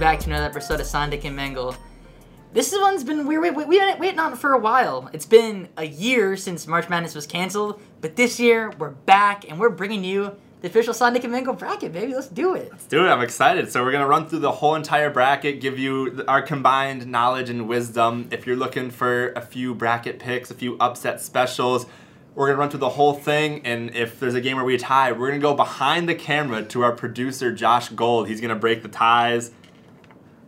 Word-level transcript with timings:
back 0.00 0.18
to 0.18 0.30
another 0.30 0.46
episode 0.46 0.80
of 0.80 0.86
Sondic 0.86 1.26
and 1.26 1.38
Mengle. 1.38 1.76
This 2.54 2.72
one's 2.72 3.04
been 3.04 3.26
weird. 3.26 3.42
we 3.42 3.50
we 3.50 3.64
we 3.66 3.78
been 3.78 3.98
waiting 3.98 4.18
on 4.18 4.32
it 4.32 4.38
for 4.38 4.54
a 4.54 4.58
while. 4.58 5.10
It's 5.12 5.26
been 5.26 5.68
a 5.76 5.84
year 5.84 6.38
since 6.38 6.66
March 6.66 6.88
Madness 6.88 7.14
was 7.14 7.26
canceled, 7.26 7.82
but 8.00 8.16
this 8.16 8.40
year 8.40 8.72
we're 8.78 8.92
back 8.92 9.46
and 9.46 9.60
we're 9.60 9.68
bringing 9.68 10.02
you 10.02 10.34
the 10.62 10.68
official 10.68 10.94
Sondic 10.94 11.22
and 11.24 11.34
Mengle 11.34 11.56
bracket, 11.56 11.92
baby. 11.92 12.14
Let's 12.14 12.28
do 12.28 12.54
it. 12.54 12.70
Let's 12.72 12.86
do 12.86 13.04
it. 13.04 13.10
I'm 13.10 13.20
excited. 13.20 13.70
So 13.70 13.84
we're 13.84 13.92
gonna 13.92 14.06
run 14.06 14.26
through 14.26 14.38
the 14.38 14.52
whole 14.52 14.74
entire 14.74 15.10
bracket, 15.10 15.60
give 15.60 15.78
you 15.78 16.24
our 16.26 16.40
combined 16.40 17.06
knowledge 17.06 17.50
and 17.50 17.68
wisdom. 17.68 18.28
If 18.30 18.46
you're 18.46 18.56
looking 18.56 18.90
for 18.90 19.32
a 19.32 19.42
few 19.42 19.74
bracket 19.74 20.18
picks, 20.18 20.50
a 20.50 20.54
few 20.54 20.78
upset 20.80 21.20
specials, 21.20 21.84
we're 22.34 22.46
gonna 22.46 22.58
run 22.58 22.70
through 22.70 22.80
the 22.80 22.88
whole 22.88 23.12
thing. 23.12 23.60
And 23.66 23.94
if 23.94 24.18
there's 24.18 24.34
a 24.34 24.40
game 24.40 24.56
where 24.56 24.64
we 24.64 24.78
tie, 24.78 25.12
we're 25.12 25.28
gonna 25.28 25.40
go 25.40 25.52
behind 25.52 26.08
the 26.08 26.14
camera 26.14 26.62
to 26.62 26.84
our 26.84 26.92
producer 26.92 27.52
Josh 27.52 27.90
Gold. 27.90 28.28
He's 28.28 28.40
gonna 28.40 28.56
break 28.56 28.82
the 28.82 28.88
ties. 28.88 29.50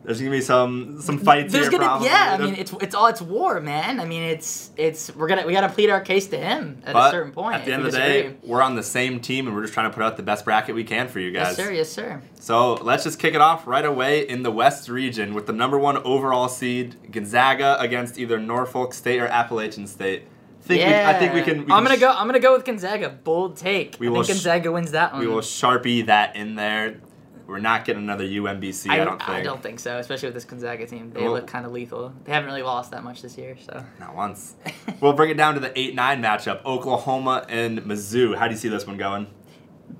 There's 0.05 0.19
gonna 0.19 0.33
be 0.33 0.41
some 0.41 1.01
some 1.01 1.19
fights 1.19 1.53
There's 1.53 1.67
here. 1.67 1.73
gonna 1.73 1.85
probably. 1.85 2.09
yeah. 2.09 2.37
I 2.39 2.43
mean, 2.43 2.57
it's 2.57 2.73
it's 2.81 2.95
all 2.95 3.07
it's 3.07 3.23
war, 3.23 3.61
man. 3.61 4.01
I 4.01 4.05
mean, 4.05 4.23
it's 4.23 4.71
it's 4.77 5.15
we're 5.15 5.29
gonna 5.29 5.47
we 5.47 5.53
gotta 5.53 5.69
plead 5.69 5.91
our 5.91 6.01
case 6.01 6.27
to 6.29 6.39
him 6.39 6.83
at 6.85 6.93
but 6.95 7.09
a 7.09 7.11
certain 7.13 7.33
point. 7.33 7.57
At 7.57 7.65
the 7.65 7.73
end 7.73 7.87
of 7.87 7.93
the 7.93 7.99
day, 7.99 8.35
we're 8.43 8.63
on 8.63 8.75
the 8.75 8.83
same 8.83 9.21
team, 9.21 9.47
and 9.47 9.55
we're 9.55 9.63
just 9.63 9.75
trying 9.75 9.89
to 9.89 9.95
put 9.95 10.03
out 10.03 10.17
the 10.17 10.25
best 10.25 10.45
bracket 10.45 10.75
we 10.75 10.83
can 10.83 11.07
for 11.07 11.21
you 11.21 11.31
guys. 11.31 11.57
yes 11.57 11.67
sir, 11.67 11.73
yes 11.73 11.89
sir. 11.89 12.23
So 12.41 12.75
let's 12.75 13.05
just 13.05 13.21
kick 13.21 13.35
it 13.35 13.41
off 13.41 13.67
right 13.67 13.85
away 13.85 14.29
in 14.29 14.43
the 14.43 14.51
West 14.51 14.89
region 14.89 15.35
with 15.35 15.47
the 15.47 15.53
number 15.53 15.79
one 15.79 15.99
overall 15.99 16.49
seed 16.49 16.97
Gonzaga 17.13 17.77
against 17.79 18.19
either 18.19 18.41
Norfolk 18.41 18.95
State 18.95 19.21
or 19.21 19.27
Appalachian 19.29 19.87
State. 19.87 20.25
Think 20.63 20.81
yeah, 20.81 21.11
we, 21.11 21.17
I 21.17 21.19
think 21.19 21.35
we 21.35 21.43
can. 21.43 21.67
We 21.67 21.73
I'm 21.73 21.85
gonna 21.85 21.97
go. 21.97 22.11
I'm 22.11 22.27
gonna 22.27 22.41
go 22.41 22.55
with 22.55 22.65
Gonzaga. 22.65 23.09
Bold 23.09 23.57
take. 23.57 23.97
We 23.99 24.09
I 24.09 24.13
think 24.13 24.29
Gonzaga 24.29 24.71
wins 24.73 24.93
that 24.93 25.13
one. 25.13 25.21
We 25.21 25.27
will 25.27 25.41
sharpie 25.41 26.07
that 26.07 26.35
in 26.37 26.55
there. 26.55 27.01
We're 27.47 27.59
not 27.59 27.85
getting 27.85 28.03
another 28.03 28.25
UMBC. 28.25 28.89
I, 28.91 28.99
don't 28.99 29.19
think. 29.19 29.29
I 29.29 29.43
don't 29.43 29.63
think 29.63 29.81
so, 29.81 29.99
especially 29.99 30.29
with 30.29 30.35
this 30.35 30.45
Gonzaga 30.45 30.87
team. 30.87 31.11
They 31.13 31.23
Well- 31.23 31.33
look 31.33 31.47
kind 31.47 31.67
of 31.67 31.73
lethal. 31.73 32.13
They 32.25 32.33
haven't 32.33 32.49
really 32.49 32.63
lost 32.63 32.91
that 32.93 33.03
much 33.05 33.23
this 33.23 33.37
year, 33.37 33.57
so. 33.61 33.85
Not 33.99 34.15
once. 34.15 34.55
we'll 35.01 35.13
bring 35.13 35.31
it 35.31 35.37
down 35.37 35.55
to 35.55 35.61
the 35.61 35.77
eight 35.79 35.95
nine 35.95 36.23
matchup: 36.23 36.65
Oklahoma 36.65 37.45
and 37.49 37.81
Mizzou. 37.83 38.37
How 38.37 38.47
do 38.47 38.55
you 38.55 38.59
see 38.59 38.69
this 38.69 38.87
one 38.87 38.97
going? 38.97 39.27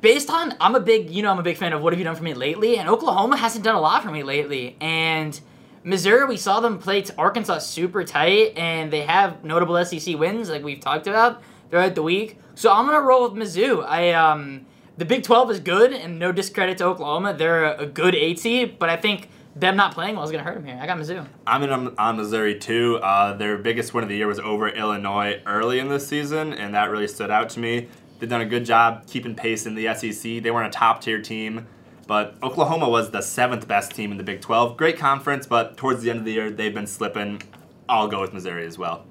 Based 0.01 0.31
on, 0.31 0.55
I'm 0.61 0.75
a 0.75 0.81
big, 0.81 1.11
you 1.11 1.23
know, 1.23 1.31
I'm 1.31 1.39
a 1.39 1.43
big 1.43 1.59
fan 1.59 1.73
of 1.73 1.83
what 1.83 1.93
have 1.93 2.01
you 2.01 2.05
done 2.05 2.17
for 2.17 2.23
me 2.23 2.35
lately, 2.35 2.79
and 2.79 2.89
Oklahoma 2.89 3.37
hasn't 3.37 3.65
done 3.65 3.75
a 3.75 3.81
lot 3.81 4.03
for 4.03 4.11
me 4.11 4.23
lately. 4.23 4.77
And 4.81 5.39
Missouri, 5.85 6.27
we 6.27 6.37
saw 6.37 6.61
them 6.61 6.79
play 6.79 7.05
Arkansas 7.19 7.59
super 7.59 8.05
tight, 8.05 8.57
and 8.57 8.93
they 8.93 9.03
have 9.03 9.45
notable 9.45 9.83
SEC 9.85 10.19
wins, 10.19 10.49
like 10.49 10.63
we've 10.63 10.81
talked 10.81 11.07
about 11.07 11.43
throughout 11.71 11.95
the 11.95 12.03
week. 12.03 12.39
So 12.55 12.73
I'm 12.73 12.87
gonna 12.87 13.01
roll 13.01 13.29
with 13.29 13.33
Mizzou. 13.33 13.85
I 13.85 14.13
um, 14.13 14.67
the 14.97 15.05
Big 15.05 15.23
12 15.23 15.51
is 15.51 15.61
good, 15.61 15.93
and 15.93 16.19
no 16.19 16.33
discredit 16.33 16.79
to 16.79 16.85
Oklahoma, 16.85 17.35
they're 17.35 17.75
a, 17.75 17.87
good 17.87 18.15
eight 18.15 18.39
seed, 18.39 18.79
but 18.79 18.89
I 18.89 18.97
think 18.97 19.29
them 19.57 19.77
not 19.77 19.95
playing 19.95 20.17
well 20.17 20.25
is 20.25 20.31
gonna 20.31 20.43
hurt 20.43 20.55
them 20.55 20.65
here. 20.65 20.79
I 20.81 20.87
got 20.87 20.99
Mizzou. 20.99 21.27
I'm 21.47 21.63
in 21.63 21.71
on, 21.99 22.17
Missouri 22.17 22.59
too. 22.59 22.99
Uh, 23.03 23.35
their 23.35 23.59
biggest 23.59 23.95
win 23.95 24.03
of 24.03 24.09
the 24.09 24.17
year 24.17 24.27
was 24.27 24.39
over 24.39 24.69
Illinois 24.69 25.41
early 25.47 25.79
in 25.79 25.89
this 25.89 26.07
season, 26.07 26.53
and 26.53 26.75
that 26.75 26.91
really 26.91 27.09
stood 27.09 27.31
out 27.31 27.49
to 27.51 27.61
me. 27.61 27.89
They've 28.19 28.29
done 28.29 28.41
a 28.41 28.47
good 28.47 28.65
job 28.65 29.07
keeping 29.07 29.35
pace 29.35 29.67
in 29.67 29.75
the 29.75 29.93
SEC. 29.95 30.43
They 30.43 30.51
weren't 30.51 30.75
a 30.75 30.79
top 30.79 31.01
tier 31.01 31.21
team, 31.21 31.67
but 32.07 32.37
Oklahoma 32.43 32.89
was 32.89 33.11
the 33.11 33.21
seventh 33.21 33.67
best 33.67 33.93
team 33.93 34.13
in 34.13 34.19
the 34.19 34.25
Big 34.25 34.41
12. 34.41 34.77
Great 34.77 34.99
conference, 34.99 35.47
but 35.47 35.77
towards 35.77 36.03
the 36.03 36.11
end 36.11 36.19
of 36.21 36.25
the 36.25 36.33
year, 36.33 36.51
they've 36.51 36.75
been 36.75 36.87
slipping. 36.87 37.43
I'll 37.89 38.09
go 38.09 38.21
with 38.21 38.33
Missouri 38.33 38.67
as 38.67 38.79
well. 38.79 39.07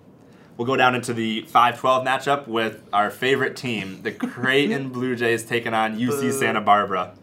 We'll 0.62 0.68
go 0.68 0.76
down 0.76 0.94
into 0.94 1.16
the 1.16 1.42
5 1.48 1.80
12 1.80 2.06
matchup 2.06 2.48
with 2.48 2.84
our 2.94 3.10
favorite 3.10 3.56
team, 3.56 4.04
the 4.04 4.12
Creighton 4.12 4.90
Blue 4.90 5.16
Jays, 5.16 5.44
taking 5.44 5.74
on 5.74 5.98
UC 5.98 6.22
Boo. 6.22 6.32
Santa 6.32 6.62
Barbara. 6.62 7.16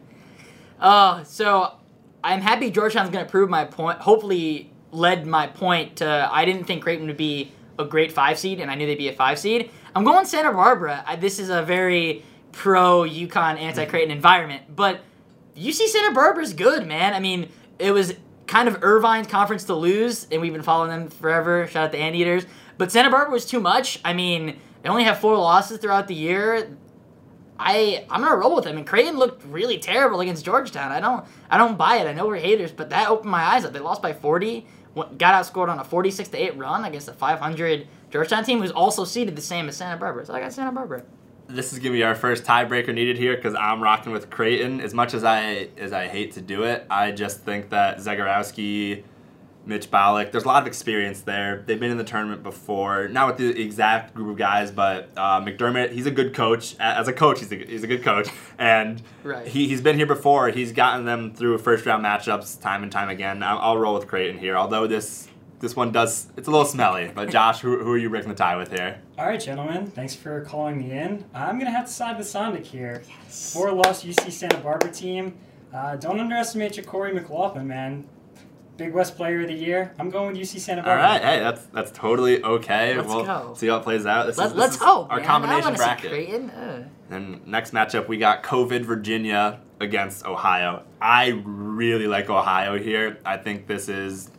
Uh, 0.80 1.22
so 1.22 1.74
I'm 2.24 2.40
happy 2.40 2.72
Georgetown's 2.72 3.10
going 3.10 3.24
to 3.24 3.30
prove 3.30 3.48
my 3.48 3.64
point. 3.64 4.00
Hopefully, 4.00 4.72
led 4.90 5.24
my 5.24 5.46
point 5.46 5.98
to 5.98 6.28
I 6.32 6.46
didn't 6.46 6.64
think 6.64 6.82
Creighton 6.82 7.06
would 7.06 7.16
be 7.16 7.52
a 7.78 7.84
great 7.84 8.10
five 8.10 8.40
seed, 8.40 8.58
and 8.58 8.72
I 8.72 8.74
knew 8.74 8.86
they'd 8.86 8.98
be 8.98 9.08
a 9.08 9.12
five 9.12 9.38
seed. 9.38 9.70
I'm 9.94 10.02
going 10.02 10.26
Santa 10.26 10.50
Barbara. 10.50 11.04
I, 11.06 11.14
this 11.14 11.38
is 11.38 11.48
a 11.48 11.62
very 11.62 12.24
pro 12.50 13.02
UConn 13.02 13.60
anti 13.60 13.84
Creighton 13.84 14.10
environment, 14.10 14.64
but 14.74 14.98
UC 15.56 15.86
Santa 15.86 16.12
Barbara's 16.12 16.54
good, 16.54 16.88
man. 16.88 17.14
I 17.14 17.20
mean, 17.20 17.50
it 17.78 17.92
was 17.92 18.14
kind 18.48 18.66
of 18.66 18.82
Irvine's 18.82 19.28
conference 19.28 19.64
to 19.64 19.74
lose, 19.74 20.26
and 20.32 20.40
we've 20.40 20.52
been 20.52 20.62
following 20.62 20.90
them 20.90 21.08
forever. 21.08 21.66
Shout 21.66 21.84
out 21.84 21.92
to 21.92 21.98
the 21.98 22.02
Anteaters. 22.02 22.46
But 22.78 22.90
Santa 22.90 23.10
Barbara 23.10 23.32
was 23.32 23.44
too 23.44 23.60
much. 23.60 24.00
I 24.04 24.12
mean, 24.12 24.58
they 24.82 24.88
only 24.88 25.04
have 25.04 25.18
four 25.18 25.36
losses 25.36 25.78
throughout 25.78 26.08
the 26.08 26.14
year. 26.14 26.76
I 27.58 28.06
I'm 28.08 28.22
gonna 28.22 28.36
roll 28.36 28.54
with 28.54 28.64
them. 28.64 28.76
And 28.76 28.86
Creighton 28.86 29.18
looked 29.18 29.44
really 29.44 29.78
terrible 29.78 30.20
against 30.20 30.44
Georgetown. 30.44 30.92
I 30.92 31.00
don't 31.00 31.24
I 31.50 31.58
don't 31.58 31.76
buy 31.76 31.96
it. 31.96 32.06
I 32.06 32.12
know 32.12 32.26
we're 32.26 32.36
haters, 32.36 32.70
but 32.70 32.90
that 32.90 33.08
opened 33.08 33.30
my 33.30 33.42
eyes 33.42 33.64
up. 33.64 33.72
They 33.72 33.80
lost 33.80 34.00
by 34.00 34.12
40, 34.12 34.64
got 34.94 35.34
outscored 35.34 35.68
on 35.68 35.78
a 35.78 35.84
46 35.84 36.28
to 36.30 36.36
eight 36.36 36.56
run 36.56 36.84
against 36.84 37.08
a 37.08 37.12
500 37.12 37.88
Georgetown 38.10 38.44
team 38.44 38.60
who's 38.60 38.70
also 38.70 39.04
seeded 39.04 39.34
the 39.34 39.42
same 39.42 39.68
as 39.68 39.76
Santa 39.76 39.98
Barbara. 39.98 40.24
So 40.24 40.34
I 40.34 40.40
got 40.40 40.52
Santa 40.52 40.72
Barbara. 40.72 41.02
This 41.48 41.72
is 41.72 41.78
gonna 41.78 41.92
be 41.92 42.02
our 42.02 42.14
first 42.14 42.44
tiebreaker 42.44 42.92
needed 42.94 43.16
here 43.16 43.34
because 43.34 43.54
I'm 43.54 43.82
rocking 43.82 44.12
with 44.12 44.28
Creighton. 44.28 44.80
As 44.82 44.92
much 44.92 45.14
as 45.14 45.24
I 45.24 45.68
as 45.78 45.92
I 45.94 46.06
hate 46.06 46.32
to 46.32 46.42
do 46.42 46.64
it, 46.64 46.84
I 46.90 47.10
just 47.10 47.40
think 47.40 47.70
that 47.70 47.96
Zegarowski, 47.98 49.02
Mitch 49.64 49.90
Ballock, 49.90 50.30
there's 50.30 50.44
a 50.44 50.46
lot 50.46 50.60
of 50.62 50.66
experience 50.66 51.22
there. 51.22 51.62
They've 51.66 51.80
been 51.80 51.90
in 51.90 51.96
the 51.96 52.04
tournament 52.04 52.42
before, 52.42 53.08
not 53.08 53.28
with 53.28 53.36
the 53.38 53.62
exact 53.62 54.14
group 54.14 54.28
of 54.30 54.36
guys, 54.36 54.70
but 54.70 55.08
uh, 55.16 55.40
McDermott, 55.40 55.92
he's 55.92 56.04
a 56.06 56.10
good 56.10 56.34
coach. 56.34 56.76
As 56.78 57.08
a 57.08 57.14
coach, 57.14 57.40
he's 57.40 57.50
a, 57.50 57.56
he's 57.56 57.82
a 57.82 57.86
good 57.86 58.02
coach, 58.02 58.28
and 58.58 59.02
Right. 59.24 59.46
he, 59.46 59.68
he's 59.68 59.80
been 59.80 59.96
here 59.96 60.06
before. 60.06 60.50
He's 60.50 60.72
gotten 60.72 61.06
them 61.06 61.32
through 61.34 61.56
first 61.58 61.86
round 61.86 62.04
matchups 62.04 62.60
time 62.60 62.82
and 62.82 62.92
time 62.92 63.08
again. 63.08 63.42
I'll, 63.42 63.58
I'll 63.58 63.78
roll 63.78 63.94
with 63.94 64.06
Creighton 64.06 64.38
here, 64.38 64.54
although 64.56 64.86
this 64.86 65.28
this 65.60 65.74
one 65.74 65.92
does 65.92 66.28
it's 66.36 66.48
a 66.48 66.50
little 66.50 66.66
smelly. 66.66 67.10
But 67.14 67.30
Josh, 67.30 67.60
who, 67.60 67.78
who 67.82 67.92
are 67.92 67.98
you 67.98 68.10
breaking 68.10 68.28
the 68.28 68.34
tie 68.34 68.56
with 68.56 68.70
here? 68.70 69.00
All 69.18 69.26
right, 69.26 69.40
gentlemen. 69.40 69.86
Thanks 69.86 70.14
for 70.14 70.42
calling 70.44 70.78
me 70.78 70.92
in. 70.92 71.24
I'm 71.34 71.58
gonna 71.58 71.70
have 71.70 71.86
to 71.86 71.92
side 71.92 72.18
with 72.18 72.28
Sonic 72.28 72.64
here. 72.64 73.02
Yes. 73.08 73.52
Four 73.52 73.72
loss 73.72 74.04
UC 74.04 74.30
Santa 74.30 74.58
Barbara 74.58 74.90
team. 74.90 75.36
Uh, 75.72 75.96
don't 75.96 76.18
underestimate 76.18 76.72
JaQuori 76.72 77.14
McLaughlin, 77.14 77.66
man. 77.66 78.08
Big 78.78 78.94
West 78.94 79.16
Player 79.16 79.40
of 79.40 79.48
the 79.48 79.54
Year. 79.54 79.92
I'm 79.98 80.08
going 80.08 80.28
with 80.32 80.40
UC 80.40 80.60
Santa 80.60 80.82
Barbara. 80.82 81.04
All 81.04 81.12
right, 81.12 81.22
hey, 81.22 81.40
that's 81.40 81.66
that's 81.66 81.90
totally 81.90 82.42
okay. 82.42 82.96
Let's 82.96 83.08
we'll 83.08 83.24
go. 83.24 83.54
see 83.56 83.66
how 83.66 83.78
it 83.78 83.82
plays 83.82 84.06
out. 84.06 84.26
This 84.26 84.38
Let's 84.38 84.52
is, 84.52 84.54
this 84.54 84.60
let's 84.60 84.76
is 84.76 84.82
hope. 84.82 85.10
Our 85.10 85.18
man. 85.18 85.26
Combination 85.26 85.64
wanna 85.64 85.78
see 85.78 85.84
bracket. 85.84 86.10
Creighton. 86.10 86.90
And 87.10 87.46
next 87.46 87.72
matchup, 87.72 88.06
we 88.06 88.18
got 88.18 88.42
COVID 88.42 88.84
Virginia 88.84 89.60
against 89.80 90.26
Ohio. 90.26 90.84
I 91.00 91.40
really 91.44 92.06
like 92.06 92.30
Ohio 92.30 92.78
here. 92.78 93.18
I 93.24 93.36
think 93.36 93.66
this 93.66 93.88
is 93.88 94.30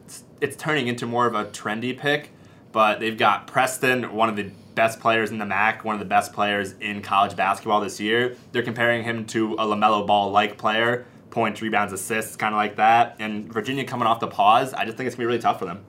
it's 0.42 0.56
turning 0.56 0.88
into 0.88 1.06
more 1.06 1.28
of 1.28 1.36
a 1.36 1.46
trendy 1.46 1.98
pick, 1.98 2.32
but 2.72 3.00
they've 3.00 3.18
got 3.18 3.48
Preston, 3.48 4.14
one 4.14 4.30
of 4.30 4.36
the 4.36 4.52
best 4.76 5.00
players 5.00 5.32
in 5.32 5.38
the 5.38 5.46
MAC, 5.46 5.84
one 5.84 5.96
of 5.96 6.00
the 6.00 6.06
best 6.06 6.32
players 6.34 6.74
in 6.80 7.02
college 7.02 7.36
basketball 7.36 7.82
this 7.82 8.00
year. 8.00 8.38
They're 8.52 8.64
comparing 8.64 9.04
him 9.04 9.26
to 9.28 9.54
a 9.54 9.66
LaMelo 9.66 10.08
Ball 10.08 10.32
like 10.32 10.58
player, 10.58 11.06
points, 11.32 11.62
rebounds, 11.62 11.94
assists, 11.94 12.36
kind 12.36 12.54
of 12.54 12.58
like 12.58 12.78
that. 12.78 13.16
And 13.20 13.52
Virginia 13.52 13.84
coming 13.84 14.08
off 14.08 14.20
the 14.20 14.28
pause, 14.28 14.74
I 14.74 14.86
just 14.86 14.98
think 14.98 15.08
it's 15.08 15.16
gonna 15.16 15.24
be 15.24 15.28
really 15.28 15.42
tough 15.42 15.60
for 15.60 15.66
them. 15.66 15.84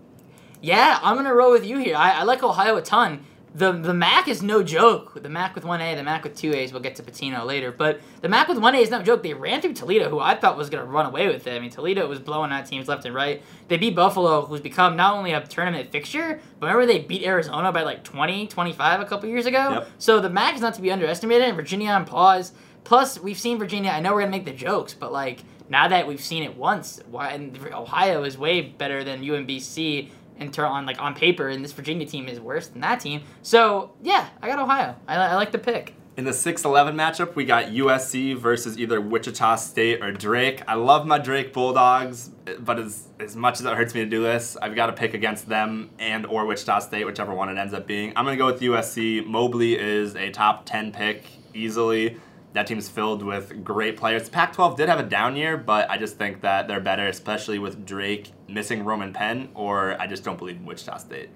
Yeah, 0.61 0.99
I'm 1.03 1.17
gonna 1.17 1.35
roll 1.35 1.53
with 1.53 1.65
you 1.65 1.79
here. 1.79 1.97
I, 1.97 2.11
I 2.11 2.23
like 2.25 2.43
Ohio 2.43 2.77
a 2.77 2.83
ton. 2.83 3.25
The 3.53 3.73
the 3.73 3.95
MAC 3.95 4.29
is 4.29 4.43
no 4.43 4.63
joke. 4.63 5.21
The 5.21 5.29
MAC 5.29 5.57
with 5.57 5.65
one 5.65 5.81
A, 5.81 5.97
the 5.97 6.05
MAC 6.05 6.23
with 6.23 6.37
two 6.37 6.53
A's. 6.55 6.73
We'll 6.73 6.83
get 6.83 6.95
to 6.97 7.03
Pitino 7.03 7.45
later, 7.45 7.73
but 7.73 8.01
the 8.21 8.29
MAC 8.29 8.47
with 8.47 8.59
one 8.59 8.77
A 8.77 8.79
is 8.79 8.91
no 8.91 9.03
joke. 9.03 9.25
They 9.25 9.35
ran 9.35 9.61
through 9.61 9.75
Toledo, 9.75 10.09
who 10.09 10.21
I 10.21 10.37
thought 10.37 10.57
was 10.57 10.71
gonna 10.71 10.85
run 10.85 11.07
away 11.07 11.27
with 11.27 11.47
it. 11.49 11.55
I 11.55 11.59
mean, 11.59 11.71
Toledo 11.71 12.07
was 12.07 12.21
blowing 12.21 12.53
out 12.53 12.67
teams 12.67 12.87
left 12.87 13.05
and 13.07 13.15
right. 13.15 13.43
They 13.67 13.77
beat 13.77 13.97
Buffalo, 13.97 14.47
who's 14.47 14.61
become 14.61 14.97
not 14.97 15.15
only 15.15 15.33
a 15.33 15.45
tournament 15.45 15.91
fixture, 15.91 16.41
but 16.61 16.67
remember 16.67 16.87
they 16.87 17.01
beat 17.01 17.25
Arizona 17.25 17.73
by 17.73 17.83
like 17.83 18.05
20, 18.05 18.47
25 18.47 19.01
a 19.01 19.05
couple 19.05 19.29
years 19.29 19.47
ago. 19.47 19.71
Yep. 19.71 19.89
So 19.99 20.21
the 20.21 20.31
MAC 20.31 20.55
is 20.55 20.61
not 20.61 20.75
to 20.75 20.83
be 20.83 20.93
underestimated. 20.93 21.49
And 21.49 21.57
Virginia 21.57 21.91
on 21.91 22.05
pause. 22.05 22.53
Plus, 22.85 23.19
we've 23.21 23.39
seen 23.39 23.59
Virginia. 23.59 23.91
I 23.91 24.01
know 24.01 24.15
we're 24.15 24.21
gonna 24.21 24.31
make 24.31 24.45
the 24.45 24.53
jokes, 24.53 24.95
but 24.95 25.13
like 25.13 25.41
now 25.69 25.89
that 25.89 26.07
we've 26.07 26.21
seen 26.21 26.43
it 26.43 26.57
once, 26.57 27.01
why 27.11 27.31
and 27.31 27.57
Ohio 27.73 28.25
is 28.25 28.37
way 28.37 28.61
better 28.61 29.05
than 29.05 29.23
UMBC 29.23 30.09
in 30.41 30.51
turn 30.51 30.67
on 30.67 30.87
like 30.87 31.01
on 31.01 31.15
paper, 31.15 31.49
and 31.49 31.65
this 31.65 31.73
Virginia 31.73 32.07
team 32.07 32.29
is 32.29 32.41
worse 32.41 32.69
than 32.69 32.81
that 32.81 33.01
team. 33.01 33.23
So 33.43 33.93
yeah, 34.03 34.29
I 34.43 34.49
got 34.49 34.59
Ohio. 34.59 34.97
I, 35.07 35.17
I 35.17 35.35
like 35.37 35.53
the 35.53 35.59
pick. 35.59 35.95
In 36.17 36.25
the 36.25 36.33
6-11 36.33 36.95
matchup, 36.97 37.35
we 37.35 37.47
got 37.47 37.67
USC 37.67 38.37
versus 38.37 38.79
either 38.79 39.01
Wichita 39.01 39.57
State 39.57 40.03
or 40.03 40.13
Drake. 40.13 40.61
I 40.69 40.75
love 40.75 41.07
my 41.07 41.19
Drake 41.19 41.55
Bulldogs, 41.55 42.31
but 42.59 42.79
as, 42.79 43.09
as 43.21 43.37
much 43.37 43.61
as 43.61 43.65
it 43.65 43.75
hurts 43.75 43.95
me 43.95 44.01
to 44.01 44.11
do 44.11 44.21
this, 44.21 44.57
I've 44.61 44.75
got 44.75 44.87
to 44.87 44.93
pick 44.93 45.15
against 45.15 45.49
them 45.49 45.89
and 45.99 46.27
or 46.27 46.45
Wichita 46.45 46.81
State, 46.81 47.07
whichever 47.07 47.33
one 47.33 47.49
it 47.49 47.59
ends 47.59 47.73
up 47.73 47.87
being. 47.87 48.13
I'm 48.17 48.27
going 48.27 48.37
to 48.37 48.39
go 48.39 48.47
with 48.47 48.61
USC. 48.61 49.25
Mobley 49.25 49.79
is 49.79 50.15
a 50.17 50.31
top 50.31 50.67
10 50.67 50.93
pick 50.93 51.25
easily. 51.55 52.19
That 52.53 52.67
team's 52.67 52.89
filled 52.89 53.23
with 53.23 53.63
great 53.63 53.97
players. 53.97 54.29
Pac-12 54.29 54.77
did 54.77 54.89
have 54.89 54.99
a 54.99 55.05
down 55.05 55.37
year, 55.37 55.57
but 55.57 55.89
I 55.89 55.99
just 55.99 56.17
think 56.17 56.41
that 56.41 56.67
they're 56.67 56.81
better, 56.81 57.07
especially 57.07 57.61
with 57.61 57.87
Drake 57.87 58.33
missing 58.49 58.85
Roman 58.85 59.13
Penn, 59.13 59.51
or 59.55 60.01
I 60.01 60.07
just 60.09 60.25
don't 60.25 60.37
believe 60.37 60.57
in 60.57 60.67
Wichita 60.67 60.99
State. 60.99 61.31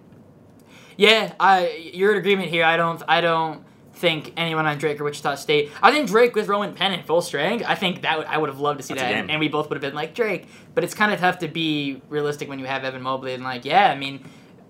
Yeah, 0.96 1.34
I 1.40 1.90
you're 1.93 2.12
in 2.12 2.19
agreement 2.19 2.50
here. 2.50 2.64
I 2.64 2.76
don't 2.76 3.02
I 3.08 3.20
don't 3.20 3.64
think 3.94 4.32
anyone 4.37 4.66
on 4.66 4.78
Drake 4.78 5.00
or 5.00 5.05
Wichita 5.05 5.37
State. 5.37 5.70
I 5.82 5.93
think 5.93 6.08
Drake 6.08 6.34
with 6.34 6.49
Roman 6.49 6.75
Penn 6.75 6.93
in 6.93 7.02
full 7.02 7.22
strength. 7.22 7.64
I 7.67 7.75
think 7.75 8.02
that 8.02 8.19
would, 8.19 8.26
I 8.26 8.38
would 8.38 8.49
have 8.49 8.60
loved 8.60 8.81
to 8.81 8.82
see 8.84 8.94
That's 8.94 9.05
that, 9.05 9.14
and, 9.14 9.31
and 9.31 9.40
we 9.40 9.49
both 9.49 9.69
would 9.69 9.76
have 9.76 9.82
been 9.82 9.94
like 9.94 10.14
Drake. 10.14 10.46
But 10.75 10.84
it's 10.84 10.94
kind 10.94 11.12
of 11.12 11.20
tough 11.20 11.38
to 11.38 11.49
be 11.49 12.02
realistic 12.08 12.49
when 12.49 12.58
you 12.58 12.67
have 12.67 12.84
Evan 12.84 13.02
Mobley 13.02 13.34
and 13.34 13.44
like, 13.44 13.64
yeah, 13.64 13.90
I 13.90 13.96
mean. 13.96 14.25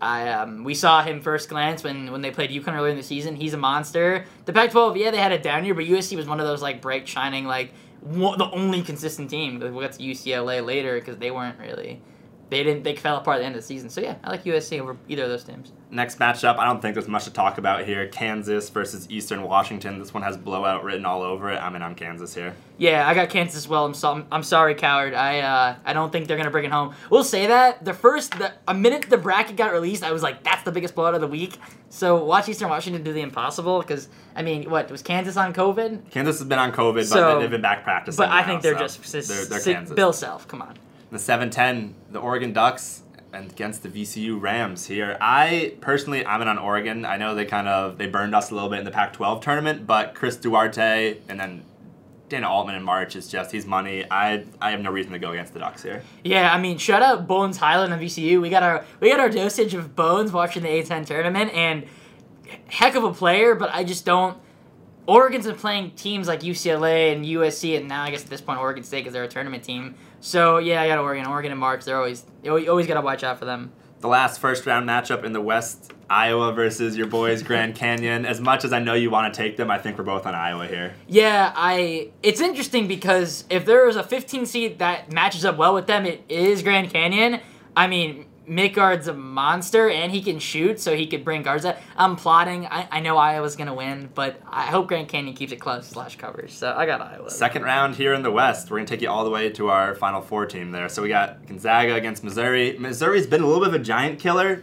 I, 0.04 0.28
um, 0.28 0.64
we 0.64 0.74
saw 0.74 1.02
him 1.02 1.22
first 1.22 1.48
glance 1.48 1.82
when, 1.82 2.12
when 2.12 2.20
they 2.20 2.30
played 2.30 2.50
UConn 2.50 2.74
earlier 2.74 2.90
in 2.90 2.96
the 2.98 3.02
season. 3.02 3.36
He's 3.36 3.54
a 3.54 3.56
monster. 3.56 4.26
The 4.44 4.52
Pac-12, 4.52 4.98
yeah, 4.98 5.10
they 5.10 5.16
had 5.16 5.32
a 5.32 5.38
down 5.38 5.64
year, 5.64 5.74
but 5.74 5.86
USC 5.86 6.14
was 6.14 6.26
one 6.26 6.40
of 6.40 6.46
those 6.46 6.60
like 6.60 6.82
bright, 6.82 7.08
shining, 7.08 7.46
like 7.46 7.72
the 8.02 8.50
only 8.52 8.82
consistent 8.82 9.30
team. 9.30 9.58
We'll 9.60 9.80
get 9.80 9.92
to 9.92 10.02
UCLA 10.02 10.64
later 10.64 10.98
because 10.98 11.16
they 11.16 11.30
weren't 11.30 11.58
really, 11.58 12.02
they 12.50 12.62
didn't, 12.62 12.82
they 12.82 12.94
fell 12.94 13.16
apart 13.16 13.36
at 13.36 13.40
the 13.40 13.46
end 13.46 13.56
of 13.56 13.62
the 13.62 13.66
season. 13.66 13.88
So 13.88 14.00
yeah, 14.00 14.16
I 14.22 14.30
like 14.30 14.44
USC 14.44 14.80
over 14.80 14.96
either 15.08 15.24
of 15.24 15.28
those 15.30 15.44
teams. 15.44 15.72
Next 15.90 16.18
matchup, 16.18 16.58
I 16.58 16.64
don't 16.64 16.82
think 16.82 16.94
there's 16.94 17.08
much 17.08 17.24
to 17.24 17.32
talk 17.32 17.58
about 17.58 17.84
here. 17.84 18.06
Kansas 18.08 18.68
versus 18.68 19.06
Eastern 19.10 19.42
Washington. 19.42 19.98
This 19.98 20.12
one 20.12 20.22
has 20.22 20.36
blowout 20.36 20.84
written 20.84 21.06
all 21.06 21.22
over 21.22 21.50
it. 21.52 21.56
I'm 21.56 21.74
in 21.76 21.82
on 21.82 21.94
Kansas 21.94 22.34
here. 22.34 22.54
Yeah, 22.76 23.08
I 23.08 23.14
got 23.14 23.30
Kansas 23.30 23.56
as 23.56 23.68
well. 23.68 23.84
I'm 23.84 23.94
so, 23.94 24.24
I'm 24.30 24.42
sorry, 24.42 24.74
coward. 24.74 25.14
I 25.14 25.40
uh, 25.40 25.76
I 25.84 25.92
don't 25.92 26.10
think 26.10 26.26
they're 26.26 26.36
gonna 26.36 26.50
bring 26.50 26.64
it 26.64 26.72
home. 26.72 26.94
We'll 27.10 27.24
say 27.24 27.46
that 27.46 27.84
the 27.84 27.94
first 27.94 28.38
the 28.38 28.52
a 28.66 28.74
minute 28.74 29.06
the 29.08 29.18
bracket 29.18 29.56
got 29.56 29.72
released, 29.72 30.02
I 30.02 30.12
was 30.12 30.22
like, 30.22 30.42
that's 30.42 30.64
the 30.64 30.72
biggest 30.72 30.94
blowout 30.94 31.14
of 31.14 31.20
the 31.20 31.28
week. 31.28 31.58
So 31.90 32.24
watch 32.24 32.48
Eastern 32.48 32.68
Washington 32.68 33.04
do 33.04 33.12
the 33.12 33.20
impossible 33.20 33.80
because 33.80 34.08
I 34.34 34.42
mean, 34.42 34.68
what 34.68 34.90
was 34.90 35.02
Kansas 35.02 35.36
on 35.36 35.54
COVID? 35.54 36.10
Kansas 36.10 36.40
has 36.40 36.48
been 36.48 36.58
on 36.58 36.72
COVID, 36.72 37.08
but 37.10 37.38
they've 37.38 37.50
been 37.50 37.62
back 37.62 37.84
practicing. 37.84 38.16
But 38.16 38.30
I 38.30 38.42
think 38.42 38.62
they're 38.62 38.76
so 38.88 39.00
just 39.00 39.28
they're, 39.28 39.44
they're 39.44 39.60
Kansas. 39.60 39.94
Bill 39.94 40.12
Self. 40.12 40.48
Come 40.48 40.62
on. 40.62 40.76
The 41.14 41.20
7-10, 41.20 41.92
the 42.10 42.18
Oregon 42.18 42.52
Ducks 42.52 43.04
and 43.32 43.48
against 43.48 43.84
the 43.84 43.88
VCU 43.88 44.40
Rams 44.40 44.86
here. 44.86 45.16
I 45.20 45.74
personally, 45.80 46.26
I'm 46.26 46.42
in 46.42 46.48
on 46.48 46.58
Oregon. 46.58 47.04
I 47.04 47.18
know 47.18 47.36
they 47.36 47.44
kind 47.44 47.68
of 47.68 47.98
they 47.98 48.08
burned 48.08 48.34
us 48.34 48.50
a 48.50 48.54
little 48.54 48.68
bit 48.68 48.80
in 48.80 48.84
the 48.84 48.90
Pac-12 48.90 49.40
tournament, 49.40 49.86
but 49.86 50.16
Chris 50.16 50.36
Duarte 50.36 51.18
and 51.28 51.38
then 51.38 51.62
Dana 52.28 52.48
Altman 52.48 52.74
in 52.74 52.82
March 52.82 53.14
is 53.14 53.28
just 53.28 53.52
he's 53.52 53.64
money. 53.64 54.04
I 54.10 54.44
I 54.60 54.72
have 54.72 54.80
no 54.80 54.90
reason 54.90 55.12
to 55.12 55.20
go 55.20 55.30
against 55.30 55.52
the 55.52 55.60
Ducks 55.60 55.84
here. 55.84 56.02
Yeah, 56.24 56.52
I 56.52 56.58
mean, 56.60 56.78
shout 56.78 57.00
out 57.00 57.28
Bones 57.28 57.58
Hyland 57.58 57.92
on 57.92 58.00
VCU. 58.00 58.40
We 58.40 58.50
got 58.50 58.64
our 58.64 58.84
we 58.98 59.08
got 59.08 59.20
our 59.20 59.30
dosage 59.30 59.72
of 59.74 59.94
Bones 59.94 60.32
watching 60.32 60.64
the 60.64 60.68
A10 60.68 61.06
tournament, 61.06 61.54
and 61.54 61.84
heck 62.66 62.96
of 62.96 63.04
a 63.04 63.14
player. 63.14 63.54
But 63.54 63.72
I 63.72 63.84
just 63.84 64.04
don't. 64.04 64.36
Oregon's 65.06 65.46
been 65.46 65.56
playing 65.56 65.90
teams 65.92 66.26
like 66.28 66.40
UCLA 66.40 67.12
and 67.14 67.24
USC, 67.24 67.76
and 67.76 67.88
now 67.88 68.02
I 68.02 68.10
guess 68.10 68.24
at 68.24 68.30
this 68.30 68.40
point 68.40 68.58
Oregon 68.58 68.82
State 68.82 69.00
because 69.00 69.12
they're 69.12 69.24
a 69.24 69.28
tournament 69.28 69.62
team. 69.62 69.94
So 70.20 70.58
yeah, 70.58 70.80
I 70.82 70.88
got 70.88 70.98
Oregon. 70.98 71.26
Oregon 71.26 71.52
and 71.52 71.60
March, 71.60 71.84
they're 71.84 71.96
always 71.98 72.24
you 72.42 72.50
always- 72.68 72.86
got 72.86 72.94
to 72.94 73.00
watch 73.02 73.22
out 73.24 73.38
for 73.38 73.44
them. 73.44 73.72
The 74.00 74.08
last 74.08 74.38
first 74.38 74.66
round 74.66 74.86
matchup 74.86 75.24
in 75.24 75.32
the 75.32 75.40
West, 75.40 75.92
Iowa 76.10 76.52
versus 76.52 76.94
your 76.94 77.06
boys 77.06 77.42
Grand 77.42 77.74
Canyon. 77.82 78.26
As 78.26 78.38
much 78.38 78.62
as 78.64 78.72
I 78.72 78.78
know 78.78 78.92
you 78.92 79.10
want 79.10 79.32
to 79.32 79.36
take 79.42 79.56
them, 79.56 79.70
I 79.70 79.78
think 79.78 79.96
we're 79.96 80.04
both 80.04 80.26
on 80.26 80.34
Iowa 80.34 80.66
here. 80.66 80.94
Yeah, 81.08 81.52
I. 81.56 82.10
It's 82.22 82.40
interesting 82.40 82.86
because 82.86 83.44
if 83.48 83.64
there 83.64 83.88
is 83.88 83.96
a 83.96 84.02
15 84.02 84.44
seed 84.44 84.78
that 84.78 85.10
matches 85.10 85.44
up 85.46 85.56
well 85.56 85.72
with 85.74 85.86
them, 85.86 86.04
it 86.04 86.22
is 86.28 86.62
Grand 86.62 86.90
Canyon. 86.90 87.40
I 87.74 87.86
mean, 87.86 88.26
Midtgaard's 88.48 89.08
a 89.08 89.14
monster 89.14 89.88
and 89.88 90.12
he 90.12 90.22
can 90.22 90.38
shoot, 90.38 90.80
so 90.80 90.94
he 90.94 91.06
could 91.06 91.24
bring 91.24 91.42
Garza. 91.42 91.78
I'm 91.96 92.16
plotting. 92.16 92.66
I, 92.66 92.88
I 92.90 93.00
know 93.00 93.16
Iowa's 93.16 93.56
gonna 93.56 93.74
win, 93.74 94.10
but 94.14 94.40
I 94.46 94.62
hope 94.62 94.88
Grand 94.88 95.08
Canyon 95.08 95.34
keeps 95.34 95.52
it 95.52 95.56
close 95.56 95.86
slash 95.86 96.16
covers. 96.16 96.52
So 96.52 96.72
I 96.76 96.86
got 96.86 97.00
Iowa. 97.00 97.30
Second 97.30 97.62
round 97.62 97.96
here 97.96 98.12
in 98.14 98.22
the 98.22 98.30
West, 98.30 98.70
we're 98.70 98.78
gonna 98.78 98.86
take 98.86 99.02
you 99.02 99.10
all 99.10 99.24
the 99.24 99.30
way 99.30 99.50
to 99.50 99.68
our 99.68 99.94
Final 99.94 100.20
Four 100.20 100.46
team 100.46 100.72
there. 100.72 100.88
So 100.88 101.02
we 101.02 101.08
got 101.08 101.46
Gonzaga 101.46 101.94
against 101.94 102.22
Missouri. 102.22 102.76
Missouri's 102.78 103.26
been 103.26 103.42
a 103.42 103.46
little 103.46 103.64
bit 103.64 103.74
of 103.74 103.80
a 103.80 103.84
giant 103.84 104.18
killer, 104.20 104.62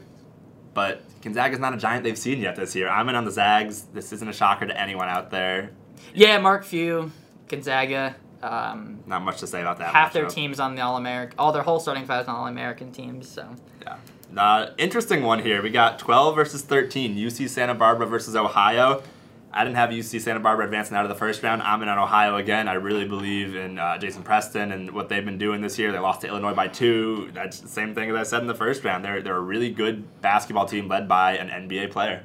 but 0.74 1.01
Gonzaga's 1.22 1.60
not 1.60 1.74
a 1.74 1.77
giant 1.77 2.04
they've 2.04 2.18
seen 2.18 2.39
yet 2.39 2.56
this 2.56 2.75
year. 2.75 2.89
I'm 2.89 3.10
in 3.10 3.16
on 3.16 3.25
the 3.25 3.31
Zags. 3.31 3.84
This 3.94 4.12
isn't 4.13 4.27
a 4.27 4.34
shocker 4.34 4.68
to 4.68 4.80
anyone 4.80 5.07
out 5.07 5.31
there. 5.31 5.72
Yeah, 6.13 6.39
Mark 6.39 6.63
Few, 6.63 7.12
Gonzaga. 7.48 8.16
Um, 8.44 9.04
Not 9.06 9.22
much 9.24 9.40
to 9.40 9.48
say 9.48 9.62
about 9.62 9.78
that. 9.80 9.94
half 9.94 10.14
their 10.14 10.26
teams 10.26 10.60
on 10.60 10.76
the 10.76 10.82
All 10.82 10.98
American, 10.98 11.38
all 11.38 11.52
their 11.52 11.62
whole 11.64 11.80
starting 11.80 12.06
five 12.06 12.28
on 12.28 12.36
All 12.36 12.48
American 12.48 12.92
teams. 12.92 13.28
So 13.30 13.48
Yeah. 13.82 13.98
Uh, 14.36 14.72
interesting 14.78 15.24
one 15.24 15.40
here. 15.40 15.62
We 15.62 15.70
got 15.70 16.00
12 16.00 16.36
versus 16.36 16.62
13. 16.62 17.16
UC 17.18 17.50
Santa 17.50 17.76
Barbara 17.76 18.08
versus 18.08 18.36
Ohio. 18.36 19.04
I 19.54 19.66
didn't 19.66 19.76
have 19.76 19.90
UC 19.90 20.22
Santa 20.22 20.40
Barbara 20.40 20.64
advancing 20.64 20.96
out 20.96 21.04
of 21.04 21.10
the 21.10 21.16
first 21.16 21.44
round. 21.44 21.62
I'm 21.62 21.82
in 21.84 21.90
on 21.90 22.00
Ohio 22.00 22.38
again. 22.38 22.70
I 22.70 22.76
really 22.76 23.06
believe 23.06 23.54
in 23.58 23.78
uh, 23.78 23.98
Jason 23.98 24.24
Preston 24.24 24.72
and 24.72 24.92
what 24.92 25.10
they've 25.10 25.26
been 25.26 25.38
doing 25.38 25.60
this 25.60 25.78
year. 25.78 25.92
They 25.92 26.00
lost 26.00 26.22
to 26.22 26.28
Illinois 26.28 26.54
by 26.54 26.70
two. 26.70 27.30
That's 27.34 27.60
the 27.60 27.68
same 27.68 27.94
thing 27.94 28.10
as 28.10 28.16
I 28.16 28.24
said 28.24 28.42
in 28.42 28.48
the 28.48 28.56
first 28.56 28.86
round. 28.86 29.04
They're, 29.04 29.22
they're 29.22 29.36
a 29.36 29.42
really 29.42 29.70
good 29.70 30.22
basketball 30.22 30.66
team 30.66 30.88
led 30.88 31.10
by 31.10 31.36
an 31.36 31.50
NBA 31.68 31.92
player. 31.92 32.24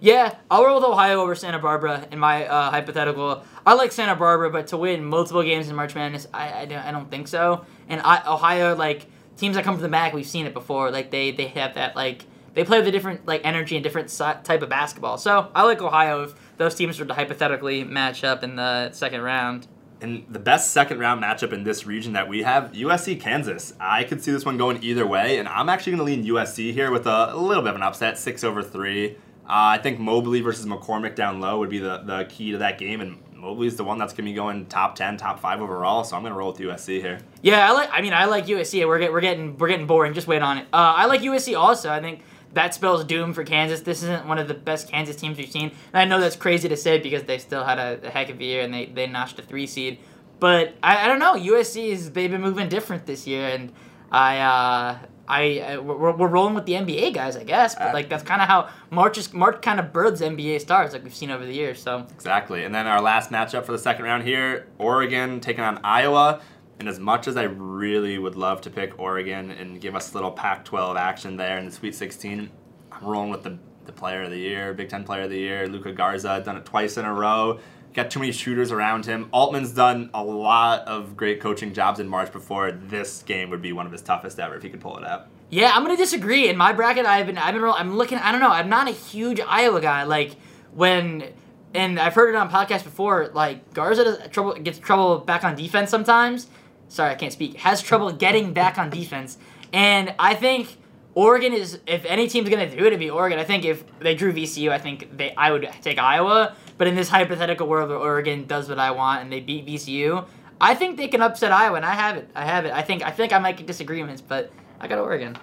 Yeah, 0.00 0.34
I'll 0.50 0.64
roll 0.64 0.76
with 0.76 0.84
Ohio 0.84 1.20
over 1.20 1.34
Santa 1.34 1.58
Barbara 1.58 2.06
in 2.10 2.18
my 2.18 2.46
uh, 2.46 2.70
hypothetical. 2.70 3.44
I 3.64 3.74
like 3.74 3.92
Santa 3.92 4.14
Barbara, 4.14 4.50
but 4.50 4.66
to 4.68 4.76
win 4.76 5.04
multiple 5.04 5.42
games 5.42 5.68
in 5.68 5.76
March 5.76 5.94
Madness, 5.94 6.26
I, 6.34 6.60
I, 6.60 6.64
don't, 6.66 6.84
I 6.84 6.90
don't 6.92 7.10
think 7.10 7.28
so. 7.28 7.64
And 7.88 8.00
I, 8.02 8.22
Ohio, 8.26 8.74
like 8.74 9.06
teams 9.36 9.56
that 9.56 9.64
come 9.64 9.74
from 9.74 9.82
the 9.82 9.88
back, 9.88 10.12
we've 10.12 10.26
seen 10.26 10.46
it 10.46 10.54
before. 10.54 10.90
Like 10.90 11.10
they, 11.10 11.30
they 11.30 11.46
have 11.48 11.74
that 11.74 11.96
like 11.96 12.26
they 12.54 12.64
play 12.64 12.78
with 12.78 12.88
a 12.88 12.90
different 12.90 13.26
like 13.26 13.42
energy 13.44 13.76
and 13.76 13.84
different 13.84 14.10
si- 14.10 14.24
type 14.42 14.62
of 14.62 14.68
basketball. 14.68 15.18
So 15.18 15.50
I 15.54 15.62
like 15.64 15.80
Ohio 15.80 16.24
if 16.24 16.34
those 16.56 16.74
teams 16.74 16.98
were 16.98 17.06
to 17.06 17.14
hypothetically 17.14 17.84
match 17.84 18.24
up 18.24 18.42
in 18.42 18.56
the 18.56 18.92
second 18.92 19.20
round. 19.22 19.68
And 20.00 20.26
the 20.28 20.38
best 20.38 20.72
second 20.72 20.98
round 20.98 21.22
matchup 21.22 21.52
in 21.52 21.64
this 21.64 21.86
region 21.86 22.12
that 22.14 22.28
we 22.28 22.42
have, 22.42 22.72
USC 22.72 23.18
Kansas. 23.20 23.72
I 23.80 24.04
could 24.04 24.22
see 24.22 24.30
this 24.30 24.44
one 24.44 24.58
going 24.58 24.82
either 24.82 25.06
way, 25.06 25.38
and 25.38 25.48
I'm 25.48 25.70
actually 25.70 25.96
going 25.96 26.06
to 26.06 26.30
lean 26.30 26.36
USC 26.36 26.72
here 26.74 26.90
with 26.90 27.06
a, 27.06 27.32
a 27.32 27.36
little 27.36 27.62
bit 27.62 27.70
of 27.70 27.76
an 27.76 27.82
upset, 27.82 28.18
six 28.18 28.44
over 28.44 28.62
three. 28.62 29.16
Uh, 29.48 29.78
I 29.78 29.78
think 29.78 29.98
Mobley 29.98 30.40
versus 30.40 30.66
McCormack 30.66 31.14
down 31.14 31.40
low 31.40 31.60
would 31.60 31.70
be 31.70 31.78
the, 31.78 31.98
the 31.98 32.24
key 32.28 32.52
to 32.52 32.58
that 32.58 32.78
game, 32.78 33.00
and 33.00 33.18
Mobley's 33.32 33.76
the 33.76 33.84
one 33.84 33.96
that's 33.98 34.12
going 34.12 34.24
to 34.24 34.30
be 34.30 34.34
going 34.34 34.66
top 34.66 34.96
ten, 34.96 35.16
top 35.16 35.38
five 35.38 35.60
overall. 35.60 36.02
So 36.02 36.16
I'm 36.16 36.22
going 36.22 36.32
to 36.32 36.38
roll 36.38 36.52
with 36.52 36.60
USC 36.60 37.00
here. 37.00 37.20
Yeah, 37.42 37.68
I 37.68 37.72
like. 37.72 37.88
I 37.92 38.00
mean, 38.02 38.12
I 38.12 38.24
like 38.24 38.46
USC. 38.46 38.86
We're 38.86 38.98
get, 38.98 39.12
we're 39.12 39.20
getting 39.20 39.56
we're 39.56 39.68
getting 39.68 39.86
boring. 39.86 40.14
Just 40.14 40.26
wait 40.26 40.42
on 40.42 40.58
it. 40.58 40.66
Uh, 40.72 40.94
I 40.96 41.06
like 41.06 41.20
USC 41.20 41.56
also. 41.56 41.90
I 41.90 42.00
think 42.00 42.22
that 42.56 42.74
spells 42.74 43.04
doom 43.04 43.34
for 43.34 43.44
Kansas. 43.44 43.82
This 43.82 44.02
isn't 44.02 44.26
one 44.26 44.38
of 44.38 44.48
the 44.48 44.54
best 44.54 44.88
Kansas 44.88 45.14
teams 45.14 45.36
we've 45.36 45.50
seen. 45.50 45.72
And 45.92 46.00
I 46.00 46.04
know 46.06 46.20
that's 46.20 46.36
crazy 46.36 46.68
to 46.68 46.76
say 46.76 46.98
because 46.98 47.24
they 47.24 47.38
still 47.38 47.62
had 47.62 47.78
a, 47.78 48.00
a 48.06 48.10
heck 48.10 48.30
of 48.30 48.40
a 48.40 48.44
year 48.44 48.62
and 48.62 48.72
they, 48.72 48.86
they 48.86 49.06
notched 49.06 49.38
a 49.38 49.42
three 49.42 49.66
seed. 49.66 49.98
But 50.40 50.74
I, 50.82 51.04
I 51.04 51.06
don't 51.06 51.18
know. 51.18 51.34
USC 51.34 51.88
is 51.88 52.12
they've 52.12 52.30
been 52.30 52.40
moving 52.40 52.68
different 52.68 53.06
this 53.06 53.26
year, 53.26 53.46
and 53.48 53.72
I 54.10 54.38
uh, 54.38 54.98
I, 55.28 55.60
I 55.60 55.78
we're, 55.78 56.16
we're 56.16 56.28
rolling 56.28 56.54
with 56.54 56.66
the 56.66 56.74
NBA 56.74 57.14
guys, 57.14 57.36
I 57.36 57.44
guess. 57.44 57.74
But 57.74 57.94
like 57.94 58.08
that's 58.08 58.22
kind 58.22 58.40
of 58.40 58.48
how 58.48 58.68
March 58.90 59.18
is 59.18 59.32
March 59.32 59.62
kind 59.62 59.80
of 59.80 59.92
birds 59.92 60.20
NBA 60.20 60.60
stars 60.60 60.92
like 60.92 61.04
we've 61.04 61.14
seen 61.14 61.30
over 61.30 61.44
the 61.44 61.54
years. 61.54 61.82
So 61.82 62.06
Exactly. 62.14 62.64
And 62.64 62.74
then 62.74 62.86
our 62.86 63.00
last 63.00 63.30
matchup 63.30 63.64
for 63.64 63.72
the 63.72 63.78
second 63.78 64.04
round 64.04 64.24
here 64.24 64.68
Oregon 64.78 65.40
taking 65.40 65.64
on 65.64 65.80
Iowa. 65.84 66.40
And 66.78 66.88
as 66.88 66.98
much 66.98 67.26
as 67.26 67.36
I 67.36 67.44
really 67.44 68.18
would 68.18 68.36
love 68.36 68.60
to 68.62 68.70
pick 68.70 68.98
Oregon 68.98 69.50
and 69.50 69.80
give 69.80 69.96
us 69.96 70.12
a 70.12 70.14
little 70.14 70.30
Pac 70.30 70.64
12 70.66 70.96
action 70.96 71.36
there 71.36 71.56
in 71.56 71.64
the 71.64 71.70
Sweet 71.70 71.94
16, 71.94 72.50
I'm 72.92 73.06
rolling 73.06 73.30
with 73.30 73.44
the, 73.44 73.58
the 73.86 73.92
player 73.92 74.24
of 74.24 74.30
the 74.30 74.38
year, 74.38 74.74
Big 74.74 74.90
Ten 74.90 75.02
player 75.02 75.22
of 75.22 75.30
the 75.30 75.38
year, 75.38 75.66
Luka 75.68 75.92
Garza. 75.92 76.42
Done 76.44 76.58
it 76.58 76.66
twice 76.66 76.98
in 76.98 77.06
a 77.06 77.12
row. 77.14 77.60
Got 77.94 78.10
too 78.10 78.20
many 78.20 78.32
shooters 78.32 78.72
around 78.72 79.06
him. 79.06 79.28
Altman's 79.32 79.72
done 79.72 80.10
a 80.12 80.22
lot 80.22 80.86
of 80.86 81.16
great 81.16 81.40
coaching 81.40 81.72
jobs 81.72 81.98
in 81.98 82.06
March 82.08 82.30
before. 82.30 82.70
This 82.72 83.22
game 83.22 83.48
would 83.50 83.62
be 83.62 83.72
one 83.72 83.86
of 83.86 83.92
his 83.92 84.02
toughest 84.02 84.38
ever 84.38 84.54
if 84.54 84.62
he 84.62 84.68
could 84.68 84.80
pull 84.82 84.98
it 84.98 85.04
out. 85.06 85.28
Yeah, 85.48 85.70
I'm 85.74 85.82
gonna 85.82 85.96
disagree. 85.96 86.48
In 86.48 86.56
my 86.56 86.72
bracket, 86.72 87.06
I've 87.06 87.26
been, 87.26 87.38
I've 87.38 87.54
been, 87.54 87.62
roll- 87.62 87.74
I'm 87.74 87.96
looking. 87.96 88.18
I 88.18 88.32
don't 88.32 88.40
know. 88.40 88.50
I'm 88.50 88.68
not 88.68 88.88
a 88.88 88.90
huge 88.90 89.40
Iowa 89.40 89.80
guy. 89.80 90.02
Like 90.02 90.36
when, 90.74 91.24
and 91.72 91.98
I've 91.98 92.14
heard 92.14 92.28
it 92.28 92.36
on 92.36 92.50
podcasts 92.50 92.84
before. 92.84 93.30
Like 93.32 93.72
Garza 93.72 94.04
does 94.04 94.28
trouble 94.28 94.54
gets 94.54 94.78
trouble 94.78 95.18
back 95.20 95.44
on 95.44 95.54
defense 95.54 95.88
sometimes. 95.88 96.48
Sorry, 96.88 97.10
I 97.12 97.14
can't 97.14 97.32
speak. 97.32 97.54
Has 97.58 97.80
trouble 97.80 98.12
getting 98.12 98.52
back 98.52 98.76
on 98.76 98.90
defense, 98.90 99.38
and 99.72 100.14
I 100.18 100.34
think 100.34 100.76
Oregon 101.14 101.52
is. 101.52 101.78
If 101.86 102.04
any 102.04 102.28
team's 102.28 102.48
gonna 102.50 102.68
do 102.68 102.78
it, 102.78 102.86
it'd 102.88 102.98
be 102.98 103.08
Oregon. 103.08 103.38
I 103.38 103.44
think 103.44 103.64
if 103.64 103.84
they 104.00 104.14
drew 104.16 104.32
VCU, 104.32 104.70
I 104.70 104.78
think 104.78 105.16
they, 105.16 105.32
I 105.34 105.50
would 105.52 105.68
take 105.80 105.98
Iowa. 105.98 106.56
But 106.78 106.86
in 106.86 106.94
this 106.94 107.08
hypothetical 107.08 107.66
world 107.66 107.88
where 107.88 107.98
Oregon 107.98 108.46
does 108.46 108.68
what 108.68 108.78
I 108.78 108.90
want 108.90 109.22
and 109.22 109.32
they 109.32 109.40
beat 109.40 109.66
VCU, 109.66 110.26
I 110.60 110.74
think 110.74 110.96
they 110.96 111.08
can 111.08 111.22
upset 111.22 111.52
Iowa, 111.52 111.76
and 111.76 111.84
I 111.84 111.94
have 111.94 112.16
it. 112.16 112.30
I 112.34 112.44
have 112.44 112.64
it. 112.64 112.72
I 112.72 112.82
think. 112.82 113.02
I 113.02 113.10
think 113.10 113.32
I 113.32 113.38
might 113.38 113.56
get 113.56 113.66
disagreements, 113.66 114.22
but 114.22 114.50
I 114.80 114.88
got 114.88 114.98
Oregon. 114.98 115.36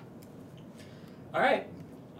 All 1.33 1.41
right. 1.41 1.67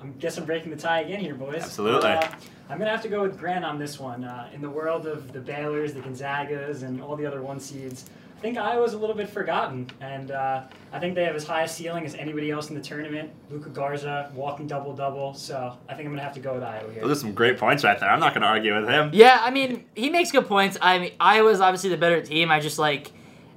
I 0.02 0.08
guess 0.20 0.38
I'm 0.38 0.46
breaking 0.46 0.72
the 0.72 0.78
tie 0.78 1.02
again 1.02 1.20
here, 1.20 1.36
boys. 1.36 1.64
Absolutely. 1.64 2.10
Uh, 2.10 2.28
I'm 2.70 2.78
going 2.78 2.88
to 2.88 2.92
have 2.92 3.02
to 3.04 3.10
go 3.10 3.22
with 3.22 3.38
Grant 3.38 3.64
on 3.64 3.78
this 3.78 4.00
one. 4.00 4.24
Uh, 4.24 4.50
in 4.54 4.62
the 4.62 4.70
world 4.70 5.06
of 5.06 5.32
the 5.32 5.40
Baylors, 5.40 5.94
the 5.94 6.02
Gonzagas, 6.02 6.84
and 6.84 7.02
all 7.02 7.16
the 7.16 7.26
other 7.26 7.42
one 7.42 7.60
seeds, 7.60 8.10
I 8.10 8.23
think 8.44 8.58
Iowa's 8.58 8.94
a 8.94 8.98
little 8.98 9.16
bit 9.16 9.30
forgotten. 9.30 9.90
And 10.02 10.30
uh, 10.30 10.64
I 10.92 11.00
think 11.00 11.16
they 11.16 11.24
have 11.24 11.36
as 11.36 11.46
high 11.46 11.64
a 11.64 11.68
ceiling 11.68 12.06
as 12.06 12.14
anybody 12.14 12.52
else 12.52 12.70
in 12.70 12.76
the 12.76 12.82
tournament. 12.82 13.32
Luka 13.50 13.70
Garza, 13.70 14.32
walking 14.36 14.68
double 14.68 14.94
double. 14.94 15.34
So 15.34 15.76
I 15.88 15.94
think 15.96 16.02
I'm 16.06 16.12
going 16.12 16.18
to 16.18 16.24
have 16.24 16.34
to 16.34 16.42
go 16.42 16.54
with 16.54 16.62
Iowa 16.64 16.92
here. 16.92 17.02
Those 17.02 17.18
are 17.18 17.22
some 17.22 17.34
great 17.34 17.58
points 17.58 17.84
right 17.84 17.98
there. 18.00 18.10
I'm 18.10 18.20
not 18.20 18.34
going 18.34 18.42
to 18.42 18.48
argue 18.48 18.76
with 18.80 18.88
him. 18.90 19.12
Yeah, 19.14 19.40
I 19.42 19.50
mean, 19.50 19.86
he 19.96 20.10
makes 20.10 20.30
good 20.32 20.46
points. 20.46 20.78
I 20.82 21.00
mean, 21.00 21.14
Iowa's 21.20 21.62
obviously 21.62 21.90
the 21.90 21.98
better 21.98 22.22
team. 22.22 22.52
I 22.52 22.60
just 22.60 22.78
like, 22.78 23.12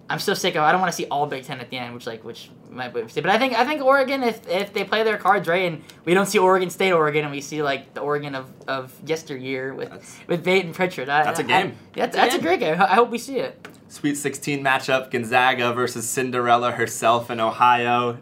I'm 0.09 0.21
so 0.21 0.35
sick 0.35 0.55
of. 0.55 0.63
I 0.63 0.71
don't 0.71 0.81
want 0.81 0.93
to 0.93 0.97
see 0.97 1.07
all 1.07 1.27
Big 1.27 1.43
Ten 1.43 1.59
at 1.59 1.69
the 1.69 1.79
end, 1.79 1.93
which 1.93 2.07
like 2.07 2.23
which 2.25 2.49
might 2.71 2.95
be 2.95 3.03
but 3.03 3.27
I 3.27 3.39
think 3.39 3.55
I 3.55 3.65
think 3.65 3.83
Oregon 3.83 4.23
if 4.23 4.47
if 4.49 4.73
they 4.73 4.85
play 4.85 5.03
their 5.03 5.17
cards 5.17 5.49
right 5.49 5.73
and 5.73 5.83
we 6.05 6.15
don't 6.15 6.27
see 6.27 6.39
Oregon 6.39 6.69
State 6.71 6.93
Oregon 6.93 7.25
and 7.25 7.33
we 7.33 7.41
see 7.41 7.63
like 7.63 7.95
the 7.95 8.01
Oregon 8.01 8.35
of, 8.35 8.53
of 8.69 8.95
yesteryear 9.05 9.75
with 9.75 9.89
That's- 9.89 10.17
with 10.29 10.45
Bate 10.45 10.65
and 10.65 10.75
Pritchard. 10.75 11.09
I, 11.09 11.25
That's 11.25 11.41
a 11.41 11.45
I- 11.45 11.47
game. 11.47 11.77
yeah, 11.97 12.07
that's, 12.07 12.35
a 12.37 12.41
great 12.41 12.61
game. 12.61 12.81
I 12.81 12.95
hope 12.95 13.11
we 13.11 13.19
see 13.19 13.39
it. 13.39 13.67
Sweet 13.89 14.17
16 14.17 14.63
matchup 14.63 15.11
Gonzaga 15.11 15.73
versus 15.73 16.09
Cinderella 16.09 16.73
herself 16.73 17.31
in 17.31 17.41
Ohio. 17.41 18.19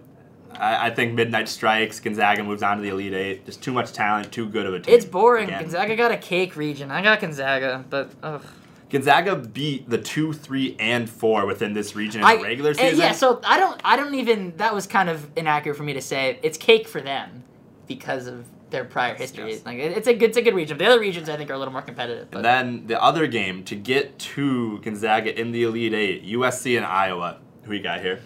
I, 0.52 0.86
I 0.86 0.90
think 0.90 1.14
midnight 1.14 1.48
strikes. 1.48 2.00
Gonzaga 2.00 2.44
moves 2.44 2.62
on 2.62 2.76
to 2.76 2.82
the 2.82 2.90
Elite 2.90 3.14
Eight. 3.14 3.46
Just 3.46 3.62
too 3.62 3.72
much 3.72 3.92
talent, 3.92 4.30
too 4.32 4.48
good 4.48 4.66
of 4.66 4.74
a 4.74 4.80
team. 4.80 4.94
It's 4.94 5.04
boring. 5.04 5.48
Again. 5.48 5.62
Gonzaga 5.62 5.96
got 5.96 6.12
a 6.12 6.16
cake 6.16 6.56
region. 6.56 6.90
I 6.90 7.02
got 7.02 7.20
Gonzaga, 7.20 7.84
but 7.88 8.10
ugh. 8.22 8.44
Gonzaga 8.90 9.34
beat 9.34 9.88
the 9.90 9.98
two, 9.98 10.32
three, 10.32 10.76
and 10.78 11.10
four 11.10 11.46
within 11.46 11.72
this 11.72 11.96
region 11.96 12.20
in 12.20 12.26
I, 12.26 12.36
the 12.36 12.42
regular 12.42 12.70
eh, 12.70 12.74
season. 12.74 12.98
Yeah, 12.98 13.12
so 13.12 13.40
I 13.42 13.58
don't 13.58 13.80
I 13.84 13.96
don't 13.96 14.14
even 14.14 14.56
that 14.58 14.74
was 14.74 14.86
kind 14.86 15.08
of 15.08 15.28
inaccurate 15.36 15.74
for 15.74 15.82
me 15.82 15.94
to 15.94 16.02
say. 16.02 16.38
It's 16.42 16.58
cake 16.58 16.86
for 16.86 17.00
them 17.00 17.42
because 17.88 18.26
of 18.26 18.46
their 18.74 18.84
prior 18.84 19.14
history. 19.14 19.52
Yes. 19.52 19.64
Like 19.64 19.78
it's 19.78 20.08
a 20.08 20.14
good 20.14 20.30
it's 20.30 20.36
a 20.36 20.42
good 20.42 20.54
region. 20.54 20.76
The 20.76 20.86
other 20.86 21.00
regions 21.00 21.28
I 21.28 21.36
think 21.36 21.48
are 21.50 21.54
a 21.54 21.58
little 21.58 21.72
more 21.72 21.82
competitive. 21.82 22.30
But 22.30 22.38
and 22.38 22.44
then 22.44 22.86
the 22.88 23.02
other 23.02 23.26
game 23.26 23.64
to 23.64 23.76
get 23.76 24.18
to 24.34 24.80
Gonzaga 24.80 25.38
in 25.38 25.52
the 25.52 25.62
Elite 25.62 25.94
Eight, 25.94 26.26
USC 26.26 26.76
and 26.76 26.84
Iowa. 26.84 27.38
Who 27.62 27.72
you 27.72 27.82
got 27.82 28.00
here? 28.00 28.20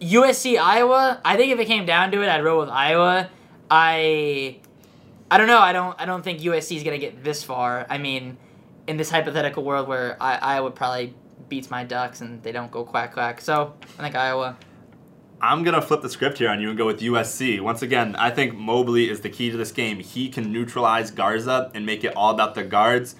USC 0.00 0.58
Iowa, 0.60 1.20
I 1.24 1.36
think 1.36 1.52
if 1.52 1.58
it 1.58 1.66
came 1.66 1.86
down 1.86 2.10
to 2.12 2.22
it, 2.22 2.28
I'd 2.28 2.44
roll 2.44 2.60
with 2.60 2.68
Iowa. 2.68 3.30
I 3.70 4.58
I 5.30 5.38
don't 5.38 5.46
know. 5.46 5.58
I 5.58 5.72
don't 5.72 6.00
I 6.00 6.04
don't 6.04 6.22
think 6.22 6.40
USC 6.40 6.76
is 6.76 6.82
gonna 6.82 6.98
get 6.98 7.24
this 7.24 7.42
far. 7.42 7.86
I 7.88 7.98
mean, 7.98 8.36
in 8.86 8.96
this 8.98 9.10
hypothetical 9.10 9.64
world 9.64 9.88
where 9.88 10.16
I, 10.20 10.36
Iowa 10.36 10.70
probably 10.70 11.14
beats 11.48 11.70
my 11.70 11.84
Ducks 11.84 12.20
and 12.20 12.42
they 12.42 12.52
don't 12.52 12.70
go 12.70 12.84
quack 12.84 13.14
quack. 13.14 13.40
So 13.40 13.74
I 13.98 14.02
think 14.02 14.14
Iowa. 14.14 14.56
I'm 15.44 15.64
gonna 15.64 15.82
flip 15.82 16.02
the 16.02 16.08
script 16.08 16.38
here 16.38 16.48
on 16.48 16.60
you 16.60 16.68
and 16.68 16.78
go 16.78 16.86
with 16.86 17.00
USC. 17.00 17.60
Once 17.60 17.82
again, 17.82 18.14
I 18.14 18.30
think 18.30 18.54
Mobley 18.54 19.10
is 19.10 19.22
the 19.22 19.28
key 19.28 19.50
to 19.50 19.56
this 19.56 19.72
game. 19.72 19.98
He 19.98 20.28
can 20.28 20.52
neutralize 20.52 21.10
Garza 21.10 21.68
and 21.74 21.84
make 21.84 22.04
it 22.04 22.14
all 22.14 22.30
about 22.30 22.54
the 22.54 22.62
guards. 22.62 23.16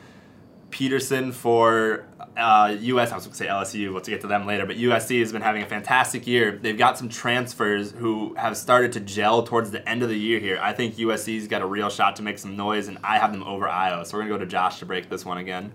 Peterson 0.70 1.32
for 1.32 2.06
uh, 2.36 2.76
US, 2.80 3.10
I 3.10 3.16
was 3.16 3.24
going 3.24 3.32
to 3.32 3.36
say 3.36 3.46
LSU, 3.46 3.92
we'll 3.92 4.00
get 4.02 4.20
to 4.20 4.28
them 4.28 4.46
later, 4.46 4.64
but 4.66 4.76
USC 4.76 5.18
has 5.18 5.32
been 5.32 5.42
having 5.42 5.62
a 5.62 5.66
fantastic 5.66 6.26
year. 6.26 6.52
They've 6.52 6.78
got 6.78 6.96
some 6.96 7.08
transfers 7.08 7.90
who 7.90 8.34
have 8.36 8.56
started 8.56 8.92
to 8.92 9.00
gel 9.00 9.42
towards 9.42 9.72
the 9.72 9.86
end 9.86 10.02
of 10.02 10.08
the 10.08 10.16
year 10.16 10.38
here. 10.38 10.58
I 10.62 10.72
think 10.72 10.94
USC's 10.94 11.48
got 11.48 11.60
a 11.60 11.66
real 11.66 11.90
shot 11.90 12.16
to 12.16 12.22
make 12.22 12.38
some 12.38 12.56
noise, 12.56 12.86
and 12.88 12.98
I 13.04 13.18
have 13.18 13.32
them 13.32 13.42
over 13.42 13.68
Iowa. 13.68 14.06
So 14.06 14.16
we're 14.16 14.22
going 14.22 14.32
to 14.32 14.38
go 14.38 14.44
to 14.44 14.50
Josh 14.50 14.78
to 14.78 14.86
break 14.86 15.10
this 15.10 15.26
one 15.26 15.38
again. 15.38 15.72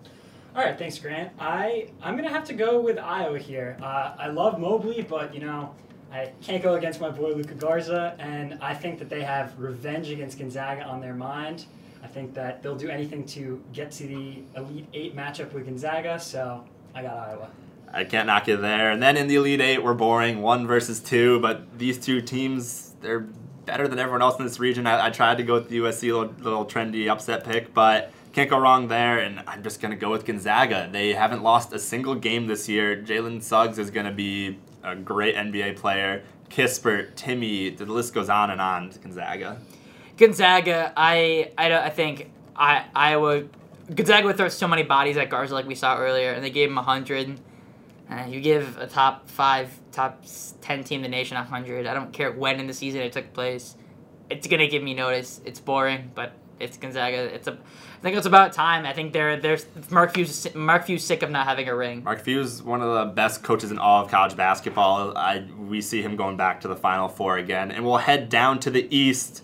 All 0.55 0.63
right, 0.63 0.79
thanks, 0.79 0.97
Grant. 0.97 1.31
I 1.37 1.89
I'm 2.01 2.15
gonna 2.15 2.31
have 2.31 2.45
to 2.45 2.53
go 2.55 2.79
with 2.81 2.97
Iowa 2.97 3.37
here. 3.37 3.77
Uh, 3.79 4.15
I 4.17 4.29
love 4.29 4.59
Mobley, 4.59 5.03
but 5.03 5.31
you 5.35 5.39
know 5.39 5.75
I 6.11 6.31
can't 6.41 6.63
go 6.63 6.75
against 6.75 7.01
my 7.01 7.09
boy 7.09 7.33
Luka 7.33 7.53
Garza, 7.53 8.15
and 8.19 8.57
I 8.61 8.73
think 8.73 8.99
that 8.99 9.09
they 9.09 9.23
have 9.23 9.59
revenge 9.59 10.09
against 10.09 10.39
Gonzaga 10.39 10.83
on 10.83 11.01
their 11.01 11.13
mind. 11.13 11.65
I 12.03 12.07
think 12.07 12.33
that 12.35 12.63
they'll 12.63 12.77
do 12.77 12.89
anything 12.89 13.25
to 13.27 13.61
get 13.73 13.91
to 13.93 14.07
the 14.07 14.39
Elite 14.55 14.87
Eight 14.93 15.15
matchup 15.15 15.51
with 15.53 15.65
Gonzaga. 15.65 16.19
So 16.19 16.63
I 16.95 17.01
got 17.01 17.17
Iowa. 17.17 17.49
I 17.91 18.03
can't 18.03 18.27
knock 18.27 18.47
you 18.47 18.57
there. 18.57 18.91
And 18.91 19.01
then 19.01 19.17
in 19.17 19.27
the 19.27 19.35
Elite 19.35 19.61
Eight, 19.61 19.83
we're 19.83 19.93
boring, 19.93 20.41
one 20.41 20.67
versus 20.67 20.99
two, 20.99 21.39
but 21.39 21.77
these 21.77 21.97
two 21.97 22.21
teams, 22.21 22.93
they're 23.01 23.27
better 23.65 23.87
than 23.87 23.99
everyone 23.99 24.21
else 24.21 24.37
in 24.39 24.45
this 24.45 24.59
region. 24.59 24.87
I, 24.87 25.07
I 25.07 25.09
tried 25.09 25.37
to 25.37 25.43
go 25.43 25.55
with 25.55 25.69
the 25.69 25.79
USC 25.79 26.03
little, 26.03 26.33
little 26.39 26.65
trendy 26.65 27.09
upset 27.09 27.43
pick, 27.43 27.73
but 27.73 28.11
can't 28.33 28.49
go 28.49 28.57
wrong 28.59 28.87
there. 28.87 29.19
And 29.19 29.41
I'm 29.47 29.63
just 29.63 29.81
going 29.81 29.91
to 29.91 29.97
go 29.97 30.11
with 30.11 30.25
Gonzaga. 30.25 30.89
They 30.91 31.13
haven't 31.13 31.43
lost 31.43 31.73
a 31.73 31.79
single 31.79 32.15
game 32.15 32.47
this 32.47 32.69
year. 32.69 32.95
Jalen 32.95 33.41
Suggs 33.41 33.79
is 33.79 33.89
going 33.89 34.05
to 34.05 34.11
be 34.11 34.57
a 34.87 34.95
great 34.95 35.35
NBA 35.35 35.77
player. 35.77 36.23
Kispert, 36.49 37.15
Timmy, 37.15 37.69
the 37.69 37.85
list 37.85 38.13
goes 38.13 38.29
on 38.29 38.49
and 38.49 38.61
on 38.61 38.91
Gonzaga. 39.03 39.59
Gonzaga, 40.17 40.93
I 40.95 41.51
I, 41.57 41.73
I 41.73 41.89
think 41.89 42.31
I 42.55 42.85
Iowa 42.95 43.43
Gonzaga 43.93 44.25
would 44.27 44.37
throw 44.37 44.49
so 44.49 44.67
many 44.67 44.83
bodies 44.83 45.17
at 45.17 45.29
Garza 45.29 45.53
like 45.53 45.67
we 45.67 45.75
saw 45.75 45.97
earlier, 45.97 46.31
and 46.31 46.43
they 46.43 46.49
gave 46.49 46.69
him 46.69 46.77
hundred. 46.77 47.39
Uh, 48.09 48.25
you 48.27 48.39
give 48.39 48.77
a 48.77 48.87
top 48.87 49.29
five, 49.29 49.69
top 49.91 50.23
ten 50.61 50.83
team 50.83 51.03
in 51.03 51.11
the 51.11 51.15
nation 51.15 51.37
hundred. 51.37 51.85
I 51.85 51.93
don't 51.93 52.11
care 52.13 52.31
when 52.31 52.59
in 52.59 52.67
the 52.67 52.73
season 52.73 53.01
it 53.01 53.11
took 53.13 53.33
place. 53.33 53.75
It's 54.29 54.47
gonna 54.47 54.67
give 54.67 54.83
me 54.83 54.93
notice. 54.93 55.41
It's 55.45 55.59
boring, 55.59 56.11
but 56.15 56.33
it's 56.59 56.77
Gonzaga. 56.77 57.33
It's 57.33 57.47
a. 57.47 57.57
I 57.97 57.99
think 58.01 58.15
it's 58.15 58.27
about 58.27 58.53
time. 58.53 58.85
I 58.85 58.93
think 58.93 59.11
they're 59.11 59.37
they're 59.37 59.57
Mark 59.89 60.13
Few's 60.13 60.53
Mark 60.53 60.85
Few's 60.85 61.03
sick 61.03 61.23
of 61.23 61.31
not 61.31 61.47
having 61.47 61.67
a 61.67 61.75
ring. 61.75 62.03
Mark 62.03 62.21
Few's 62.21 62.61
one 62.61 62.81
of 62.81 62.93
the 62.93 63.13
best 63.13 63.41
coaches 63.41 63.71
in 63.71 63.79
all 63.79 64.03
of 64.03 64.11
college 64.11 64.35
basketball. 64.35 65.17
I 65.17 65.45
we 65.57 65.81
see 65.81 66.01
him 66.01 66.15
going 66.15 66.37
back 66.37 66.61
to 66.61 66.67
the 66.67 66.75
Final 66.75 67.07
Four 67.07 67.37
again, 67.37 67.71
and 67.71 67.83
we'll 67.83 67.97
head 67.97 68.29
down 68.29 68.59
to 68.61 68.69
the 68.69 68.87
East. 68.95 69.43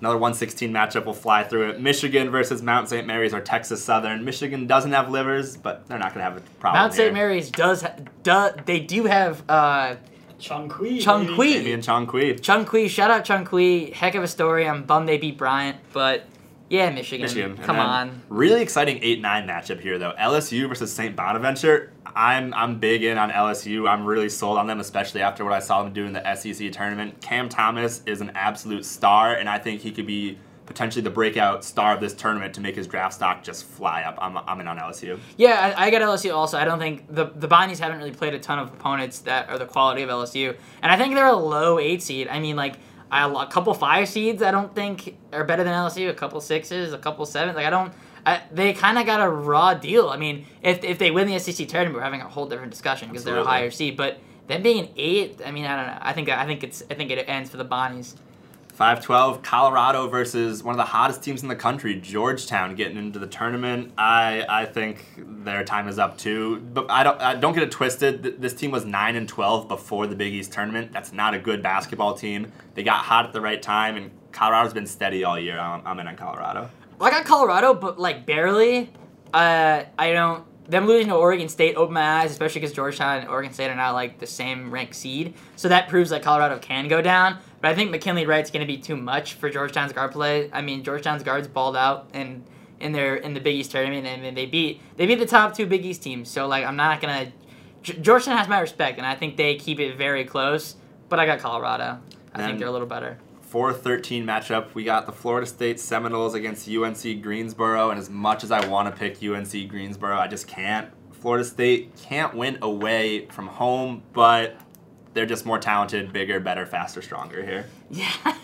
Another 0.00 0.16
116 0.16 0.70
matchup 0.70 1.06
will 1.06 1.14
fly 1.14 1.44
through 1.44 1.70
it. 1.70 1.80
Michigan 1.80 2.30
versus 2.30 2.60
Mount 2.60 2.90
St. 2.90 3.06
Mary's 3.06 3.32
or 3.32 3.40
Texas 3.40 3.82
Southern. 3.82 4.24
Michigan 4.24 4.66
doesn't 4.66 4.92
have 4.92 5.08
livers, 5.08 5.56
but 5.56 5.86
they're 5.88 5.98
not 5.98 6.12
going 6.12 6.24
to 6.24 6.30
have 6.30 6.36
a 6.36 6.40
problem. 6.60 6.82
Mount 6.82 6.92
St. 6.92 7.14
Mary's 7.14 7.50
does 7.50 7.82
ha- 7.82 7.94
do, 8.22 8.50
they 8.66 8.80
do 8.80 9.04
have 9.04 9.42
uh, 9.48 9.96
Chong 10.38 10.68
Qui. 10.68 11.00
Chung 11.00 11.22
baby. 11.22 11.34
Kui. 11.34 11.52
Damian 11.54 11.80
Chong 11.80 12.06
Qui. 12.06 12.34
Chong 12.34 12.66
Qui, 12.66 12.86
shout 12.88 13.10
out 13.10 13.24
Chong 13.24 13.44
Qui. 13.46 13.92
Heck 13.92 14.14
of 14.14 14.22
a 14.22 14.28
story. 14.28 14.68
I'm 14.68 14.84
bummed 14.84 15.08
they 15.08 15.16
beat 15.16 15.38
Bryant, 15.38 15.78
but 15.92 16.24
yeah, 16.70 16.90
Michigan. 16.90 17.22
Michigan. 17.22 17.56
Come 17.58 17.78
on. 17.78 18.22
Really 18.28 18.62
exciting 18.62 18.98
8 19.02 19.20
9 19.20 19.46
matchup 19.46 19.80
here, 19.80 19.98
though. 19.98 20.14
LSU 20.18 20.68
versus 20.68 20.92
St. 20.92 21.14
Bonaventure. 21.14 21.92
I'm, 22.16 22.54
I'm 22.54 22.78
big 22.78 23.02
in 23.02 23.18
on 23.18 23.30
LSU. 23.30 23.88
I'm 23.88 24.04
really 24.04 24.28
sold 24.28 24.56
on 24.58 24.66
them, 24.66 24.80
especially 24.80 25.20
after 25.20 25.44
what 25.44 25.52
I 25.52 25.58
saw 25.58 25.82
them 25.82 25.92
do 25.92 26.06
in 26.06 26.12
the 26.12 26.34
SEC 26.34 26.72
tournament. 26.72 27.20
Cam 27.20 27.48
Thomas 27.48 28.02
is 28.06 28.20
an 28.20 28.30
absolute 28.34 28.84
star, 28.84 29.34
and 29.34 29.48
I 29.48 29.58
think 29.58 29.80
he 29.80 29.90
could 29.90 30.06
be 30.06 30.38
potentially 30.66 31.02
the 31.02 31.10
breakout 31.10 31.64
star 31.64 31.94
of 31.94 32.00
this 32.00 32.14
tournament 32.14 32.54
to 32.54 32.60
make 32.60 32.74
his 32.74 32.86
draft 32.86 33.14
stock 33.14 33.42
just 33.42 33.64
fly 33.64 34.02
up. 34.02 34.16
I'm, 34.20 34.36
I'm 34.38 34.60
in 34.60 34.68
on 34.68 34.78
LSU. 34.78 35.18
Yeah, 35.36 35.74
I, 35.76 35.86
I 35.86 35.90
got 35.90 36.02
LSU 36.02 36.34
also. 36.34 36.56
I 36.58 36.64
don't 36.64 36.78
think 36.78 37.12
the 37.12 37.26
the 37.26 37.48
Bonnies 37.48 37.78
haven't 37.78 37.98
really 37.98 38.12
played 38.12 38.34
a 38.34 38.38
ton 38.38 38.58
of 38.58 38.72
opponents 38.72 39.20
that 39.20 39.48
are 39.48 39.58
the 39.58 39.66
quality 39.66 40.02
of 40.02 40.08
LSU, 40.10 40.56
and 40.82 40.90
I 40.90 40.96
think 40.96 41.14
they're 41.14 41.26
a 41.26 41.36
low 41.36 41.78
eight 41.78 42.02
seed. 42.02 42.28
I 42.28 42.40
mean, 42.40 42.56
like 42.56 42.76
I, 43.14 43.44
a 43.44 43.46
couple 43.46 43.72
five 43.74 44.08
seeds, 44.08 44.42
I 44.42 44.50
don't 44.50 44.74
think 44.74 45.16
are 45.32 45.44
better 45.44 45.62
than 45.62 45.72
LSU. 45.72 46.10
A 46.10 46.14
couple 46.14 46.40
sixes, 46.40 46.92
a 46.92 46.98
couple 46.98 47.24
sevens. 47.26 47.54
Like 47.54 47.66
I 47.66 47.70
don't. 47.70 47.92
I, 48.26 48.42
they 48.50 48.72
kind 48.72 48.98
of 48.98 49.06
got 49.06 49.20
a 49.20 49.28
raw 49.28 49.74
deal. 49.74 50.08
I 50.08 50.16
mean, 50.16 50.46
if, 50.62 50.82
if 50.82 50.98
they 50.98 51.10
win 51.10 51.28
the 51.28 51.38
SEC 51.38 51.68
tournament, 51.68 51.94
we're 51.94 52.02
having 52.02 52.22
a 52.22 52.28
whole 52.28 52.46
different 52.46 52.72
discussion 52.72 53.08
because 53.08 53.22
they're 53.22 53.38
a 53.38 53.44
higher 53.44 53.70
seed. 53.70 53.96
But 53.96 54.18
them 54.48 54.62
being 54.62 54.86
an 54.86 54.88
eight, 54.96 55.40
I 55.44 55.52
mean, 55.52 55.64
I 55.64 55.76
don't 55.76 55.86
know. 55.94 55.98
I 56.00 56.12
think 56.12 56.28
I 56.28 56.44
think 56.44 56.64
it's 56.64 56.82
I 56.90 56.94
think 56.94 57.10
it 57.12 57.24
ends 57.28 57.50
for 57.50 57.56
the 57.56 57.64
Bonnies. 57.64 58.14
512, 58.74 59.42
Colorado 59.42 60.08
versus 60.08 60.64
one 60.64 60.72
of 60.72 60.78
the 60.78 60.84
hottest 60.84 61.22
teams 61.22 61.42
in 61.42 61.48
the 61.48 61.54
country, 61.54 61.94
Georgetown, 62.00 62.74
getting 62.74 62.96
into 62.96 63.20
the 63.20 63.26
tournament. 63.28 63.92
I 63.96 64.44
I 64.48 64.64
think 64.64 65.04
their 65.16 65.62
time 65.62 65.86
is 65.86 66.00
up 66.00 66.18
too. 66.18 66.58
But 66.58 66.90
I 66.90 67.04
don't 67.04 67.20
I 67.20 67.36
don't 67.36 67.54
get 67.54 67.62
it 67.62 67.70
twisted. 67.70 68.40
This 68.40 68.52
team 68.52 68.72
was 68.72 68.84
9 68.84 69.14
and 69.14 69.28
12 69.28 69.68
before 69.68 70.08
the 70.08 70.16
Big 70.16 70.34
East 70.34 70.52
tournament. 70.52 70.90
That's 70.92 71.12
not 71.12 71.34
a 71.34 71.38
good 71.38 71.62
basketball 71.62 72.14
team. 72.14 72.50
They 72.74 72.82
got 72.82 73.04
hot 73.04 73.24
at 73.24 73.32
the 73.32 73.40
right 73.40 73.62
time, 73.62 73.96
and 73.96 74.10
Colorado's 74.32 74.74
been 74.74 74.86
steady 74.88 75.22
all 75.22 75.38
year. 75.38 75.58
I'm, 75.58 75.80
I'm 75.86 76.00
in 76.00 76.08
on 76.08 76.16
Colorado. 76.16 76.68
Well, 76.98 77.08
I 77.08 77.10
got 77.12 77.24
Colorado, 77.24 77.74
but 77.74 78.00
like 78.00 78.26
barely. 78.26 78.90
Uh, 79.32 79.84
I 79.96 80.12
don't. 80.12 80.44
Them 80.68 80.86
losing 80.86 81.08
to 81.08 81.14
Oregon 81.14 81.48
State 81.48 81.76
opened 81.76 81.94
my 81.94 82.22
eyes, 82.22 82.30
especially 82.30 82.62
because 82.62 82.74
Georgetown 82.74 83.20
and 83.20 83.28
Oregon 83.28 83.52
State 83.52 83.70
are 83.70 83.76
now 83.76 83.92
like 83.92 84.18
the 84.18 84.26
same 84.26 84.70
ranked 84.70 84.94
seed. 84.94 85.34
So 85.56 85.68
that 85.68 85.88
proves 85.88 86.10
that 86.10 86.22
Colorado 86.22 86.58
can 86.58 86.88
go 86.88 87.02
down. 87.02 87.38
But 87.64 87.70
I 87.70 87.74
think 87.76 87.90
McKinley 87.92 88.26
Wright's 88.26 88.50
going 88.50 88.60
to 88.60 88.66
be 88.70 88.76
too 88.76 88.94
much 88.94 89.32
for 89.32 89.48
Georgetown's 89.48 89.94
guard 89.94 90.12
play. 90.12 90.50
I 90.52 90.60
mean, 90.60 90.84
Georgetown's 90.84 91.22
guards 91.22 91.48
balled 91.48 91.78
out 91.78 92.10
in 92.12 92.44
in 92.78 92.92
their 92.92 93.16
in 93.16 93.32
the 93.32 93.40
Big 93.40 93.54
East 93.56 93.70
tournament, 93.70 94.06
and 94.06 94.36
they 94.36 94.44
beat 94.44 94.82
they 94.98 95.06
beat 95.06 95.14
the 95.14 95.24
top 95.24 95.56
two 95.56 95.64
Big 95.64 95.82
East 95.82 96.02
teams. 96.02 96.28
So 96.28 96.46
like, 96.46 96.62
I'm 96.66 96.76
not 96.76 97.00
gonna. 97.00 97.32
G- 97.82 97.94
Georgetown 97.94 98.36
has 98.36 98.48
my 98.48 98.60
respect, 98.60 98.98
and 98.98 99.06
I 99.06 99.14
think 99.14 99.38
they 99.38 99.54
keep 99.56 99.80
it 99.80 99.96
very 99.96 100.26
close. 100.26 100.76
But 101.08 101.18
I 101.20 101.24
got 101.24 101.38
Colorado. 101.38 101.84
I 101.84 101.96
And- 102.34 102.42
think 102.44 102.58
they're 102.58 102.68
a 102.68 102.70
little 102.70 102.86
better. 102.86 103.16
4-13 103.50 104.26
matchup. 104.26 104.74
We 104.74 104.84
got 104.84 105.06
the 105.06 105.12
Florida 105.12 105.46
State 105.46 105.80
Seminoles 105.80 106.34
against 106.34 106.68
UNC 106.68 107.22
Greensboro, 107.22 107.88
and 107.88 107.98
as 107.98 108.10
much 108.10 108.44
as 108.44 108.50
I 108.50 108.66
want 108.66 108.94
to 108.94 108.98
pick 109.00 109.22
UNC 109.22 109.68
Greensboro, 109.70 110.18
I 110.18 110.26
just 110.26 110.46
can't. 110.46 110.90
Florida 111.12 111.46
State 111.46 111.92
can't 111.96 112.34
win 112.34 112.58
away 112.60 113.24
from 113.28 113.46
home, 113.46 114.02
but 114.12 114.58
they're 115.14 115.26
just 115.26 115.46
more 115.46 115.58
talented, 115.58 116.12
bigger, 116.12 116.40
better, 116.40 116.66
faster, 116.66 117.00
stronger 117.00 117.44
here. 117.44 117.66
Yeah. 117.90 118.10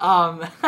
um, 0.00 0.46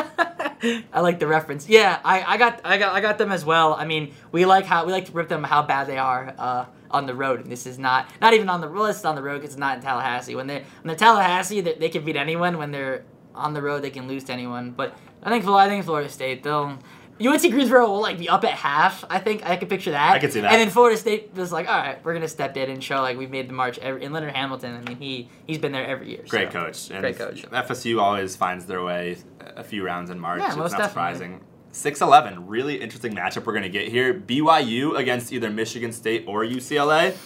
I 0.93 1.01
like 1.01 1.19
the 1.19 1.27
reference. 1.27 1.69
Yeah, 1.69 2.01
I, 2.05 2.23
I 2.23 2.37
got 2.37 2.61
I 2.65 2.77
got 2.77 2.95
I 2.95 3.01
got 3.01 3.17
them 3.17 3.33
as 3.33 3.45
well. 3.45 3.75
I 3.75 3.87
mean, 3.87 4.13
we 4.31 4.45
like 4.45 4.67
how 4.67 4.85
we 4.85 4.93
like 4.93 5.07
to 5.07 5.13
rip 5.13 5.29
them 5.29 5.43
how 5.43 5.63
bad 5.63 5.87
they 5.87 5.97
are 5.97 6.35
uh, 6.37 6.67
on 6.91 7.07
the 7.07 7.15
road, 7.15 7.41
and 7.41 7.51
this 7.51 7.67
is 7.67 7.79
not 7.79 8.11
not 8.21 8.35
even 8.35 8.49
on 8.49 8.61
the 8.61 8.71
it's 8.85 9.05
on 9.05 9.15
the 9.15 9.23
road 9.23 9.43
it's 9.43 9.57
not 9.57 9.77
in 9.77 9.83
Tallahassee. 9.83 10.35
When 10.35 10.47
they 10.47 10.59
when 10.59 10.89
they're 10.89 10.97
Tallahassee, 10.97 11.61
they, 11.63 11.75
they 11.75 11.89
can 11.89 12.05
beat 12.05 12.17
anyone. 12.17 12.59
When 12.59 12.73
they're 12.73 13.05
on 13.35 13.55
the 13.55 13.63
road, 13.63 13.83
they 13.83 13.91
can 13.91 14.07
lose 14.07 14.25
to 14.25 14.33
anyone. 14.33 14.73
But 14.73 14.97
I 15.23 15.31
think 15.31 15.47
I 15.47 15.69
think 15.69 15.85
Florida 15.85 16.09
State 16.09 16.43
they'll 16.43 16.79
UNC 17.25 17.43
Greensboro 17.51 17.87
will 17.89 18.01
like 18.01 18.19
be 18.19 18.29
up 18.29 18.45
at 18.45 18.53
half. 18.53 19.05
I 19.11 19.19
think 19.19 19.45
I 19.45 19.57
can 19.57 19.69
picture 19.69 19.91
that. 19.91 20.13
I 20.13 20.19
can 20.19 20.31
see 20.31 20.41
that. 20.41 20.53
And 20.53 20.61
then 20.61 20.71
Florida 20.71 20.97
State 20.97 21.35
was 21.35 21.53
like, 21.53 21.69
all 21.69 21.77
right, 21.77 22.03
we're 22.05 22.15
gonna 22.15 22.29
step 22.29 22.57
in 22.57 22.71
and 22.71 22.83
show 22.83 23.01
like 23.01 23.19
we've 23.19 23.31
made 23.31 23.49
the 23.49 23.53
march. 23.53 23.79
Every, 23.79 24.05
and 24.05 24.15
Leonard 24.15 24.35
Hamilton, 24.35 24.77
I 24.77 24.89
mean, 24.89 24.97
he 24.97 25.29
he's 25.47 25.59
been 25.59 25.73
there 25.73 25.87
every 25.87 26.11
year. 26.11 26.25
Great 26.29 26.53
so. 26.53 26.61
coach. 26.61 26.91
And 26.91 27.01
Great 27.01 27.19
coach. 27.19 27.43
FSU 27.43 28.01
always 28.01 28.37
finds 28.37 28.67
their 28.67 28.83
way 28.83 29.19
a 29.57 29.65
few 29.65 29.85
rounds 29.85 30.11
in 30.11 30.19
March. 30.19 30.41
Yeah, 30.41 30.49
it's 30.49 30.57
most 30.57 30.73
not 30.73 30.79
definitely. 30.79 31.15
surprising. 31.15 31.41
6-11, 31.73 32.45
really 32.49 32.81
interesting 32.81 33.15
matchup 33.15 33.47
we're 33.47 33.53
going 33.53 33.63
to 33.63 33.69
get 33.69 33.87
here. 33.87 34.13
BYU 34.13 34.97
against 34.97 35.33
either 35.33 35.51
Michigan 35.51 35.93
State 35.93 36.25
or 36.27 36.45
UCLA. 36.45 37.17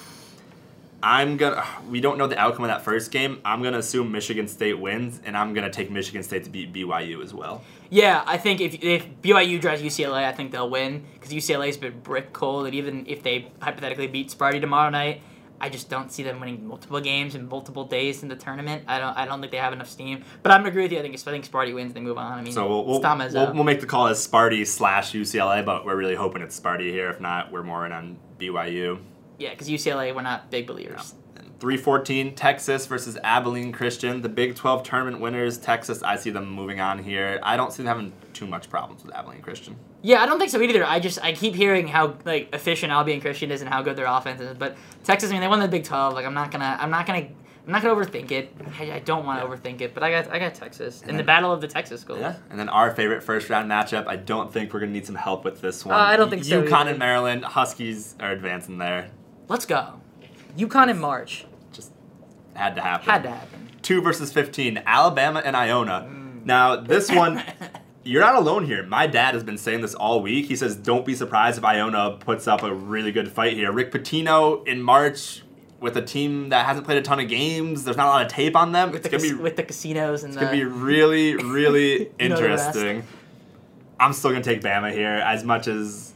I'm 1.05 1.37
gonna. 1.37 1.63
We 1.89 2.01
don't 2.01 2.17
know 2.19 2.27
the 2.27 2.39
outcome 2.39 2.65
of 2.65 2.69
that 2.69 2.83
first 2.83 3.11
game. 3.11 3.41
I'm 3.45 3.63
gonna 3.63 3.79
assume 3.79 4.11
Michigan 4.11 4.49
State 4.49 4.79
wins, 4.79 5.21
and 5.25 5.37
I'm 5.37 5.53
gonna 5.53 5.71
take 5.71 5.91
Michigan 5.91 6.23
State 6.23 6.45
to 6.45 6.51
beat 6.51 6.73
BYU 6.73 7.23
as 7.23 7.33
well. 7.35 7.63
Yeah, 7.91 8.25
I 8.27 8.39
think 8.39 8.61
if, 8.61 8.83
if 8.83 9.07
BYU 9.21 9.61
drives 9.61 9.83
UCLA, 9.83 10.25
I 10.25 10.33
think 10.33 10.51
they'll 10.51 10.71
win 10.71 11.05
because 11.13 11.31
UCLA's 11.31 11.77
been 11.77 12.01
brick 12.01 12.33
cold, 12.33 12.65
and 12.67 12.75
even 12.75 13.05
if 13.07 13.23
they 13.23 13.53
hypothetically 13.61 14.07
beat 14.07 14.31
Sparty 14.31 14.61
tomorrow 14.61 14.91
night, 14.91 15.21
I 15.61 15.69
just 15.69 15.89
don't 15.89 16.11
see 16.11 16.23
them 16.23 16.41
winning 16.41 16.67
multiple 16.67 17.01
games 17.01 17.35
in 17.35 17.49
multiple 17.49 17.85
days 17.85 18.23
in 18.23 18.29
the 18.29 18.37
tournament. 18.37 18.85
I 18.89 18.99
don't. 18.99 19.17
I 19.17 19.27
don't 19.27 19.41
think 19.41 19.53
they 19.53 19.59
have 19.59 19.75
enough 19.75 19.91
steam. 19.91 20.25
But 20.43 20.53
I'm 20.53 20.61
gonna 20.61 20.71
agree 20.71 20.85
with 20.85 20.93
you. 20.93 20.99
I 20.99 21.03
think 21.03 21.15
if 21.15 21.29
I 21.29 21.31
think 21.31 21.49
Sparty 21.49 21.75
wins, 21.75 21.93
they 21.93 22.01
move 22.01 22.17
on. 22.19 22.33
I 22.33 22.43
mean, 22.43 22.53
So 22.53 22.67
we'll 22.67 22.87
we'll, 22.87 23.01
we'll, 23.01 23.53
we'll 23.53 23.65
make 23.65 23.81
the 23.81 23.87
call 23.87 24.09
as 24.09 24.27
Sparty 24.27 24.67
slash 24.67 25.13
UCLA, 25.13 25.65
but 25.65 25.85
we're 25.85 25.97
really 25.97 26.17
hoping 26.17 26.41
it's 26.43 26.59
Sparty 26.59 26.91
here. 26.91 27.11
If 27.11 27.21
not, 27.21 27.53
we're 27.53 27.63
more 27.63 27.85
in 27.85 27.93
on 27.93 28.17
BYU. 28.39 28.99
Yeah, 29.39 29.51
because 29.51 29.69
UCLA, 29.69 30.15
we're 30.15 30.23
not 30.23 30.51
big 30.51 30.67
believers. 30.67 31.15
314 31.61 32.35
Texas 32.35 32.87
versus 32.87 33.17
Abilene 33.25 33.73
Christian. 33.73 34.21
The 34.21 34.29
Big 34.29 34.55
12 34.55 34.83
tournament 34.83 35.21
winners, 35.21 35.57
Texas, 35.57 36.03
I 36.03 36.17
see 36.17 36.31
them 36.31 36.47
moving 36.47 36.81
on 36.81 37.03
here. 37.03 37.41
I 37.43 37.57
don't 37.57 37.73
see 37.73 37.83
them 37.83 37.87
having 37.87 38.13
too 38.35 38.47
much 38.47 38.69
problems 38.69 39.03
with 39.03 39.15
Abilene 39.15 39.41
Christian. 39.41 39.77
Yeah, 40.03 40.23
I 40.23 40.27
don't 40.27 40.39
think 40.39 40.51
so 40.51 40.61
either. 40.61 40.85
I 40.85 41.01
just 41.01 41.23
I 41.23 41.33
keep 41.33 41.55
hearing 41.55 41.89
how 41.89 42.19
like 42.25 42.51
efficient 42.53 42.93
Abilene 42.93 43.21
Christian 43.21 43.51
is 43.51 43.63
and 43.63 43.71
how 43.71 43.83
good 43.83 43.97
their 43.97 44.07
offense 44.07 44.41
is. 44.41 44.55
But 44.57 44.77
Texas, 45.05 45.31
I 45.31 45.33
mean, 45.33 45.41
they 45.41 45.49
won 45.49 45.61
the 45.61 45.69
Big 45.69 45.85
Twelve. 45.85 46.13
Like 46.13 46.27
I'm 46.27 46.35
not 46.35 46.51
gonna 46.51 46.77
I'm 46.79 46.91
not 46.91 47.07
gonna 47.07 47.29
I'm 47.67 47.73
not 47.73 47.83
gonna 47.83 47.95
overthink 47.95 48.31
it. 48.31 48.55
I, 48.79 48.93
I 48.93 48.99
don't 48.99 49.25
want 49.25 49.41
to 49.41 49.47
overthink 49.47 49.81
it. 49.81 49.95
But 49.95 50.03
I 50.03 50.11
got 50.11 50.31
I 50.31 50.39
got 50.39 50.55
Texas 50.55 51.01
in 51.03 51.17
the 51.17 51.23
battle 51.23 51.51
of 51.51 51.63
the 51.63 51.69
Texas 51.69 52.03
schools. 52.03 52.21
Yeah. 52.21 52.37
And 52.51 52.59
then 52.59 52.69
our 52.69 52.95
favorite 52.95 53.23
first 53.23 53.49
round 53.49 53.71
matchup, 53.71 54.07
I 54.07 54.17
don't 54.17 54.53
think 54.53 54.75
we're 54.75 54.81
going 54.81 54.93
to 54.93 54.99
need 54.99 55.07
some 55.07 55.15
help 55.15 55.45
with 55.45 55.63
this 55.63 55.83
one. 55.87 55.95
Uh, 55.95 55.99
I 55.99 56.17
don't 56.17 56.29
think 56.29 56.45
so 56.45 56.63
UConn 56.63 56.89
and 56.89 56.99
Maryland, 56.99 57.43
Huskies 57.43 58.17
are 58.21 58.33
advancing 58.33 58.77
there. 58.77 59.11
Let's 59.49 59.67
go. 59.67 59.95
UConn 60.57 60.89
in 60.91 60.99
March 60.99 61.45
Just 61.73 61.93
had 62.55 62.75
to 62.77 62.81
happen. 62.81 63.09
had 63.11 63.23
to 63.25 63.31
happen. 63.31 63.69
2 63.83 64.01
versus 64.01 64.33
15, 64.33 64.83
Alabama 64.87 65.43
and 65.45 65.57
Iona. 65.57 66.07
Mm. 66.09 66.45
Now, 66.47 66.77
this 66.77 67.11
one, 67.11 67.43
you're 68.05 68.23
not 68.23 68.37
alone 68.37 68.65
here. 68.65 68.83
My 68.85 69.07
dad 69.07 69.35
has 69.35 69.43
been 69.45 69.59
saying 69.59 69.81
this 69.83 69.95
all 69.95 70.23
week. 70.23 70.47
He 70.47 70.57
says, 70.57 70.77
don't 70.77 71.05
be 71.05 71.15
surprised 71.15 71.59
if 71.59 71.65
Iona 71.65 72.13
puts 72.21 72.47
up 72.49 72.63
a 72.63 72.73
really 72.73 73.13
good 73.13 73.31
fight 73.31 73.55
here. 73.55 73.71
Rick 73.73 73.93
Pitino 73.93 74.67
in 74.67 74.81
March 74.83 75.43
with 75.81 75.97
a 75.99 76.03
team 76.03 76.49
that 76.49 76.65
hasn't 76.65 76.87
played 76.87 76.97
a 76.97 77.03
ton 77.03 77.21
of 77.21 77.29
games. 77.29 77.85
There's 77.85 77.97
not 77.99 78.07
a 78.07 78.11
lot 78.11 78.23
of 78.25 78.33
tape 78.33 78.57
on 78.57 78.73
them. 78.73 78.91
with 78.93 79.03
the 79.03 79.09
it's 79.15 79.23
going 79.23 79.23
to 79.23 79.29
cas- 79.29 79.37
be 79.37 79.43
with 79.43 79.57
the 79.57 79.63
casinos 79.65 80.23
and 80.25 80.33
It's 80.33 80.41
the 80.41 80.47
gonna 80.47 80.57
be 80.57 80.65
really, 80.65 81.35
really 81.37 82.11
You 82.21 82.29
know 82.31 82.37
the 82.41 82.49
rest. 82.49 82.69
interesting. 82.77 83.03
I'm 84.01 84.13
still 84.15 84.31
gonna 84.31 84.43
take 84.43 84.61
Bama 84.63 84.93
here, 84.93 85.09
as 85.25 85.45
much 85.45 85.69
as 85.69 86.15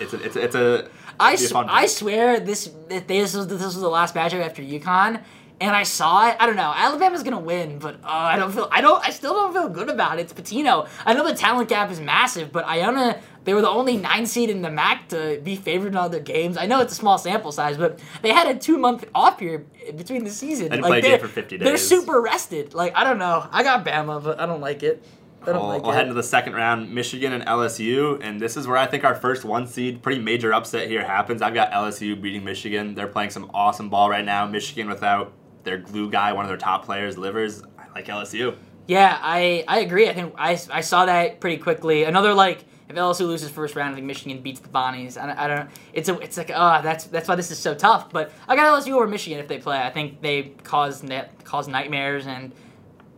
it's 0.00 0.12
a, 0.12 0.22
it's 0.22 0.36
a, 0.36 0.40
it's 0.44 0.54
a. 0.54 0.88
I, 1.20 1.32
it'd 1.34 1.40
be 1.40 1.44
a 1.44 1.46
s- 1.46 1.52
fun 1.52 1.66
I 1.68 1.86
swear 1.86 2.40
this 2.40 2.70
this 2.88 3.34
was 3.34 3.46
this 3.48 3.62
was 3.62 3.76
the 3.80 3.88
last 3.88 4.14
matchup 4.14 4.44
after 4.44 4.62
UConn, 4.62 5.22
and 5.60 5.74
I 5.74 5.82
saw 5.84 6.28
it. 6.28 6.36
I 6.38 6.46
don't 6.46 6.56
know. 6.56 6.72
Alabama's 6.74 7.22
gonna 7.22 7.40
win, 7.40 7.78
but 7.78 7.96
uh, 8.04 8.08
I 8.08 8.36
don't 8.36 8.52
feel. 8.52 8.68
I 8.70 8.80
don't. 8.80 9.02
I 9.06 9.10
still 9.10 9.32
don't 9.34 9.52
feel 9.52 9.68
good 9.68 9.88
about 9.88 10.18
it. 10.18 10.22
It's 10.22 10.32
Pitino. 10.32 10.88
I 11.04 11.14
know 11.14 11.26
the 11.26 11.34
talent 11.34 11.68
gap 11.68 11.90
is 11.90 12.00
massive, 12.00 12.52
but 12.52 12.64
Iona 12.66 13.20
they 13.44 13.54
were 13.54 13.60
the 13.62 13.68
only 13.68 13.96
nine 13.96 14.26
seed 14.26 14.50
in 14.50 14.60
the 14.62 14.70
MAC 14.70 15.08
to 15.10 15.40
be 15.42 15.54
favored 15.54 15.88
in 15.88 15.96
all 15.96 16.08
their 16.08 16.18
games. 16.20 16.56
I 16.56 16.66
know 16.66 16.80
it's 16.80 16.92
a 16.92 16.96
small 16.96 17.16
sample 17.16 17.52
size, 17.52 17.76
but 17.76 18.00
they 18.20 18.32
had 18.32 18.48
a 18.54 18.58
two 18.58 18.76
month 18.76 19.04
off 19.14 19.38
period 19.38 19.66
between 19.96 20.24
the 20.24 20.30
season. 20.30 20.64
They 20.68 20.76
didn't 20.76 20.86
play 20.86 20.98
a 20.98 21.02
game 21.02 21.20
for 21.20 21.28
50 21.28 21.58
days. 21.58 21.64
They're 21.64 21.76
super 21.76 22.20
rested. 22.20 22.74
Like 22.74 22.96
I 22.96 23.04
don't 23.04 23.18
know. 23.18 23.46
I 23.52 23.62
got 23.62 23.86
Bama, 23.86 24.22
but 24.22 24.40
I 24.40 24.46
don't 24.46 24.60
like 24.60 24.82
it. 24.82 25.02
I 25.42 25.46
don't 25.46 25.56
We'll, 25.56 25.66
like 25.68 25.82
we'll 25.82 25.92
head 25.92 26.02
into 26.04 26.14
the 26.14 26.22
second 26.22 26.54
round, 26.54 26.92
Michigan 26.92 27.32
and 27.32 27.44
LSU, 27.44 28.18
and 28.22 28.40
this 28.40 28.56
is 28.56 28.66
where 28.66 28.76
I 28.76 28.86
think 28.86 29.04
our 29.04 29.14
first 29.14 29.44
one 29.44 29.66
seed, 29.66 30.02
pretty 30.02 30.20
major 30.20 30.52
upset 30.52 30.88
here 30.88 31.04
happens. 31.04 31.40
I've 31.42 31.54
got 31.54 31.70
LSU 31.70 32.20
beating 32.20 32.42
Michigan. 32.44 32.94
They're 32.94 33.06
playing 33.06 33.30
some 33.30 33.50
awesome 33.54 33.88
ball 33.88 34.10
right 34.10 34.24
now. 34.24 34.46
Michigan 34.46 34.88
without 34.88 35.32
their 35.64 35.78
glue 35.78 36.10
guy, 36.10 36.32
one 36.32 36.44
of 36.44 36.48
their 36.48 36.58
top 36.58 36.84
players, 36.84 37.16
Livers. 37.16 37.62
I 37.78 37.86
like 37.94 38.06
LSU. 38.06 38.56
Yeah, 38.88 39.18
I, 39.20 39.64
I 39.66 39.80
agree. 39.80 40.08
I 40.08 40.14
think 40.14 40.34
I, 40.38 40.52
I 40.70 40.80
saw 40.80 41.06
that 41.06 41.40
pretty 41.40 41.58
quickly. 41.58 42.04
Another 42.04 42.32
like 42.34 42.64
if 42.88 42.94
LSU 42.94 43.26
loses 43.26 43.50
first 43.50 43.74
round, 43.74 43.92
I 43.92 43.94
think 43.96 44.06
Michigan 44.06 44.40
beats 44.42 44.60
the 44.60 44.68
Bonnies. 44.68 45.16
I, 45.20 45.26
don't- 45.26 45.38
I 45.38 45.48
don't. 45.48 45.70
It's 45.92 46.08
a 46.08 46.18
it's 46.20 46.36
like 46.36 46.52
ah 46.54 46.80
that's 46.82 47.04
that's 47.04 47.28
why 47.28 47.34
this 47.34 47.50
is 47.50 47.58
so 47.58 47.74
tough. 47.74 48.10
But 48.10 48.30
I 48.46 48.54
got 48.54 48.66
LSU 48.66 48.92
over 48.92 49.06
Michigan 49.08 49.40
if 49.40 49.48
they 49.48 49.58
play. 49.58 49.78
I 49.78 49.90
think 49.90 50.22
they 50.22 50.52
cause 50.62 51.02
net 51.02 51.32
cause 51.44 51.66
nightmares 51.66 52.26
and 52.28 52.52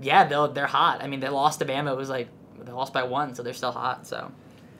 yeah 0.01 0.25
they'll 0.25 0.49
they're 0.53 0.67
hot. 0.67 1.03
I 1.03 1.07
mean 1.07 1.21
they 1.21 1.29
lost 1.29 1.59
to 1.61 1.65
Bama. 1.65 1.93
It 1.93 1.97
was 1.97 2.11
like 2.11 2.29
they 2.61 2.73
lost 2.73 2.93
by 2.93 3.05
one, 3.05 3.35
so 3.35 3.43
they're 3.43 3.55
still 3.55 3.73
hot. 3.73 4.07
So 4.07 4.33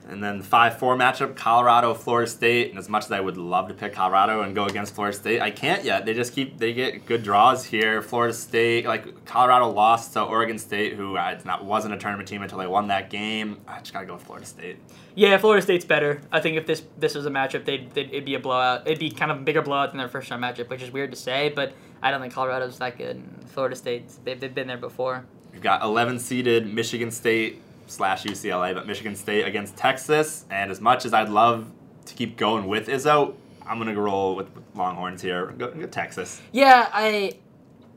And 0.09 0.23
then 0.23 0.41
5 0.41 0.79
4 0.79 0.97
matchup, 0.97 1.35
Colorado, 1.35 1.93
Florida 1.93 2.29
State. 2.29 2.69
And 2.71 2.79
as 2.79 2.89
much 2.89 3.05
as 3.05 3.11
I 3.11 3.19
would 3.19 3.37
love 3.37 3.67
to 3.67 3.73
pick 3.73 3.93
Colorado 3.93 4.41
and 4.41 4.55
go 4.55 4.65
against 4.65 4.95
Florida 4.95 5.15
State, 5.15 5.39
I 5.39 5.51
can't 5.51 5.83
yet. 5.83 6.05
They 6.05 6.13
just 6.13 6.33
keep, 6.33 6.57
they 6.57 6.73
get 6.73 7.05
good 7.05 7.23
draws 7.23 7.65
here. 7.65 8.01
Florida 8.01 8.33
State, 8.33 8.85
like 8.85 9.25
Colorado 9.25 9.69
lost 9.69 10.13
to 10.13 10.23
Oregon 10.23 10.57
State, 10.57 10.93
who 10.93 11.15
uh, 11.15 11.29
it's 11.29 11.45
not, 11.45 11.63
wasn't 11.63 11.93
a 11.93 11.97
tournament 11.97 12.27
team 12.27 12.41
until 12.41 12.57
they 12.57 12.67
won 12.67 12.87
that 12.87 13.09
game. 13.09 13.57
I 13.67 13.79
just 13.79 13.93
got 13.93 14.01
to 14.01 14.05
go 14.07 14.13
with 14.15 14.23
Florida 14.23 14.45
State. 14.47 14.77
yeah, 15.15 15.37
Florida 15.37 15.61
State's 15.61 15.85
better. 15.85 16.21
I 16.31 16.39
think 16.39 16.57
if 16.57 16.65
this 16.65 16.83
this 16.97 17.13
was 17.13 17.25
a 17.25 17.29
matchup, 17.29 17.65
they'd, 17.65 17.91
they'd 17.91 18.09
it'd 18.09 18.25
be 18.25 18.35
a 18.35 18.39
blowout. 18.39 18.87
It'd 18.87 18.99
be 18.99 19.11
kind 19.11 19.31
of 19.31 19.37
a 19.37 19.41
bigger 19.41 19.61
blowout 19.61 19.91
than 19.91 19.99
their 19.99 20.07
first 20.07 20.31
round 20.31 20.43
matchup, 20.43 20.69
which 20.69 20.81
is 20.81 20.91
weird 20.91 21.11
to 21.11 21.17
say, 21.17 21.49
but 21.49 21.73
I 22.01 22.11
don't 22.11 22.21
think 22.21 22.33
Colorado's 22.33 22.77
that 22.79 22.97
good. 22.97 23.21
Florida 23.47 23.75
State 23.75 24.09
they've, 24.23 24.39
they've 24.39 24.53
been 24.53 24.67
there 24.67 24.77
before. 24.77 25.25
We've 25.51 25.61
got 25.61 25.83
11 25.83 26.19
seeded 26.19 26.73
Michigan 26.73 27.11
State 27.11 27.61
slash 27.89 28.23
UCLA, 28.23 28.73
but 28.73 28.87
Michigan 28.87 29.15
State 29.15 29.45
against 29.45 29.75
Texas. 29.75 30.45
And 30.49 30.71
as 30.71 30.81
much 30.81 31.05
as 31.05 31.13
I'd 31.13 31.29
love 31.29 31.71
to 32.05 32.13
keep 32.13 32.37
going 32.37 32.67
with 32.67 32.87
Izzo, 32.87 33.35
I'm 33.65 33.83
to 33.83 33.93
roll 34.01 34.35
with, 34.35 34.53
with 34.55 34.63
Longhorns 34.75 35.21
here. 35.21 35.53
Go, 35.57 35.71
go 35.71 35.85
Texas. 35.85 36.41
Yeah, 36.51 36.89
I, 36.91 37.37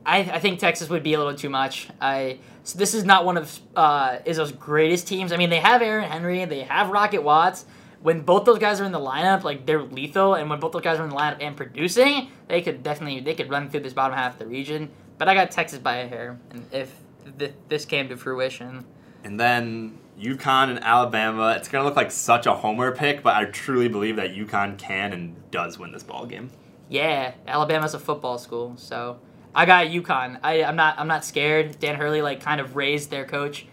I, 0.05 0.19
I 0.19 0.39
think 0.39 0.59
Texas 0.59 0.89
would 0.89 1.03
be 1.03 1.13
a 1.13 1.17
little 1.17 1.35
too 1.35 1.49
much. 1.49 1.87
I 1.99 2.39
so 2.63 2.79
this 2.79 2.93
is 2.93 3.03
not 3.03 3.25
one 3.25 3.37
of 3.37 3.59
uh, 3.75 4.19
Izzo's 4.25 4.51
greatest 4.53 5.07
teams. 5.07 5.31
I 5.33 5.37
mean, 5.37 5.49
they 5.49 5.59
have 5.59 5.81
Aaron 5.81 6.09
Henry, 6.09 6.45
they 6.45 6.61
have 6.61 6.89
Rocket 6.89 7.23
Watts. 7.23 7.65
When 8.01 8.21
both 8.21 8.43
those 8.45 8.59
guys 8.59 8.81
are 8.81 8.83
in 8.83 8.91
the 8.91 8.99
lineup, 8.99 9.43
like 9.43 9.65
they're 9.65 9.81
lethal, 9.81 10.35
and 10.35 10.49
when 10.49 10.59
both 10.59 10.73
those 10.73 10.81
guys 10.81 10.99
are 10.99 11.03
in 11.03 11.09
the 11.09 11.15
lineup 11.15 11.37
and 11.39 11.55
producing, 11.55 12.29
they 12.49 12.61
could 12.61 12.83
definitely 12.83 13.21
they 13.21 13.33
could 13.33 13.49
run 13.49 13.69
through 13.69 13.79
this 13.81 13.93
bottom 13.93 14.17
half 14.17 14.33
of 14.33 14.39
the 14.39 14.45
region. 14.45 14.89
But 15.17 15.29
I 15.29 15.33
got 15.33 15.51
Texas 15.51 15.79
by 15.79 15.97
a 15.97 16.07
hair, 16.07 16.37
and 16.51 16.65
if 16.71 16.93
th- 17.39 17.53
this 17.69 17.85
came 17.85 18.09
to 18.09 18.17
fruition, 18.17 18.83
And 19.23 19.39
then 19.39 19.97
UConn 20.19 20.69
and 20.69 20.83
Alabama. 20.83 21.53
It's 21.57 21.67
going 21.67 21.81
to 21.81 21.87
look 21.87 21.95
like 21.95 22.11
such 22.11 22.45
a 22.45 22.53
homer 22.53 22.95
pick, 22.95 23.23
but 23.23 23.35
I 23.35 23.45
truly 23.45 23.87
believe 23.87 24.17
that 24.17 24.35
UConn 24.35 24.77
can 24.77 25.13
and 25.13 25.35
does 25.51 25.79
win 25.79 25.91
this 25.91 26.03
ball 26.03 26.25
game. 26.25 26.51
yeah, 26.89 27.33
Alabama's 27.47 27.93
a 27.93 27.99
football 27.99 28.37
school, 28.37 28.75
so 28.77 29.19
I 29.55 29.65
got 29.65 29.87
UConn. 29.87 30.39
I, 30.43 30.63
I'm 30.63 30.75
not 30.75 30.99
I'm 30.99 31.07
not 31.07 31.25
scared. 31.25 31.79
Dan 31.79 31.95
Hurley 31.95 32.21
like 32.21 32.41
kind 32.41 32.61
of 32.61 32.75
raised 32.75 33.09
their 33.09 33.25
coach, 33.25 33.65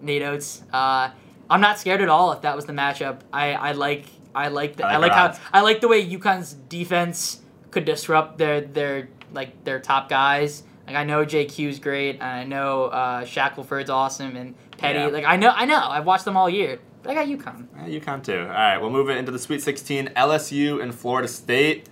Nate 0.00 0.22
Oats. 0.22 0.62
Uh, 0.72 1.10
I'm 1.50 1.60
not 1.60 1.78
scared 1.78 2.00
at 2.00 2.08
all 2.08 2.32
if 2.32 2.42
that 2.42 2.56
was 2.56 2.66
the 2.66 2.72
matchup. 2.72 3.20
I, 3.32 3.52
I 3.52 3.72
like 3.72 4.06
I 4.34 4.48
like 4.48 4.76
the, 4.76 4.86
I 4.86 4.94
I 4.94 4.96
like 4.96 5.12
like, 5.12 5.34
how. 5.34 5.40
I 5.52 5.60
like 5.62 5.80
the 5.80 5.88
way 5.88 6.06
UConn's 6.06 6.52
defense 6.52 7.40
could 7.70 7.84
disrupt 7.84 8.38
their 8.38 8.60
their 8.60 9.08
like 9.32 9.64
their 9.64 9.80
top 9.80 10.08
guys. 10.08 10.62
Like 10.86 10.96
I 10.96 11.04
know 11.04 11.24
JQ's 11.24 11.78
great. 11.78 12.16
And 12.16 12.22
I 12.22 12.44
know 12.44 12.84
uh, 12.84 13.24
Shackelford's 13.24 13.90
awesome 13.90 14.36
and 14.36 14.54
Petty. 14.78 14.98
Yeah. 14.98 15.06
Like 15.08 15.24
I 15.24 15.36
know 15.36 15.50
I 15.50 15.64
know 15.66 15.78
I've 15.78 16.06
watched 16.06 16.24
them 16.24 16.36
all 16.36 16.48
year. 16.48 16.78
But 17.02 17.16
I 17.16 17.26
got 17.26 17.26
UConn. 17.26 17.66
Eh, 17.78 18.00
UConn 18.00 18.24
too. 18.24 18.40
All 18.40 18.46
right, 18.48 18.78
we'll 18.78 18.90
move 18.90 19.08
it 19.08 19.16
into 19.16 19.30
the 19.30 19.38
Sweet 19.38 19.62
16. 19.62 20.08
LSU 20.16 20.82
and 20.82 20.94
Florida 20.94 21.28
State. 21.28 21.88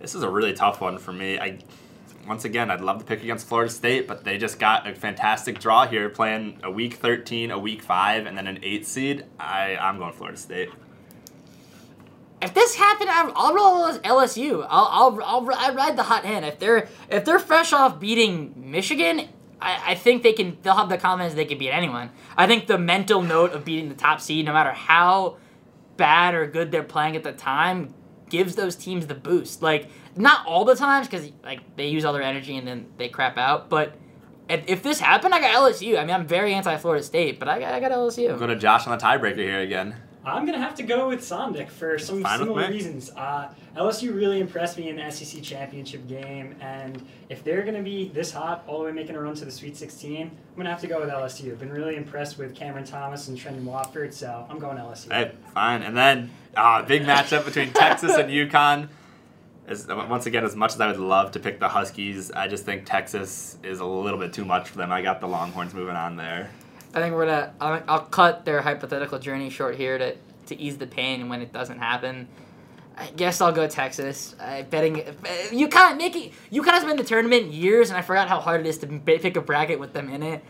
This 0.00 0.14
is 0.14 0.22
a 0.22 0.30
really 0.30 0.52
tough 0.52 0.80
one 0.80 0.98
for 0.98 1.12
me. 1.12 1.38
I 1.38 1.58
once 2.26 2.44
again, 2.44 2.70
I'd 2.70 2.80
love 2.80 2.98
to 2.98 3.04
pick 3.04 3.22
against 3.22 3.46
Florida 3.46 3.70
State, 3.70 4.08
but 4.08 4.24
they 4.24 4.36
just 4.36 4.58
got 4.58 4.88
a 4.88 4.94
fantastic 4.94 5.60
draw 5.60 5.86
here, 5.86 6.08
playing 6.08 6.58
a 6.64 6.70
week 6.70 6.94
13, 6.94 7.52
a 7.52 7.58
week 7.58 7.82
five, 7.82 8.26
and 8.26 8.36
then 8.36 8.46
an 8.48 8.58
eight 8.62 8.86
seed. 8.86 9.24
I 9.38 9.76
I'm 9.76 9.98
going 9.98 10.12
Florida 10.12 10.38
State. 10.38 10.70
If 12.42 12.52
this 12.52 12.74
happened, 12.74 13.08
I'll, 13.10 13.32
I'll 13.34 13.54
roll 13.54 13.86
as 13.86 13.98
LSU. 14.00 14.66
I'll, 14.68 14.88
I'll, 14.90 15.22
I'll, 15.24 15.54
I 15.54 15.70
ride 15.70 15.96
the 15.96 16.02
hot 16.02 16.24
hand. 16.24 16.44
If 16.44 16.58
they're 16.58 16.88
if 17.08 17.24
they're 17.24 17.38
fresh 17.38 17.72
off 17.72 18.00
beating 18.00 18.52
Michigan, 18.56 19.28
I, 19.60 19.92
I 19.92 19.94
think 19.94 20.22
they 20.22 20.32
can. 20.32 20.58
They'll 20.62 20.74
have 20.74 20.88
the 20.88 20.98
confidence 20.98 21.34
they 21.34 21.44
can 21.44 21.58
beat 21.58 21.70
anyone. 21.70 22.10
I 22.36 22.46
think 22.46 22.66
the 22.66 22.78
mental 22.78 23.22
note 23.22 23.52
of 23.52 23.64
beating 23.64 23.88
the 23.88 23.94
top 23.94 24.20
seed, 24.20 24.44
no 24.44 24.52
matter 24.52 24.72
how 24.72 25.36
bad 25.96 26.34
or 26.34 26.46
good 26.46 26.70
they're 26.70 26.82
playing 26.82 27.16
at 27.16 27.22
the 27.22 27.32
time, 27.32 27.94
gives 28.28 28.54
those 28.56 28.76
teams 28.76 29.06
the 29.06 29.14
boost. 29.14 29.62
Like 29.62 29.88
not 30.14 30.46
all 30.46 30.64
the 30.64 30.74
times 30.74 31.08
because 31.08 31.30
like 31.42 31.76
they 31.76 31.88
use 31.88 32.04
all 32.04 32.12
their 32.12 32.22
energy 32.22 32.56
and 32.56 32.66
then 32.66 32.86
they 32.96 33.08
crap 33.08 33.38
out, 33.38 33.68
but. 33.68 33.96
If 34.48 34.62
if 34.68 34.82
this 34.84 35.00
happened, 35.00 35.34
I 35.34 35.40
got 35.40 35.56
LSU. 35.56 35.98
I 35.98 36.02
mean, 36.04 36.14
I'm 36.14 36.24
very 36.24 36.54
anti 36.54 36.76
Florida 36.76 37.02
State, 37.02 37.40
but 37.40 37.48
I 37.48 37.58
got, 37.58 37.74
I 37.74 37.80
got 37.80 37.90
LSU. 37.90 38.38
Go 38.38 38.46
to 38.46 38.54
Josh 38.54 38.86
on 38.86 38.96
the 38.96 39.04
tiebreaker 39.04 39.38
here 39.38 39.58
again. 39.58 39.96
I'm 40.26 40.44
gonna 40.44 40.60
have 40.60 40.74
to 40.76 40.82
go 40.82 41.08
with 41.08 41.20
Sondic 41.20 41.68
for 41.68 41.98
some 41.98 42.22
Fine 42.22 42.38
similar 42.40 42.68
reasons. 42.68 43.10
Uh, 43.10 43.48
LSU 43.76 44.14
really 44.14 44.40
impressed 44.40 44.78
me 44.78 44.88
in 44.88 44.96
the 44.96 45.10
SEC 45.10 45.42
championship 45.42 46.08
game, 46.08 46.56
and 46.60 47.06
if 47.28 47.44
they're 47.44 47.62
gonna 47.62 47.82
be 47.82 48.08
this 48.08 48.32
hot, 48.32 48.64
all 48.66 48.78
the 48.78 48.86
way 48.86 48.92
making 48.92 49.16
a 49.16 49.20
run 49.20 49.34
to 49.34 49.44
the 49.44 49.50
Sweet 49.50 49.76
16, 49.76 50.22
I'm 50.22 50.30
gonna 50.56 50.70
have 50.70 50.80
to 50.80 50.86
go 50.86 50.98
with 50.98 51.10
LSU. 51.10 51.52
I've 51.52 51.60
been 51.60 51.72
really 51.72 51.96
impressed 51.96 52.38
with 52.38 52.54
Cameron 52.54 52.84
Thomas 52.84 53.28
and 53.28 53.36
Trendon 53.36 53.64
Watford, 53.64 54.14
so 54.14 54.46
I'm 54.48 54.58
going 54.58 54.78
LSU. 54.78 55.12
Hey, 55.12 55.32
fine. 55.52 55.82
And 55.82 55.94
then 55.94 56.30
uh, 56.56 56.82
big 56.82 57.02
matchup 57.02 57.44
between 57.44 57.72
Texas 57.72 58.16
and 58.16 58.30
UConn. 58.30 58.88
As, 59.68 59.86
once 59.88 60.26
again, 60.26 60.44
as 60.44 60.56
much 60.56 60.74
as 60.74 60.80
I 60.80 60.86
would 60.86 61.00
love 61.00 61.32
to 61.32 61.40
pick 61.40 61.58
the 61.58 61.68
Huskies, 61.68 62.30
I 62.30 62.46
just 62.48 62.64
think 62.64 62.86
Texas 62.86 63.58
is 63.62 63.80
a 63.80 63.84
little 63.84 64.18
bit 64.18 64.32
too 64.32 64.44
much 64.44 64.68
for 64.68 64.78
them. 64.78 64.92
I 64.92 65.02
got 65.02 65.20
the 65.20 65.26
Longhorns 65.26 65.74
moving 65.74 65.96
on 65.96 66.16
there. 66.16 66.50
I 66.94 67.00
think 67.00 67.14
we're 67.14 67.26
gonna. 67.26 67.52
I'll, 67.60 67.82
I'll 67.88 68.04
cut 68.06 68.46
their 68.46 68.62
hypothetical 68.62 69.18
journey 69.18 69.50
short 69.50 69.74
here 69.74 69.98
to 69.98 70.16
to 70.46 70.58
ease 70.58 70.78
the 70.78 70.86
pain 70.86 71.28
when 71.28 71.42
it 71.42 71.52
doesn't 71.52 71.78
happen. 71.78 72.28
I 72.96 73.10
guess 73.10 73.40
I'll 73.40 73.52
go 73.52 73.66
Texas. 73.66 74.34
I 74.40 74.62
betting 74.62 74.96
UConn 74.96 75.98
making 75.98 76.32
UConn 76.50 76.70
has 76.70 76.82
been 76.82 76.92
in 76.92 76.96
the 76.96 77.04
tournament 77.04 77.52
years, 77.52 77.90
and 77.90 77.98
I 77.98 78.02
forgot 78.02 78.28
how 78.28 78.40
hard 78.40 78.60
it 78.60 78.66
is 78.66 78.78
to 78.78 78.86
pick 78.86 79.36
a 79.36 79.40
bracket 79.40 79.78
with 79.78 79.92
them 79.92 80.08
in 80.08 80.22
it. 80.22 80.42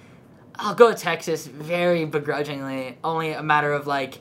I'll 0.55 0.75
go 0.75 0.95
Texas 0.95 1.47
very 1.47 2.05
begrudgingly. 2.05 2.99
Only 3.03 3.33
a 3.33 3.43
matter 3.43 3.73
of 3.73 3.87
like, 3.87 4.21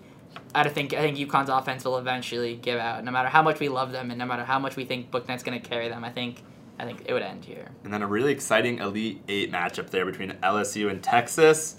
I 0.53 0.67
think 0.69 0.93
I 0.93 1.01
think 1.01 1.17
UConn's 1.17 1.49
offense 1.49 1.85
will 1.85 1.97
eventually 1.97 2.55
give 2.55 2.79
out. 2.79 3.03
No 3.03 3.11
matter 3.11 3.29
how 3.29 3.43
much 3.43 3.59
we 3.59 3.69
love 3.69 3.91
them, 3.91 4.09
and 4.09 4.17
no 4.17 4.25
matter 4.25 4.43
how 4.43 4.59
much 4.59 4.75
we 4.75 4.85
think 4.85 5.11
Bouknight's 5.11 5.43
gonna 5.43 5.59
carry 5.59 5.87
them, 5.87 6.03
I 6.03 6.09
think 6.09 6.41
I 6.79 6.85
think 6.85 7.03
it 7.05 7.13
would 7.13 7.21
end 7.21 7.45
here. 7.45 7.69
And 7.83 7.93
then 7.93 8.01
a 8.01 8.07
really 8.07 8.31
exciting 8.31 8.79
Elite 8.79 9.21
Eight 9.27 9.51
matchup 9.51 9.91
there 9.91 10.05
between 10.05 10.31
LSU 10.43 10.89
and 10.89 11.01
Texas. 11.01 11.77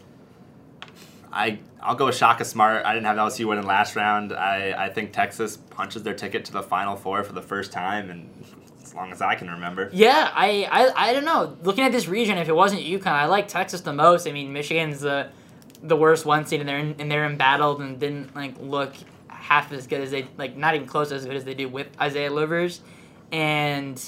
I 1.37 1.59
I'll 1.83 1.95
go 1.95 2.07
with 2.07 2.17
Shaka 2.17 2.45
Smart. 2.45 2.85
I 2.85 2.95
didn't 2.95 3.07
have 3.07 3.19
LSU 3.19 3.47
winning 3.47 3.67
last 3.67 3.95
round. 3.95 4.33
I, 4.33 4.87
I 4.87 4.89
think 4.89 5.13
Texas 5.13 5.57
punches 5.57 6.03
their 6.03 6.15
ticket 6.15 6.47
to 6.47 6.53
the 6.53 6.63
Final 6.63 6.97
Four 6.97 7.23
for 7.23 7.33
the 7.35 7.43
first 7.43 7.73
time, 7.73 8.11
and 8.11 8.29
as 8.83 8.95
long 8.95 9.13
as 9.13 9.21
I 9.21 9.35
can 9.35 9.51
remember. 9.51 9.91
Yeah, 9.93 10.31
I, 10.35 10.67
I 10.71 11.11
I 11.11 11.13
don't 11.13 11.27
know. 11.27 11.57
Looking 11.63 11.85
at 11.85 11.93
this 11.93 12.09
region, 12.09 12.39
if 12.39 12.49
it 12.49 12.57
wasn't 12.57 12.83
UConn, 12.83 13.09
I 13.09 13.27
like 13.27 13.49
Texas 13.49 13.83
the 13.83 13.93
most. 13.93 14.27
I 14.27 14.33
mean, 14.33 14.53
Michigan's 14.53 15.01
the 15.01 15.29
the 15.83 15.97
worst 15.97 16.25
one 16.25 16.47
seed, 16.47 16.61
and 16.61 16.69
they're 16.69 16.79
in, 16.79 16.97
and 16.99 17.11
they're 17.11 17.27
embattled 17.27 17.83
and 17.83 18.01
didn't 18.01 18.35
like 18.35 18.55
look 18.59 18.95
half 19.29 19.71
as 19.73 19.87
good 19.87 20.01
as 20.01 20.11
they 20.11 20.27
like 20.39 20.57
not 20.57 20.75
even 20.75 20.87
close 20.87 21.13
as 21.13 21.27
good 21.27 21.37
as 21.37 21.45
they 21.45 21.55
do 21.55 21.69
with 21.69 21.89
Isaiah 22.01 22.33
Livers, 22.33 22.81
and 23.31 24.03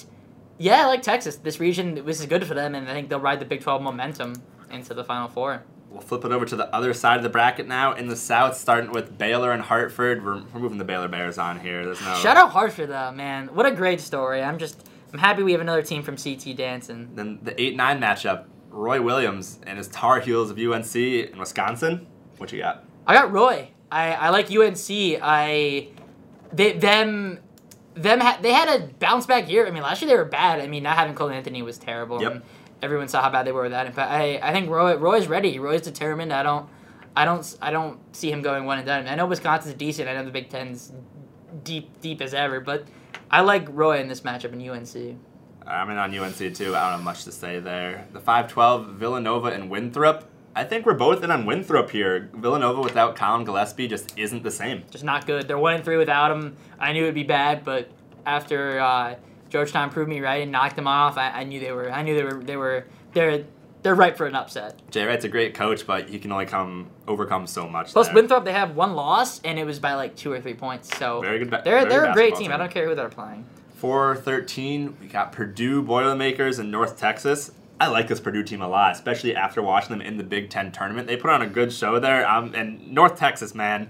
yeah, 0.57 0.83
I 0.83 0.87
like 0.87 1.03
Texas. 1.03 1.37
This 1.37 1.61
region, 1.61 2.07
this 2.07 2.21
is 2.21 2.27
good 2.27 2.47
for 2.47 2.55
them, 2.55 2.75
and 2.75 2.89
I 2.89 2.95
think 2.95 3.11
they'll 3.11 3.21
ride 3.21 3.39
the 3.39 3.45
Big 3.45 3.61
Twelve 3.61 3.83
momentum 3.83 4.43
into 4.71 4.95
the 4.95 5.05
Final 5.05 5.29
Four. 5.29 5.63
We'll 5.91 6.03
flip 6.03 6.25
it 6.25 6.33
over 6.33 6.45
to 6.45 6.57
the 6.57 6.75
other 6.75 6.93
side 6.93 7.17
of 7.17 7.23
the 7.23 7.31
bracket 7.31 7.67
now. 7.67 7.95
In 7.95 8.09
the 8.09 8.17
South, 8.17 8.57
starting 8.57 8.93
with 8.93 9.17
Baylor 9.17 9.53
and 9.53 9.63
Hartford. 9.63 10.25
We're, 10.25 10.43
we're 10.53 10.61
moving 10.61 10.79
the 10.79 10.85
Baylor 10.85 11.09
Bears 11.09 11.39
on 11.39 11.59
here. 11.61 11.85
There's 11.85 12.01
no. 12.03 12.15
Shout 12.17 12.37
out 12.37 12.51
Hartford 12.51 12.91
though, 12.91 13.13
man. 13.13 13.49
What 13.55 13.65
a 13.67 13.71
great 13.71 14.01
story. 14.01 14.43
I'm 14.43 14.59
just 14.59 14.89
I'm 15.13 15.19
happy 15.19 15.43
we 15.43 15.53
have 15.53 15.61
another 15.61 15.83
team 15.83 16.03
from 16.03 16.17
CT 16.17 16.57
dancing. 16.57 17.11
Then 17.15 17.39
the 17.43 17.59
8 17.61 17.77
9 17.77 18.01
matchup 18.01 18.45
Roy 18.71 19.01
Williams 19.01 19.59
and 19.67 19.79
his 19.79 19.89
Tar 19.89 20.21
Heels 20.21 20.51
of 20.51 20.59
UNC 20.59 20.95
in 20.95 21.39
Wisconsin. 21.39 22.07
What 22.37 22.53
you 22.53 22.59
got? 22.59 22.85
I 23.07 23.15
got 23.15 23.33
Roy. 23.33 23.71
I, 23.91 24.13
I 24.13 24.29
like 24.29 24.51
UNC. 24.51 24.79
I 25.23 25.89
they 26.53 26.73
them 26.73 27.39
them 27.95 28.21
ha- 28.21 28.39
they 28.41 28.53
had 28.53 28.69
a 28.69 28.87
bounce 28.87 29.27
back 29.27 29.51
year. 29.51 29.67
I 29.67 29.71
mean, 29.71 29.83
last 29.83 30.03
year 30.03 30.11
they 30.11 30.17
were 30.17 30.25
bad. 30.25 30.61
I 30.61 30.67
mean, 30.67 30.83
not 30.83 30.97
having 30.97 31.15
Cole 31.15 31.31
Anthony 31.31 31.63
was 31.63 31.79
terrible. 31.79 32.21
Yep. 32.21 32.33
And 32.33 32.43
everyone 32.83 33.09
saw 33.09 33.23
how 33.23 33.31
bad 33.31 33.47
they 33.47 33.53
were 33.53 33.63
with 33.63 33.73
that. 33.73 33.95
But 33.95 34.09
I 34.09 34.39
I 34.43 34.53
think 34.53 34.69
Roy 34.69 34.97
Roy's 34.97 35.27
ready. 35.27 35.59
Roy's 35.59 35.83
determined. 35.83 36.33
I 36.33 36.43
don't 36.43 36.69
I 37.17 37.25
don't 37.25 37.59
I 37.61 37.71
don't 37.71 37.99
see 38.17 38.31
him 38.31 38.43
going 38.43 38.65
one 38.65 38.79
and 38.79 38.87
done. 38.87 39.09
I 39.09 39.15
know 39.15 39.27
Wisconsin's 39.27 39.75
decent. 39.75 40.09
I 40.09 40.15
know 40.15 40.25
the 40.25 40.31
Big 40.31 40.49
Ten's 40.49 40.93
deep 41.65 42.01
deep 42.01 42.21
as 42.21 42.35
ever. 42.35 42.61
But 42.61 42.87
I 43.31 43.41
like 43.41 43.67
Roy 43.71 44.01
in 44.01 44.09
this 44.09 44.23
matchup 44.23 44.53
in 44.53 44.69
UNC. 44.69 45.19
I'm 45.67 45.91
in 45.91 45.99
on 45.99 46.17
UNC 46.17 46.37
too. 46.55 46.75
I 46.75 46.85
don't 46.85 46.93
have 46.93 47.03
much 47.03 47.25
to 47.25 47.33
say 47.33 47.61
there. 47.61 48.09
The 48.13 48.21
5-12 48.21 48.95
Villanova 48.95 49.49
and 49.49 49.69
Winthrop. 49.69 50.25
I 50.57 50.65
think 50.65 50.87
we're 50.87 50.95
both 50.95 51.23
in 51.23 51.31
on 51.31 51.45
Winthrop 51.45 51.91
here. 51.91 52.31
Villanova 52.35 52.81
without 52.81 53.17
Collin 53.17 53.45
Gillespie 53.45 53.87
just 53.87 54.19
isn't 54.19 54.43
the 54.43 54.51
same. 54.51 54.85
just 54.91 55.05
not 55.05 55.27
good. 55.27 55.47
They're 55.47 55.59
one 55.59 55.75
and 55.75 55.85
three 55.85 55.99
without 55.99 56.31
him. 56.31 56.57
I 56.81 56.93
knew 56.93 57.03
it'd 57.03 57.15
be 57.15 57.23
bad, 57.23 57.65
but 57.65 57.91
after 58.25 58.81
uh, 58.81 59.17
Georgetown 59.49 59.91
proved 59.91 60.09
me 60.09 60.21
right 60.21 60.43
and 60.43 60.53
knocked 60.53 60.77
them 60.77 60.87
off, 60.87 61.17
I, 61.17 61.31
I 61.31 61.45
knew 61.45 61.61
they 61.61 61.73
were. 61.73 61.91
I 61.91 62.03
knew 62.03 62.15
they 62.15 62.25
were. 62.25 62.43
They 62.43 62.57
were. 62.57 62.87
They're. 63.13 63.45
They're 63.81 63.95
ripe 63.95 64.17
for 64.17 64.27
an 64.27 64.35
upset. 64.35 64.83
Jay 64.91 65.05
Wright's 65.07 65.25
a 65.25 65.29
great 65.29 65.55
coach, 65.55 65.87
but 65.87 66.09
he 66.09 66.19
can 66.19 66.33
only 66.33 66.47
come 66.47 66.89
overcome 67.07 67.47
so 67.47 67.69
much. 67.69 67.93
Plus, 67.93 68.09
there. 68.09 68.15
Winthrop 68.17 68.45
they 68.45 68.53
have 68.53 68.75
one 68.75 68.95
loss, 68.95 69.41
and 69.43 69.57
it 69.57 69.65
was 69.65 69.79
by 69.79 69.95
like 69.95 70.17
two 70.17 70.33
or 70.33 70.41
three 70.41 70.55
points. 70.55 70.95
So 70.99 71.21
Very 71.21 71.39
good 71.39 71.49
ba- 71.49 71.63
They're 71.65 71.79
very 71.79 71.89
they're 71.89 72.11
a 72.11 72.13
great 72.13 72.31
basketball 72.33 72.41
team. 72.41 72.53
I 72.53 72.57
don't 72.57 72.71
care 72.73 72.89
who 72.89 72.97
they're 72.97 73.09
playing. 73.09 73.47
413, 73.77 74.97
we 75.01 75.07
got 75.07 75.31
Purdue 75.31 75.83
Boilermakers 75.83 76.59
in 76.59 76.69
North 76.73 76.99
Texas. 76.99 77.53
I 77.81 77.87
like 77.87 78.09
this 78.09 78.19
Purdue 78.19 78.43
team 78.43 78.61
a 78.61 78.67
lot, 78.67 78.93
especially 78.93 79.37
after 79.37 79.63
watching 79.63 79.91
them 79.91 80.01
in 80.01 80.17
the 80.17 80.25
Big 80.25 80.51
Ten 80.51 80.73
tournament. 80.73 81.07
They 81.07 81.17
put 81.17 81.31
on 81.31 81.43
a 81.43 81.47
good 81.47 81.73
show 81.73 82.01
there. 82.01 82.29
Um, 82.29 82.53
and 82.57 82.91
North 82.91 83.17
Texas, 83.17 83.55
man, 83.55 83.89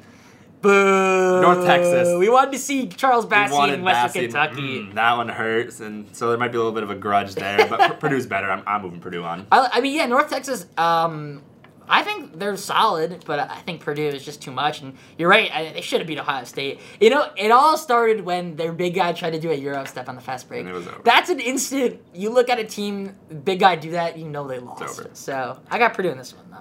Boo! 0.61 1.41
North 1.41 1.65
Texas. 1.65 2.17
We 2.19 2.29
wanted 2.29 2.53
to 2.53 2.59
see 2.59 2.89
Charles 2.89 3.27
Bassey 3.27 3.73
in 3.73 3.83
Western 3.83 4.23
Bassey. 4.23 4.25
Kentucky. 4.25 4.81
Mm, 4.81 4.95
that 4.95 5.17
one 5.17 5.29
hurts, 5.29 5.81
and 5.81 6.15
so 6.15 6.29
there 6.29 6.39
might 6.39 6.53
be 6.53 6.57
a 6.57 6.61
little 6.61 6.73
bit 6.73 6.83
of 6.83 6.91
a 6.91 6.95
grudge 6.95 7.35
there. 7.35 7.67
But 7.69 8.01
Purdue's 8.01 8.27
better. 8.27 8.51
I'm, 8.51 8.63
I'm 8.67 8.83
moving 8.83 9.01
Purdue 9.01 9.25
on. 9.25 9.47
I, 9.53 9.69
I 9.75 9.81
mean, 9.81 9.95
yeah, 9.95 10.07
North 10.07 10.31
Texas. 10.31 10.67
Um, 10.77 11.43
I 11.91 12.03
think 12.03 12.39
they're 12.39 12.57
solid, 12.57 13.25
but 13.27 13.39
I 13.39 13.61
think 13.61 13.81
Purdue 13.81 14.09
is 14.09 14.25
just 14.25 14.43
too 14.43 14.51
much. 14.51 14.83
And 14.83 14.95
you're 15.17 15.31
right; 15.31 15.51
I, 15.53 15.73
they 15.73 15.81
should 15.81 16.01
have 16.01 16.07
beat 16.07 16.19
Ohio 16.19 16.45
State. 16.45 16.81
You 17.01 17.11
know, 17.11 17.31
it 17.37 17.51
all 17.51 17.79
started 17.79 18.21
when 18.25 18.57
their 18.57 18.73
big 18.73 18.95
guy 18.95 19.13
tried 19.13 19.31
to 19.31 19.41
do 19.41 19.51
a 19.51 19.55
euro 19.55 19.85
step 19.85 20.09
on 20.09 20.15
the 20.15 20.21
fast 20.21 20.49
break. 20.49 20.61
And 20.61 20.69
it 20.69 20.73
was 20.73 20.87
over. 20.87 21.01
That's 21.05 21.31
an 21.31 21.41
instant. 21.41 22.01
You 22.13 22.31
look 22.31 22.51
at 22.51 22.59
a 22.59 22.65
team, 22.65 23.15
big 23.45 23.61
guy 23.61 23.77
do 23.77 23.93
that, 23.93 24.19
you 24.19 24.29
know 24.29 24.47
they 24.47 24.59
lost. 24.59 25.17
So 25.17 25.61
I 25.71 25.79
got 25.79 25.95
Purdue 25.95 26.11
in 26.11 26.19
this 26.19 26.35
one 26.35 26.51
though. 26.51 26.59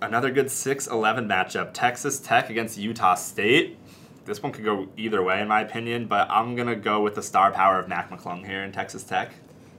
Another 0.00 0.30
good 0.30 0.46
6-11 0.46 1.26
matchup: 1.26 1.70
Texas 1.72 2.20
Tech 2.20 2.50
against 2.50 2.78
Utah 2.78 3.14
State. 3.14 3.76
This 4.24 4.42
one 4.42 4.52
could 4.52 4.64
go 4.64 4.88
either 4.96 5.22
way, 5.22 5.40
in 5.40 5.48
my 5.48 5.62
opinion, 5.62 6.06
but 6.06 6.30
I'm 6.30 6.54
gonna 6.54 6.76
go 6.76 7.02
with 7.02 7.14
the 7.14 7.22
star 7.22 7.50
power 7.50 7.78
of 7.78 7.88
Mac 7.88 8.10
McClung 8.10 8.44
here 8.46 8.62
in 8.62 8.72
Texas 8.72 9.02
Tech. 9.02 9.32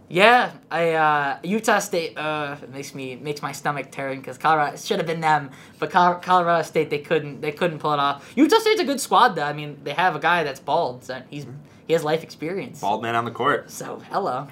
Yeah, 0.10 0.54
I 0.72 0.94
uh, 0.94 1.38
Utah 1.44 1.78
State 1.80 2.18
uh, 2.18 2.58
it 2.62 2.72
makes 2.72 2.96
me 2.96 3.16
makes 3.16 3.44
my 3.44 3.52
stomach 3.52 3.92
turn 3.92 4.18
because 4.18 4.40
Colorado 4.40 4.76
should 4.76 4.98
have 4.98 5.06
been 5.06 5.22
them, 5.22 5.52
but 5.78 5.92
Col- 5.92 6.16
Colorado 6.16 6.64
State 6.64 6.90
they 6.90 6.98
couldn't 6.98 7.42
they 7.42 7.52
couldn't 7.52 7.78
pull 7.78 7.94
it 7.94 8.00
off. 8.00 8.34
Utah 8.36 8.58
State's 8.58 8.82
a 8.82 8.86
good 8.86 9.00
squad 9.00 9.36
though. 9.36 9.44
I 9.44 9.54
mean 9.54 9.80
they 9.84 9.94
have 9.94 10.16
a 10.16 10.20
guy 10.20 10.44
that's 10.44 10.60
bald, 10.60 11.04
so 11.04 11.22
he's 11.30 11.46
he 11.86 11.94
has 11.94 12.04
life 12.04 12.24
experience. 12.24 12.82
Bald 12.82 13.04
man 13.04 13.16
on 13.16 13.24
the 13.26 13.32
court. 13.32 13.70
So 13.70 14.02
hello, 14.10 14.48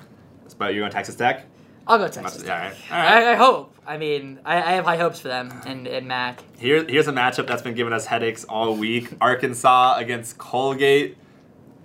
But 0.59 0.75
you 0.75 0.81
going 0.81 0.91
Texas 0.91 1.15
Tech? 1.15 1.45
I'll 1.87 1.97
go 1.97 2.07
Texas. 2.07 2.43
yeah, 2.45 2.53
all 2.53 2.59
right. 2.69 2.75
All 2.91 2.97
right. 2.97 3.23
I, 3.27 3.31
I 3.31 3.35
hope. 3.35 3.73
I 3.87 3.97
mean, 3.97 4.39
I, 4.43 4.57
I 4.57 4.71
have 4.73 4.83
high 4.83 4.97
hopes 4.97 5.21
for 5.21 5.29
them 5.29 5.53
and, 5.65 5.87
and 5.87 6.07
Mac. 6.09 6.43
Here, 6.57 6.83
here's 6.83 7.07
a 7.07 7.13
matchup 7.13 7.47
that's 7.47 7.61
been 7.61 7.73
giving 7.73 7.93
us 7.93 8.05
headaches 8.05 8.43
all 8.43 8.75
week. 8.75 9.13
Arkansas 9.21 9.95
against 9.97 10.37
Colgate. 10.37 11.17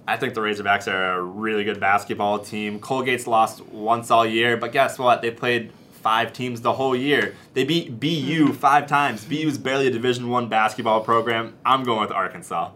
I 0.08 0.16
think 0.16 0.34
the 0.34 0.40
Razorbacks 0.40 0.92
are 0.92 1.14
a 1.14 1.22
really 1.22 1.62
good 1.62 1.78
basketball 1.78 2.40
team. 2.40 2.80
Colgate's 2.80 3.28
lost 3.28 3.64
once 3.66 4.10
all 4.10 4.26
year, 4.26 4.56
but 4.56 4.72
guess 4.72 4.98
what? 4.98 5.22
They 5.22 5.30
played 5.30 5.70
five 5.92 6.32
teams 6.32 6.60
the 6.60 6.72
whole 6.72 6.96
year. 6.96 7.36
They 7.54 7.62
beat 7.62 8.00
BU 8.00 8.46
hmm. 8.46 8.52
five 8.52 8.88
times. 8.88 9.24
BU 9.24 9.46
is 9.46 9.56
barely 9.56 9.86
a 9.86 9.90
Division 9.92 10.28
One 10.28 10.48
basketball 10.48 11.02
program. 11.02 11.54
I'm 11.64 11.84
going 11.84 12.00
with 12.00 12.10
Arkansas. 12.10 12.72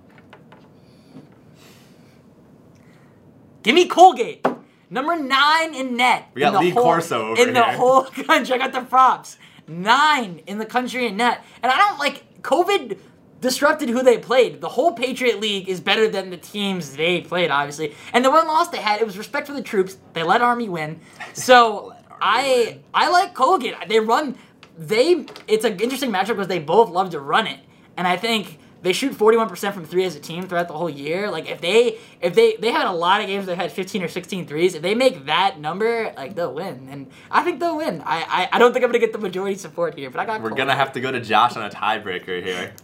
Give 3.64 3.74
me 3.74 3.88
Colgate, 3.88 4.46
number 4.90 5.16
nine 5.16 5.74
in 5.74 5.96
net. 5.96 6.28
We 6.34 6.40
got 6.40 6.48
in 6.48 6.54
the 6.54 6.60
Lee 6.60 6.70
whole, 6.70 6.82
Corso 6.82 7.28
over 7.30 7.42
in 7.42 7.54
the 7.54 7.62
whole 7.62 8.02
country. 8.26 8.54
I 8.54 8.58
got 8.58 8.72
the 8.72 8.82
props. 8.82 9.38
Nine 9.68 10.42
in 10.46 10.58
the 10.58 10.66
country 10.66 11.06
in 11.06 11.16
net, 11.16 11.44
and 11.62 11.72
I 11.72 11.76
don't 11.76 11.98
like 11.98 12.42
COVID. 12.42 12.98
Disrupted 13.38 13.90
who 13.90 14.02
they 14.02 14.16
played. 14.16 14.62
The 14.62 14.68
whole 14.68 14.92
Patriot 14.94 15.40
League 15.40 15.68
is 15.68 15.78
better 15.80 16.08
than 16.08 16.30
the 16.30 16.38
teams 16.38 16.96
they 16.96 17.20
played, 17.20 17.50
obviously. 17.50 17.94
And 18.14 18.24
the 18.24 18.30
one 18.30 18.46
loss 18.46 18.68
they 18.68 18.78
had, 18.78 19.00
it 19.00 19.04
was 19.06 19.18
respect 19.18 19.46
for 19.46 19.52
the 19.52 19.62
troops. 19.62 19.98
They 20.14 20.22
let 20.22 20.40
Army 20.40 20.70
win. 20.70 21.00
So 21.34 21.90
Army 22.10 22.22
I 22.22 22.64
win. 22.66 22.84
I 22.94 23.10
like 23.10 23.34
Colgate. 23.34 23.74
They 23.88 24.00
run. 24.00 24.36
They 24.78 25.26
it's 25.46 25.64
an 25.66 25.78
interesting 25.78 26.10
matchup 26.10 26.28
because 26.28 26.48
they 26.48 26.58
both 26.58 26.88
love 26.90 27.10
to 27.10 27.20
run 27.20 27.46
it, 27.46 27.60
and 27.96 28.08
I 28.08 28.16
think 28.16 28.58
they 28.86 28.92
shoot 28.92 29.14
forty 29.14 29.36
one 29.36 29.48
percent 29.48 29.74
from 29.74 29.84
three 29.84 30.04
as 30.04 30.14
a 30.14 30.20
team 30.20 30.46
throughout 30.46 30.68
the 30.68 30.74
whole 30.74 30.88
year. 30.88 31.28
Like 31.28 31.50
if 31.50 31.60
they 31.60 31.98
if 32.20 32.34
they 32.36 32.54
they 32.56 32.70
had 32.70 32.86
a 32.86 32.92
lot 32.92 33.20
of 33.20 33.26
games 33.26 33.46
that 33.46 33.56
had 33.56 33.72
15 33.72 34.04
or 34.04 34.08
16 34.08 34.46
threes. 34.46 34.74
If 34.76 34.82
they 34.82 34.94
make 34.94 35.26
that 35.26 35.58
number, 35.58 36.12
like 36.16 36.36
they'll 36.36 36.54
win, 36.54 36.86
and 36.88 37.08
I 37.28 37.42
think 37.42 37.58
they'll 37.58 37.76
win. 37.76 38.00
I 38.06 38.18
I, 38.22 38.48
I 38.52 38.58
don't 38.60 38.72
think 38.72 38.84
I'm 38.84 38.90
gonna 38.92 39.00
get 39.00 39.12
the 39.12 39.18
majority 39.18 39.56
support 39.56 39.98
here, 39.98 40.08
but 40.08 40.20
I 40.20 40.24
got. 40.24 40.40
We're 40.40 40.50
Colgate. 40.50 40.66
gonna 40.68 40.76
have 40.76 40.92
to 40.92 41.00
go 41.00 41.10
to 41.10 41.20
Josh 41.20 41.56
on 41.56 41.64
a 41.64 41.70
tiebreaker 41.70 42.42
here. 42.42 42.72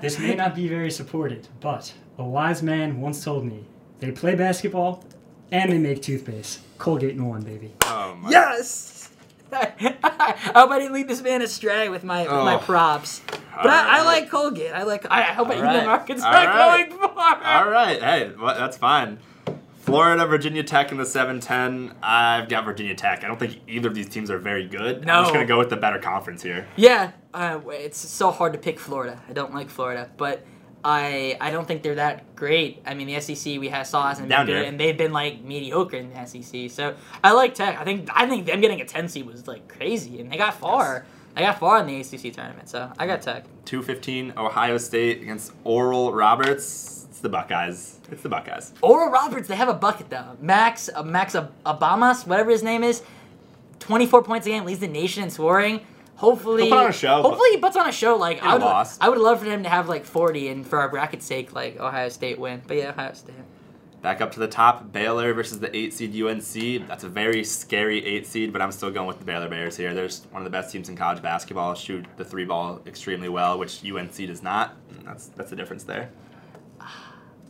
This 0.00 0.18
may 0.18 0.34
not 0.34 0.54
be 0.54 0.68
very 0.68 0.90
supported, 0.90 1.48
but 1.60 1.92
a 2.18 2.24
wise 2.24 2.62
man 2.62 3.00
once 3.00 3.22
told 3.24 3.44
me 3.44 3.64
they 4.00 4.10
play 4.10 4.34
basketball 4.34 5.04
and 5.50 5.70
they 5.72 5.78
make 5.78 6.02
toothpaste. 6.02 6.60
Colgate 6.78 7.10
in 7.16 7.24
one, 7.26 7.42
baby. 7.42 7.72
Oh 7.82 8.14
my 8.20 8.30
yes. 8.30 8.93
I 9.54 10.34
hope 10.54 10.70
I 10.70 10.78
didn't 10.78 10.92
lead 10.94 11.08
this 11.08 11.22
man 11.22 11.42
astray 11.42 11.88
with 11.88 12.04
my 12.04 12.22
with 12.22 12.30
my 12.30 12.56
Oh. 12.56 12.58
props. 12.58 13.22
But 13.56 13.70
I, 13.70 14.00
I 14.00 14.02
like 14.04 14.30
Colgate. 14.30 14.72
I 14.72 14.82
like. 14.82 15.06
I, 15.10 15.20
I 15.20 15.22
hope 15.32 15.48
I 15.48 15.56
Alright. 15.56 15.76
even 15.76 15.88
Arkansas 15.88 16.26
Alright. 16.26 16.90
going 16.90 17.00
far. 17.14 17.42
All 17.44 17.70
right, 17.70 18.02
hey, 18.02 18.32
well, 18.38 18.54
that's 18.56 18.76
fine. 18.76 19.18
Florida, 19.80 20.26
Virginia 20.26 20.62
Tech 20.64 20.90
in 20.92 20.96
the 20.96 21.04
7-10. 21.04 21.94
I've 22.02 22.48
got 22.48 22.64
Virginia 22.64 22.94
Tech. 22.94 23.22
I 23.22 23.28
don't 23.28 23.38
think 23.38 23.60
either 23.68 23.88
of 23.88 23.94
these 23.94 24.08
teams 24.08 24.30
are 24.30 24.38
very 24.38 24.66
good. 24.66 25.04
No. 25.04 25.12
I'm 25.12 25.22
just 25.24 25.34
gonna 25.34 25.44
go 25.46 25.58
with 25.58 25.68
the 25.70 25.76
better 25.76 25.98
conference 25.98 26.42
here. 26.42 26.66
Yeah, 26.76 27.12
uh, 27.34 27.60
it's 27.68 27.98
so 27.98 28.30
hard 28.30 28.54
to 28.54 28.58
pick 28.58 28.80
Florida. 28.80 29.20
I 29.28 29.32
don't 29.34 29.54
like 29.54 29.68
Florida, 29.68 30.08
but 30.16 30.44
I 30.84 31.36
I 31.40 31.50
don't 31.50 31.66
think 31.66 31.82
they're 31.82 31.94
that 31.94 32.36
great. 32.36 32.82
I 32.86 32.94
mean, 32.94 33.06
the 33.06 33.18
SEC 33.20 33.58
we 33.58 33.68
have 33.70 33.86
saw 33.86 34.08
hasn't 34.08 34.28
been 34.28 34.46
good, 34.46 34.66
and 34.66 34.78
they've 34.78 34.96
been 34.96 35.12
like 35.12 35.42
mediocre 35.42 35.96
in 35.96 36.12
the 36.12 36.24
SEC. 36.26 36.70
So 36.70 36.94
I 37.22 37.32
like 37.32 37.54
Tech. 37.54 37.80
I 37.80 37.84
think 37.84 38.08
I 38.12 38.28
think 38.28 38.46
them 38.46 38.60
getting 38.60 38.80
a 38.80 38.84
10 38.84 39.08
seed 39.08 39.26
was 39.26 39.46
like 39.48 39.66
crazy, 39.68 40.20
and 40.20 40.30
they 40.30 40.36
got 40.36 40.54
far. 40.54 41.06
They 41.34 41.40
got 41.40 41.58
far 41.58 41.80
in 41.80 41.86
the 41.86 42.00
ACC 42.00 42.32
tournament, 42.32 42.68
so 42.68 42.92
I 42.96 43.06
got 43.08 43.22
Tech. 43.22 43.44
2-15 43.64 44.36
Ohio 44.36 44.78
State 44.78 45.20
against 45.22 45.52
Oral 45.64 46.12
Roberts. 46.12 47.06
It's 47.10 47.20
the 47.20 47.28
Buckeyes. 47.28 47.98
It's 48.12 48.22
the 48.22 48.28
Buckeyes. 48.28 48.72
Oral 48.82 49.10
Roberts, 49.10 49.48
they 49.48 49.56
have 49.56 49.68
a 49.68 49.74
bucket 49.74 50.10
though. 50.10 50.36
Max 50.40 50.90
uh, 50.94 51.02
Max 51.02 51.34
Ob- 51.34 51.50
Obamas, 51.64 52.26
whatever 52.26 52.50
his 52.50 52.62
name 52.62 52.84
is, 52.84 53.02
24 53.80 54.22
points 54.22 54.46
a 54.46 54.50
game, 54.50 54.64
leads 54.64 54.80
the 54.80 54.86
nation 54.88 55.22
in 55.24 55.30
scoring. 55.30 55.80
Hopefully, 56.16 56.68
put 56.68 56.78
on 56.78 56.90
a 56.90 56.92
show, 56.92 57.22
Hopefully, 57.22 57.50
he 57.50 57.56
puts 57.58 57.76
on 57.76 57.88
a 57.88 57.92
show. 57.92 58.16
Like 58.16 58.42
I 58.42 58.54
would, 58.54 58.62
loss. 58.62 58.98
I 59.00 59.08
would 59.08 59.18
love 59.18 59.40
for 59.40 59.46
him 59.46 59.64
to 59.64 59.68
have 59.68 59.88
like 59.88 60.04
40, 60.04 60.48
and 60.48 60.66
for 60.66 60.78
our 60.78 60.88
bracket's 60.88 61.26
sake, 61.26 61.52
like 61.52 61.78
Ohio 61.78 62.08
State 62.08 62.38
win. 62.38 62.62
But 62.66 62.76
yeah, 62.76 62.90
Ohio 62.90 63.12
State. 63.14 63.34
Back 64.00 64.20
up 64.20 64.32
to 64.32 64.38
the 64.38 64.46
top, 64.46 64.92
Baylor 64.92 65.32
versus 65.32 65.60
the 65.60 65.74
8 65.74 65.94
seed 65.94 66.22
UNC. 66.22 66.86
That's 66.86 67.04
a 67.04 67.08
very 67.08 67.42
scary 67.42 68.04
8 68.04 68.26
seed, 68.26 68.52
but 68.52 68.60
I'm 68.60 68.70
still 68.70 68.90
going 68.90 69.08
with 69.08 69.18
the 69.18 69.24
Baylor 69.24 69.48
Bears 69.48 69.78
here. 69.78 69.94
They're 69.94 70.10
one 70.30 70.42
of 70.42 70.44
the 70.44 70.50
best 70.50 70.70
teams 70.70 70.90
in 70.90 70.96
college 70.96 71.22
basketball, 71.22 71.74
shoot 71.74 72.04
the 72.18 72.24
three 72.24 72.44
ball 72.44 72.82
extremely 72.86 73.30
well, 73.30 73.58
which 73.58 73.82
UNC 73.82 74.14
does 74.14 74.42
not. 74.42 74.76
That's 75.04 75.28
that's 75.28 75.48
the 75.48 75.56
difference 75.56 75.84
there. 75.84 76.10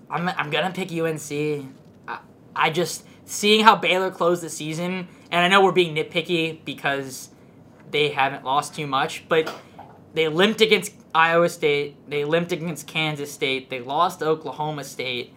I'm, 0.08 0.28
I'm 0.28 0.50
gonna 0.50 0.70
pick 0.72 0.92
UNC. 0.92 1.66
I, 2.06 2.18
I 2.54 2.70
just 2.70 3.04
seeing 3.24 3.64
how 3.64 3.74
Baylor 3.74 4.12
closed 4.12 4.40
the 4.40 4.48
season, 4.48 5.08
and 5.32 5.40
I 5.40 5.48
know 5.48 5.62
we're 5.64 5.72
being 5.72 5.96
nitpicky 5.96 6.64
because 6.64 7.30
they 7.94 8.08
haven't 8.08 8.44
lost 8.44 8.74
too 8.74 8.88
much, 8.88 9.22
but 9.28 9.48
they 10.14 10.26
limped 10.26 10.60
against 10.60 10.92
Iowa 11.14 11.48
State, 11.48 11.94
they 12.10 12.24
limped 12.24 12.50
against 12.50 12.88
Kansas 12.88 13.32
State, 13.32 13.70
they 13.70 13.80
lost 13.80 14.18
to 14.18 14.26
Oklahoma 14.26 14.82
State, 14.82 15.32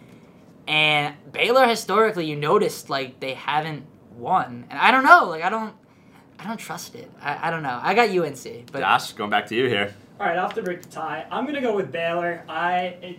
and 0.66 1.14
Baylor 1.30 1.68
historically, 1.68 2.26
you 2.26 2.34
noticed 2.34 2.90
like 2.90 3.20
they 3.20 3.34
haven't 3.34 3.86
won, 4.16 4.66
and 4.70 4.76
I 4.76 4.90
don't 4.90 5.04
know, 5.04 5.26
like 5.26 5.44
I 5.44 5.50
don't, 5.50 5.72
I 6.40 6.48
don't 6.48 6.56
trust 6.56 6.96
it. 6.96 7.08
I, 7.22 7.46
I 7.46 7.50
don't 7.52 7.62
know. 7.62 7.78
I 7.80 7.94
got 7.94 8.10
UNC, 8.10 8.72
but 8.72 8.80
Josh, 8.80 9.12
going 9.12 9.30
back 9.30 9.46
to 9.46 9.54
you 9.54 9.68
here. 9.68 9.94
All 10.18 10.26
right, 10.26 10.36
off 10.36 10.54
to 10.54 10.62
break 10.62 10.82
the 10.82 10.88
tie. 10.88 11.26
I'm 11.30 11.46
gonna 11.46 11.60
go 11.60 11.76
with 11.76 11.92
Baylor. 11.92 12.42
I 12.48 12.96
it, 13.02 13.18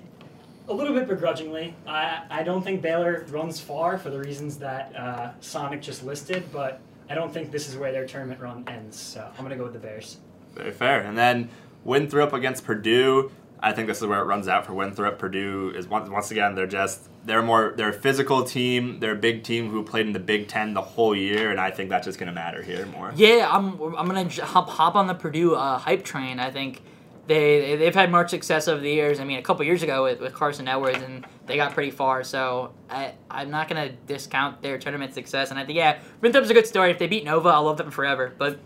a 0.68 0.74
little 0.74 0.94
bit 0.94 1.08
begrudgingly. 1.08 1.74
I 1.88 2.24
I 2.30 2.44
don't 2.44 2.62
think 2.62 2.82
Baylor 2.82 3.26
runs 3.30 3.58
far 3.58 3.98
for 3.98 4.10
the 4.10 4.20
reasons 4.20 4.58
that 4.58 4.94
uh, 4.98 5.32
Sonic 5.40 5.82
just 5.82 6.04
listed, 6.04 6.52
but 6.52 6.82
I 7.10 7.16
don't 7.16 7.34
think 7.34 7.52
this 7.52 7.68
is 7.68 7.76
where 7.78 7.92
their 7.92 8.06
tournament 8.06 8.40
run 8.40 8.64
ends. 8.68 8.98
So 9.00 9.28
I'm 9.38 9.44
gonna 9.44 9.56
go 9.58 9.64
with 9.64 9.74
the 9.74 9.80
Bears. 9.80 10.18
Very 10.56 10.72
fair. 10.72 11.02
And 11.02 11.18
then 11.18 11.50
Winthrop 11.84 12.34
against 12.34 12.66
Purdue. 12.66 13.32
I 13.62 13.74
think 13.74 13.88
this 13.88 13.98
is 13.98 14.06
where 14.08 14.20
it 14.22 14.24
runs 14.26 14.48
out 14.48 14.66
for 14.66 14.74
Winthrop. 14.74 15.20
Purdue 15.20 15.74
is 15.76 15.88
once 15.88 16.10
once 16.10 16.32
again 16.32 16.56
they're 16.56 16.68
just 16.68 17.10
they're 17.26 17.42
more 17.42 17.74
they're 17.76 17.90
a 17.90 17.94
physical 17.94 18.44
team. 18.44 19.00
They're 19.00 19.14
a 19.14 19.20
big 19.20 19.44
team 19.44 19.70
who 19.70 19.84
played 19.84 20.08
in 20.08 20.14
the 20.14 20.20
Big 20.20 20.48
Ten 20.48 20.74
the 20.74 20.82
whole 20.82 21.16
year, 21.16 21.52
and 21.52 21.60
I 21.60 21.72
think 21.72 21.90
that's 21.90 22.06
just 22.06 22.20
gonna 22.20 22.32
matter 22.32 22.62
here 22.62 22.86
more. 22.86 23.12
Yeah, 23.16 23.50
I'm. 23.52 23.82
I'm 23.96 24.08
gonna 24.08 24.26
j- 24.26 24.44
hop 24.44 24.70
hop 24.70 24.96
on 24.96 25.08
the 25.08 25.14
Purdue 25.14 25.56
uh, 25.56 25.78
hype 25.78 26.04
train. 26.06 26.40
I 26.40 26.52
think 26.52 26.82
they 27.30 27.76
they've 27.76 27.96
had 27.96 28.12
much 28.12 28.32
success 28.32 28.68
over 28.68 28.82
the 28.82 28.90
years. 28.90 29.20
I 29.20 29.24
mean, 29.24 29.38
a 29.38 29.42
couple 29.42 29.64
years 29.64 29.84
ago 29.84 30.04
with, 30.04 30.20
with 30.20 30.34
Carson 30.34 30.68
Edwards, 30.68 31.02
and 31.02 31.26
they 31.46 31.56
got 31.56 31.74
pretty 31.74 31.92
far. 31.92 32.24
So 32.24 32.74
I 32.90 33.14
I'm 33.30 33.52
not 33.52 33.70
gonna 33.70 33.92
discount 34.08 34.62
their 34.62 34.78
tournament 34.78 35.14
success. 35.14 35.52
And 35.52 35.60
I 35.60 35.66
think 35.66 35.78
yeah, 35.78 36.00
Winthrop's 36.22 36.50
a 36.50 36.54
good 36.54 36.68
story. 36.68 36.92
If 36.92 36.98
they 36.98 37.08
beat 37.08 37.24
Nova, 37.24 37.50
I'll 37.50 37.64
love 37.64 37.78
them 37.78 37.92
forever. 37.92 38.34
But 38.38 38.60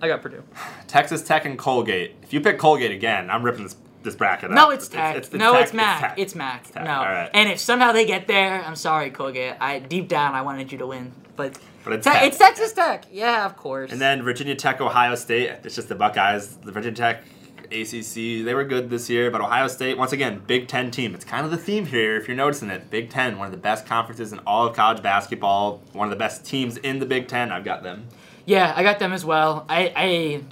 I 0.00 0.08
got 0.08 0.22
Purdue. 0.22 0.44
Texas 0.86 1.22
Tech 1.22 1.44
and 1.44 1.58
Colgate. 1.58 2.14
If 2.22 2.32
you 2.32 2.40
pick 2.40 2.58
Colgate 2.58 2.92
again, 2.92 3.28
I'm 3.28 3.42
ripping 3.42 3.64
this 3.64 3.76
this 4.02 4.14
bracket. 4.14 4.50
No, 4.50 4.70
it's 4.70 4.88
Tech. 4.88 5.16
It's, 5.16 5.32
no, 5.32 5.52
Tech. 5.52 5.62
it's 5.64 5.72
Mac. 5.74 6.18
It's 6.18 6.34
Mac. 6.34 6.70
Tech. 6.70 6.84
No. 6.84 7.00
Right. 7.00 7.28
And 7.34 7.50
if 7.50 7.58
somehow 7.58 7.92
they 7.92 8.06
get 8.06 8.26
there, 8.26 8.64
I'm 8.64 8.76
sorry, 8.76 9.10
Colgate. 9.10 9.56
I 9.60 9.78
deep 9.80 10.08
down 10.08 10.34
I 10.34 10.42
wanted 10.42 10.72
you 10.72 10.78
to 10.78 10.86
win, 10.86 11.12
but. 11.36 11.58
But 11.82 11.94
it's 11.94 12.06
Te- 12.06 12.12
Tech. 12.12 12.22
it's 12.24 12.38
Texas 12.38 12.72
Tech. 12.72 13.06
Yeah, 13.10 13.46
of 13.46 13.56
course. 13.56 13.90
And 13.90 14.00
then 14.00 14.22
Virginia 14.22 14.54
Tech, 14.54 14.80
Ohio 14.80 15.14
State. 15.14 15.50
It's 15.64 15.74
just 15.74 15.88
the 15.88 15.94
Buckeyes. 15.94 16.56
The 16.56 16.72
Virginia 16.72 16.96
Tech, 16.96 17.24
ACC. 17.72 18.44
They 18.44 18.54
were 18.54 18.64
good 18.64 18.90
this 18.90 19.08
year, 19.10 19.30
but 19.30 19.40
Ohio 19.40 19.68
State, 19.68 19.96
once 19.98 20.12
again, 20.12 20.42
Big 20.46 20.68
Ten 20.68 20.90
team. 20.90 21.14
It's 21.14 21.24
kind 21.24 21.44
of 21.44 21.50
the 21.50 21.56
theme 21.58 21.86
here, 21.86 22.16
if 22.16 22.28
you're 22.28 22.36
noticing 22.36 22.70
it. 22.70 22.90
Big 22.90 23.10
Ten, 23.10 23.38
one 23.38 23.46
of 23.46 23.52
the 23.52 23.58
best 23.58 23.86
conferences 23.86 24.32
in 24.32 24.38
all 24.40 24.66
of 24.66 24.74
college 24.76 25.02
basketball. 25.02 25.82
One 25.92 26.06
of 26.06 26.10
the 26.10 26.16
best 26.16 26.44
teams 26.44 26.76
in 26.78 26.98
the 26.98 27.06
Big 27.06 27.28
Ten. 27.28 27.52
I've 27.52 27.64
got 27.64 27.82
them. 27.82 28.08
Yeah, 28.46 28.72
I 28.76 28.82
got 28.82 28.98
them 28.98 29.12
as 29.12 29.24
well. 29.24 29.64
I 29.68 29.92
I, 29.94 30.42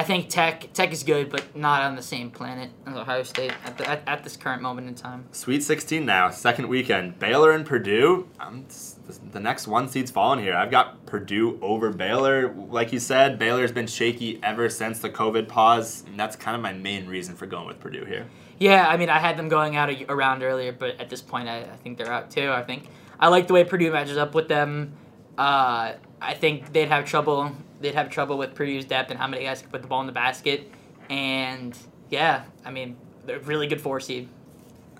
I 0.00 0.02
think 0.04 0.28
Tech 0.28 0.72
Tech 0.72 0.92
is 0.92 1.02
good, 1.02 1.30
but 1.30 1.56
not 1.56 1.82
on 1.82 1.96
the 1.96 2.02
same 2.02 2.30
planet 2.30 2.70
as 2.86 2.96
Ohio 2.96 3.22
State 3.22 3.52
at, 3.64 3.76
the, 3.78 3.88
at, 3.88 4.02
at 4.06 4.24
this 4.24 4.36
current 4.36 4.62
moment 4.62 4.88
in 4.88 4.94
time. 4.94 5.24
Sweet 5.32 5.62
16 5.62 6.04
now, 6.06 6.30
second 6.30 6.68
weekend. 6.68 7.18
Baylor 7.18 7.50
and 7.52 7.66
Purdue. 7.66 8.28
S- 8.68 8.93
the 9.32 9.40
next 9.40 9.66
one 9.66 9.88
seed's 9.88 10.10
falling 10.10 10.40
here. 10.40 10.54
I've 10.54 10.70
got 10.70 11.04
Purdue 11.06 11.58
over 11.60 11.90
Baylor. 11.90 12.52
Like 12.52 12.92
you 12.92 12.98
said, 12.98 13.38
Baylor's 13.38 13.72
been 13.72 13.86
shaky 13.86 14.40
ever 14.42 14.68
since 14.68 14.98
the 15.00 15.10
COVID 15.10 15.48
pause, 15.48 16.04
and 16.06 16.18
that's 16.18 16.36
kind 16.36 16.54
of 16.54 16.62
my 16.62 16.72
main 16.72 17.06
reason 17.06 17.34
for 17.34 17.46
going 17.46 17.66
with 17.66 17.80
Purdue 17.80 18.04
here. 18.04 18.26
Yeah, 18.58 18.88
I 18.88 18.96
mean 18.96 19.10
I 19.10 19.18
had 19.18 19.36
them 19.36 19.48
going 19.48 19.76
out 19.76 19.90
around 20.08 20.42
earlier, 20.42 20.72
but 20.72 21.00
at 21.00 21.10
this 21.10 21.20
point 21.20 21.48
I, 21.48 21.60
I 21.60 21.76
think 21.82 21.98
they're 21.98 22.12
out 22.12 22.30
too. 22.30 22.50
I 22.50 22.62
think 22.62 22.88
I 23.18 23.28
like 23.28 23.46
the 23.46 23.52
way 23.52 23.64
Purdue 23.64 23.90
matches 23.90 24.16
up 24.16 24.34
with 24.34 24.48
them. 24.48 24.94
Uh, 25.36 25.94
I 26.20 26.34
think 26.34 26.72
they'd 26.72 26.88
have 26.88 27.04
trouble. 27.04 27.52
They'd 27.80 27.94
have 27.94 28.10
trouble 28.10 28.38
with 28.38 28.54
Purdue's 28.54 28.84
depth 28.84 29.10
and 29.10 29.18
how 29.18 29.26
many 29.26 29.44
guys 29.44 29.60
can 29.60 29.70
put 29.70 29.82
the 29.82 29.88
ball 29.88 30.00
in 30.00 30.06
the 30.06 30.12
basket. 30.12 30.70
And 31.10 31.76
yeah, 32.10 32.44
I 32.64 32.70
mean 32.70 32.96
they're 33.26 33.40
really 33.40 33.66
good 33.66 33.80
four 33.80 34.00
seed. 34.00 34.28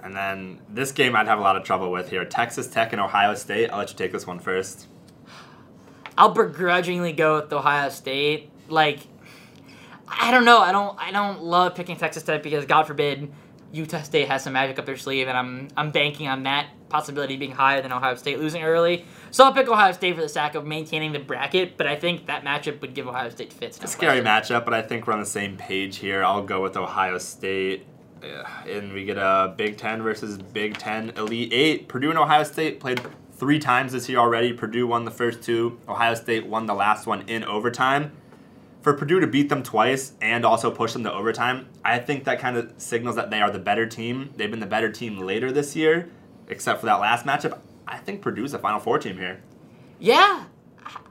And 0.05 0.14
then 0.14 0.61
this 0.69 0.93
game 0.93 1.17
I'd 1.17 1.27
have 1.27 1.38
a 1.38 1.43
lot 1.43 1.57
of 1.57 1.64
trouble 1.64 1.90
with 1.90 2.11
here. 2.11 2.25
Texas 2.27 2.67
Tech 2.69 2.93
and 2.93 3.01
Ohio 3.01 3.35
State. 3.35 3.71
I'll 3.71 3.79
let 3.79 3.90
you 3.90 3.97
take 3.97 4.12
this 4.12 4.27
one 4.27 4.38
first. 4.38 4.87
I'll 6.17 6.33
begrudgingly 6.33 7.12
go 7.12 7.40
with 7.40 7.53
Ohio 7.53 7.88
State. 7.88 8.51
Like, 8.69 9.01
I 10.07 10.31
don't 10.31 10.45
know. 10.45 10.59
I 10.59 10.73
don't. 10.73 10.97
I 11.01 11.11
don't 11.11 11.43
love 11.43 11.75
picking 11.75 11.97
Texas 11.97 12.23
Tech 12.23 12.43
because 12.43 12.67
God 12.67 12.87
forbid 12.87 13.33
Utah 13.73 14.03
State 14.03 14.29
has 14.29 14.45
some 14.45 14.53
magic 14.53 14.79
up 14.79 14.85
their 14.85 14.99
sleeve, 14.99 15.27
and 15.27 15.37
I'm 15.37 15.69
I'm 15.77 15.90
banking 15.90 16.29
on 16.29 16.43
that 16.45 16.69
possibility 16.90 17.37
being 17.37 17.53
higher 17.53 17.81
than 17.81 17.90
Ohio 17.90 18.14
State 18.14 18.38
losing 18.38 18.62
early. 18.62 19.07
So 19.31 19.45
I'll 19.45 19.55
pick 19.55 19.67
Ohio 19.69 19.93
State 19.93 20.14
for 20.14 20.21
the 20.21 20.29
sake 20.29 20.55
of 20.55 20.67
maintaining 20.67 21.12
the 21.12 21.19
bracket. 21.19 21.77
But 21.79 21.87
I 21.87 21.97
think 21.97 22.27
that 22.27 22.45
matchup 22.45 22.83
would 22.83 22.95
give 22.95 23.09
Ohio 23.09 23.31
State 23.31 23.53
fits. 23.53 23.81
no 23.81 23.87
A 23.87 23.88
scary 23.88 24.21
matchup, 24.21 24.67
but 24.67 24.75
I 24.75 24.83
think 24.83 25.07
we're 25.07 25.14
on 25.14 25.21
the 25.21 25.27
same 25.27 25.57
page 25.57 25.97
here. 25.97 26.23
I'll 26.23 26.45
go 26.45 26.62
with 26.62 26.77
Ohio 26.77 27.17
State. 27.19 27.87
And 28.69 28.93
we 28.93 29.05
get 29.05 29.19
a 29.19 29.55
Big 29.57 29.77
Ten 29.77 30.03
versus 30.03 30.39
Big 30.39 30.77
Ten 30.79 31.11
Elite 31.11 31.53
Eight. 31.53 31.89
Purdue 31.89 32.11
and 32.11 32.19
Ohio 32.19 32.45
State 32.45 32.81
played 32.81 33.01
three 33.33 33.59
times 33.59 33.93
this 33.93 34.09
year 34.09 34.19
already. 34.19 34.53
Purdue 34.53 34.87
won 34.87 35.05
the 35.05 35.11
first 35.11 35.43
two. 35.43 35.79
Ohio 35.89 36.15
State 36.15 36.47
won 36.47 36.67
the 36.67 36.75
last 36.75 37.07
one 37.07 37.23
in 37.29 37.45
overtime. 37.45 38.13
For 38.83 38.93
Purdue 38.93 39.21
to 39.21 39.27
beat 39.27 39.49
them 39.49 39.63
twice 39.63 40.13
and 40.21 40.45
also 40.45 40.71
push 40.71 40.93
them 40.93 41.05
to 41.05 41.13
overtime, 41.13 41.69
I 41.85 41.99
think 41.99 42.25
that 42.25 42.39
kind 42.39 42.57
of 42.57 42.73
signals 42.77 43.17
that 43.17 43.31
they 43.31 43.41
are 43.41 43.51
the 43.51 43.59
better 43.59 43.87
team. 43.87 44.33
They've 44.37 44.51
been 44.51 44.61
the 44.61 44.67
better 44.67 44.93
team 44.93 45.19
later 45.19 45.51
this 45.51 45.75
year, 45.75 46.11
except 46.49 46.81
for 46.81 46.87
that 46.87 47.01
last 47.01 47.25
matchup. 47.25 47.61
I 47.89 47.97
think 47.97 48.21
Purdue's 48.21 48.53
a 48.53 48.59
Final 48.59 48.81
Four 48.81 48.99
team 48.99 49.17
here. 49.17 49.41
Yeah, 49.99 50.45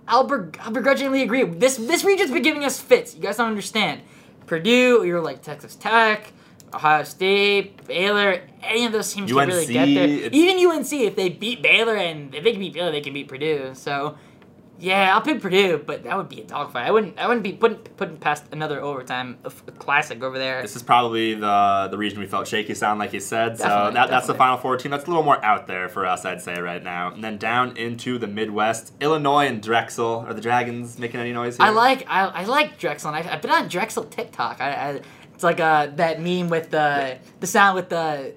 I'll, 0.08 0.30
I'll 0.60 0.71
begrudgingly 0.71 1.23
agree. 1.23 1.43
This 1.43 1.78
this 1.78 2.04
region's 2.04 2.32
been 2.32 2.43
giving 2.43 2.63
us 2.63 2.80
fits. 2.80 3.15
You 3.15 3.21
guys 3.21 3.38
don't 3.38 3.47
understand. 3.47 4.02
Purdue, 4.45 5.04
you're 5.04 5.21
like 5.21 5.41
Texas 5.41 5.76
Tech, 5.76 6.32
Ohio 6.73 7.03
State, 7.03 7.86
Baylor. 7.88 8.41
Any 8.62 8.86
of 8.86 8.91
those 8.91 9.12
teams 9.13 9.31
can 9.31 9.47
really 9.47 9.65
get 9.65 9.86
there. 9.86 10.29
Even 10.31 10.65
UNC, 10.65 10.91
if 10.93 11.15
they 11.15 11.29
beat 11.29 11.62
Baylor 11.62 11.95
and 11.95 12.33
if 12.33 12.43
they 12.43 12.51
can 12.51 12.59
beat 12.62 12.73
Baylor, 12.73 12.91
they 12.91 13.01
can 13.01 13.13
beat 13.13 13.27
Purdue. 13.27 13.71
So, 13.73 14.17
yeah, 14.79 15.13
I'll 15.13 15.21
pick 15.21 15.39
Purdue, 15.41 15.77
but 15.86 16.03
that 16.03 16.17
would 16.17 16.27
be 16.29 16.41
a 16.41 16.43
dogfight. 16.43 16.88
I 16.88 16.91
wouldn't. 16.91 17.17
I 17.19 17.27
wouldn't 17.27 17.43
be 17.43 17.53
putting 17.53 17.77
putting 17.77 18.17
past 18.17 18.45
another 18.51 18.81
overtime 18.81 19.38
a, 19.43 19.47
f- 19.47 19.63
a 19.67 19.71
classic 19.71 20.23
over 20.23 20.38
there. 20.38 20.62
This 20.62 20.75
is 20.75 20.83
probably 20.83 21.36
the 21.36 21.88
the 21.91 21.97
region 21.97 22.19
we 22.19 22.25
felt 22.25 22.47
shaky 22.47 22.73
sound, 22.73 22.99
like 22.99 23.13
you 23.13 23.19
said. 23.19 23.57
So 23.57 23.65
Definitely, 23.65 23.93
that, 23.93 24.09
that's 24.09 24.27
the. 24.27 24.33
Final 24.33 24.57
Four 24.57 24.77
team. 24.77 24.91
That's 24.91 25.05
a 25.05 25.07
little 25.07 25.23
more 25.23 25.43
out 25.45 25.67
there 25.67 25.88
for 25.88 26.05
us, 26.05 26.25
I'd 26.25 26.41
say, 26.41 26.59
right 26.59 26.83
now. 26.83 27.13
And 27.13 27.23
then 27.23 27.38
down 27.38 27.77
into 27.77 28.17
the 28.17 28.27
Midwest, 28.27 28.93
Illinois 28.99 29.45
and 29.47 29.62
Drexel. 29.62 30.25
Are 30.27 30.33
the 30.33 30.41
Dragons 30.41 30.97
making 30.97 31.19
any 31.19 31.31
noise 31.33 31.57
here? 31.57 31.65
I 31.67 31.69
like 31.69 32.03
I, 32.09 32.25
I 32.25 32.45
like 32.45 32.79
Drexel. 32.79 33.09
And 33.13 33.17
I've, 33.17 33.27
I've 33.27 33.41
been 33.41 33.51
on 33.51 33.67
Drexel 33.67 34.05
TikTok. 34.05 34.59
I, 34.59 34.71
I 34.71 35.01
it's 35.33 35.43
like 35.43 35.59
uh 35.59 35.87
that 35.95 36.21
meme 36.21 36.49
with 36.49 36.69
the 36.71 37.17
the 37.39 37.47
sound 37.47 37.75
with 37.75 37.89
the 37.89 38.33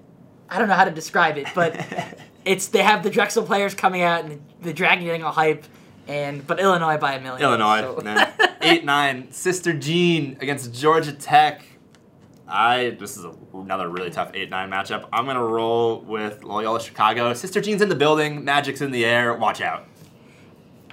I 0.48 0.59
don't 0.59 0.68
know 0.68 0.74
how 0.74 0.85
to 0.85 0.90
describe 0.90 1.37
it, 1.38 1.48
but 1.54 1.85
it's 2.44 2.68
they 2.68 2.82
have 2.82 3.02
the 3.02 3.11
Drexel 3.11 3.44
players 3.44 3.74
coming 3.74 4.02
out 4.02 4.24
and 4.24 4.42
the, 4.62 4.72
Dragon 4.72 5.04
getting 5.04 5.24
all 5.24 5.32
hype, 5.32 5.64
and 6.06 6.46
but 6.46 6.61
Illinois 6.61 6.96
by 6.98 7.14
a 7.14 7.20
million. 7.20 7.42
Illinois. 7.42 7.80
so- 7.80 8.00
nah. 8.02 8.26
8 8.61 8.85
9. 8.87 9.30
Sister 9.32 9.72
Jean 9.72 10.37
against 10.40 10.72
Georgia 10.72 11.12
Tech. 11.12 11.62
I 12.48 12.90
this 12.98 13.16
is 13.16 13.24
a, 13.24 13.32
another 13.54 13.88
really 13.88 14.11
tough 14.11 14.30
8 14.32 14.50
9 14.50 14.70
matchup. 14.70 15.09
I'm 15.12 15.24
going 15.24 15.37
to 15.37 15.42
roll 15.42 16.00
with 16.00 16.44
Loyola 16.44 16.80
Chicago. 16.80 17.35
Sister 17.35 17.61
Jean's 17.61 17.82
in 17.82 17.88
the 17.88 17.96
building, 17.96 18.44
Magic's 18.44 18.80
in 18.80 18.92
the 18.92 19.04
air. 19.04 19.35
Watch 19.35 19.61
out. 19.61 19.87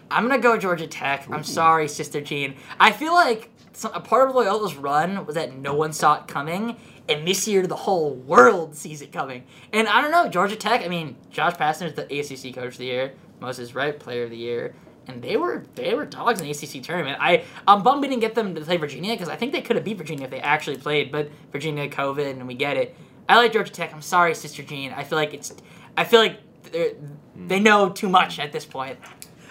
I'm 0.09 0.27
gonna 0.27 0.39
go 0.41 0.57
Georgia 0.57 0.85
Tech. 0.87 1.27
I'm 1.31 1.43
sorry, 1.43 1.87
Sister 1.87 2.21
Jean. 2.21 2.55
I 2.79 2.91
feel 2.91 3.13
like 3.13 3.49
some, 3.73 3.91
a 3.93 3.99
part 3.99 4.29
of 4.29 4.35
Loyola's 4.35 4.75
run 4.75 5.25
was 5.25 5.35
that 5.35 5.55
no 5.57 5.73
one 5.73 5.93
saw 5.93 6.15
it 6.15 6.27
coming, 6.27 6.77
and 7.09 7.27
this 7.27 7.47
year 7.47 7.65
the 7.67 7.75
whole 7.75 8.13
world 8.13 8.75
sees 8.75 9.01
it 9.01 9.11
coming. 9.11 9.43
And 9.71 9.87
I 9.87 10.01
don't 10.01 10.11
know, 10.11 10.29
Georgia 10.29 10.55
Tech. 10.55 10.81
I 10.83 10.87
mean, 10.87 11.15
Josh 11.29 11.55
Pastner's 11.55 11.93
the 11.93 12.03
ACC 12.03 12.55
Coach 12.55 12.73
of 12.73 12.77
the 12.77 12.85
Year, 12.85 13.13
Moses 13.39 13.75
Wright 13.75 13.99
Player 13.99 14.23
of 14.23 14.29
the 14.29 14.37
Year, 14.37 14.75
and 15.07 15.21
they 15.21 15.37
were 15.37 15.65
they 15.75 15.93
were 15.93 16.05
dogs 16.05 16.39
in 16.39 16.47
the 16.47 16.51
ACC 16.51 16.83
tournament. 16.83 17.17
I 17.19 17.43
I'm 17.67 17.83
bummed 17.83 18.01
we 18.01 18.07
didn't 18.07 18.21
get 18.21 18.35
them 18.35 18.55
to 18.55 18.61
play 18.61 18.77
Virginia 18.77 19.13
because 19.13 19.29
I 19.29 19.35
think 19.35 19.51
they 19.51 19.61
could 19.61 19.75
have 19.75 19.85
beat 19.85 19.97
Virginia 19.97 20.25
if 20.25 20.31
they 20.31 20.39
actually 20.39 20.77
played, 20.77 21.11
but 21.11 21.29
Virginia 21.51 21.89
COVID 21.89 22.29
and 22.29 22.47
we 22.47 22.53
get 22.55 22.77
it. 22.77 22.95
I 23.27 23.37
like 23.37 23.53
Georgia 23.53 23.71
Tech. 23.71 23.93
I'm 23.93 24.01
sorry, 24.01 24.35
Sister 24.35 24.63
Jean. 24.63 24.93
I 24.93 25.03
feel 25.03 25.17
like 25.17 25.33
it's 25.33 25.53
I 25.97 26.03
feel 26.03 26.19
like 26.19 26.39
they're- 26.71 26.93
hmm. 27.35 27.63
know 27.63 27.89
too 27.89 28.09
much 28.09 28.39
at 28.39 28.51
this 28.51 28.65
point. 28.65 28.97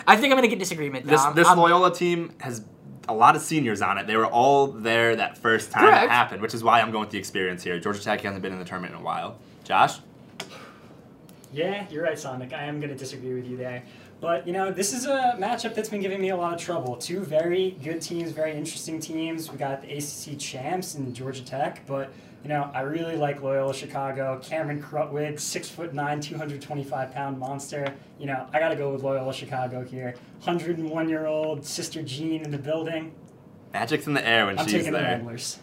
I 0.06 0.16
think 0.16 0.32
I'm 0.32 0.38
gonna 0.38 0.48
get 0.48 0.58
disagreement. 0.58 1.06
This 1.06 1.22
this 1.34 1.48
Loyola 1.48 1.94
team 1.94 2.32
has 2.40 2.64
a 3.12 3.14
lot 3.14 3.36
of 3.36 3.42
seniors 3.42 3.82
on 3.82 3.98
it. 3.98 4.06
They 4.06 4.16
were 4.16 4.26
all 4.26 4.66
there 4.68 5.16
that 5.16 5.38
first 5.38 5.70
time 5.70 5.84
Correct. 5.84 6.04
it 6.04 6.10
happened, 6.10 6.42
which 6.42 6.54
is 6.54 6.64
why 6.64 6.80
I'm 6.80 6.90
going 6.90 7.02
with 7.02 7.10
the 7.10 7.18
experience 7.18 7.62
here. 7.62 7.78
Georgia 7.78 8.02
Tech 8.02 8.20
hasn't 8.22 8.42
been 8.42 8.52
in 8.52 8.58
the 8.58 8.64
tournament 8.64 8.94
in 8.94 9.00
a 9.00 9.04
while. 9.04 9.38
Josh? 9.64 9.98
Yeah, 11.52 11.86
you're 11.90 12.02
right, 12.02 12.18
Sonic. 12.18 12.52
I 12.52 12.64
am 12.64 12.80
going 12.80 12.90
to 12.90 12.96
disagree 12.96 13.34
with 13.34 13.46
you 13.46 13.56
there. 13.56 13.82
But, 14.22 14.46
you 14.46 14.52
know, 14.52 14.70
this 14.70 14.92
is 14.92 15.04
a 15.04 15.36
matchup 15.36 15.74
that's 15.74 15.88
been 15.88 16.00
giving 16.00 16.20
me 16.20 16.28
a 16.28 16.36
lot 16.36 16.54
of 16.54 16.60
trouble. 16.60 16.94
Two 16.94 17.24
very 17.24 17.72
good 17.82 18.00
teams, 18.00 18.30
very 18.30 18.52
interesting 18.52 19.00
teams. 19.00 19.50
We 19.50 19.58
got 19.58 19.82
the 19.82 19.92
ACC 19.96 20.38
champs 20.38 20.94
in 20.94 21.12
Georgia 21.12 21.44
Tech, 21.44 21.84
but, 21.88 22.12
you 22.44 22.48
know, 22.48 22.70
I 22.72 22.82
really 22.82 23.16
like 23.16 23.42
Loyola 23.42 23.74
Chicago. 23.74 24.38
Cameron 24.40 24.80
Krutwig, 24.80 25.40
six 25.40 25.68
foot 25.68 25.92
nine, 25.92 26.20
225 26.20 27.12
pound 27.12 27.36
monster. 27.36 27.92
You 28.20 28.26
know, 28.26 28.46
I 28.52 28.60
got 28.60 28.68
to 28.68 28.76
go 28.76 28.92
with 28.92 29.02
Loyola 29.02 29.34
Chicago 29.34 29.82
here. 29.82 30.14
101 30.44 31.08
year 31.08 31.26
old 31.26 31.66
Sister 31.66 32.00
Jean 32.00 32.44
in 32.44 32.52
the 32.52 32.58
building. 32.58 33.12
Magic's 33.74 34.06
in 34.06 34.14
the 34.14 34.24
air 34.24 34.46
when 34.46 34.56
I'm 34.56 34.66
she's 34.66 34.74
taking 34.74 34.92
the 34.92 34.98
there. 35.00 35.16
Ramblers. 35.16 35.58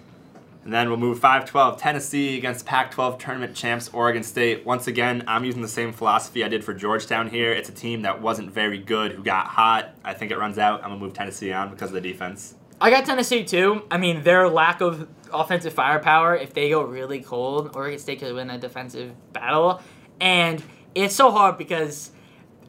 And 0.63 0.73
then 0.73 0.89
we'll 0.89 0.97
move 0.97 1.19
5 1.19 1.45
12 1.45 1.79
Tennessee 1.79 2.37
against 2.37 2.65
Pac 2.65 2.91
12 2.91 3.17
tournament 3.17 3.55
champs 3.55 3.89
Oregon 3.93 4.23
State. 4.23 4.65
Once 4.65 4.87
again, 4.87 5.23
I'm 5.27 5.45
using 5.45 5.61
the 5.61 5.67
same 5.67 5.93
philosophy 5.93 6.43
I 6.43 6.49
did 6.49 6.63
for 6.63 6.73
Georgetown 6.73 7.29
here. 7.29 7.51
It's 7.51 7.69
a 7.69 7.73
team 7.73 8.01
that 8.01 8.21
wasn't 8.21 8.51
very 8.51 8.77
good, 8.77 9.13
who 9.13 9.23
got 9.23 9.47
hot. 9.47 9.95
I 10.03 10.13
think 10.13 10.31
it 10.31 10.37
runs 10.37 10.57
out. 10.57 10.83
I'm 10.83 10.89
going 10.89 10.99
to 10.99 11.05
move 11.05 11.13
Tennessee 11.13 11.53
on 11.53 11.69
because 11.69 11.89
of 11.89 11.93
the 11.93 12.01
defense. 12.01 12.55
I 12.81 12.89
got 12.89 13.05
Tennessee 13.05 13.43
too. 13.43 13.83
I 13.89 13.97
mean, 13.97 14.23
their 14.23 14.49
lack 14.49 14.81
of 14.81 15.07
offensive 15.33 15.73
firepower, 15.73 16.35
if 16.35 16.53
they 16.53 16.69
go 16.69 16.81
really 16.81 17.21
cold, 17.21 17.75
Oregon 17.75 17.99
State 17.99 18.19
could 18.19 18.33
win 18.33 18.49
a 18.49 18.57
defensive 18.57 19.13
battle. 19.33 19.81
And 20.19 20.63
it's 20.95 21.15
so 21.15 21.31
hard 21.31 21.57
because 21.57 22.11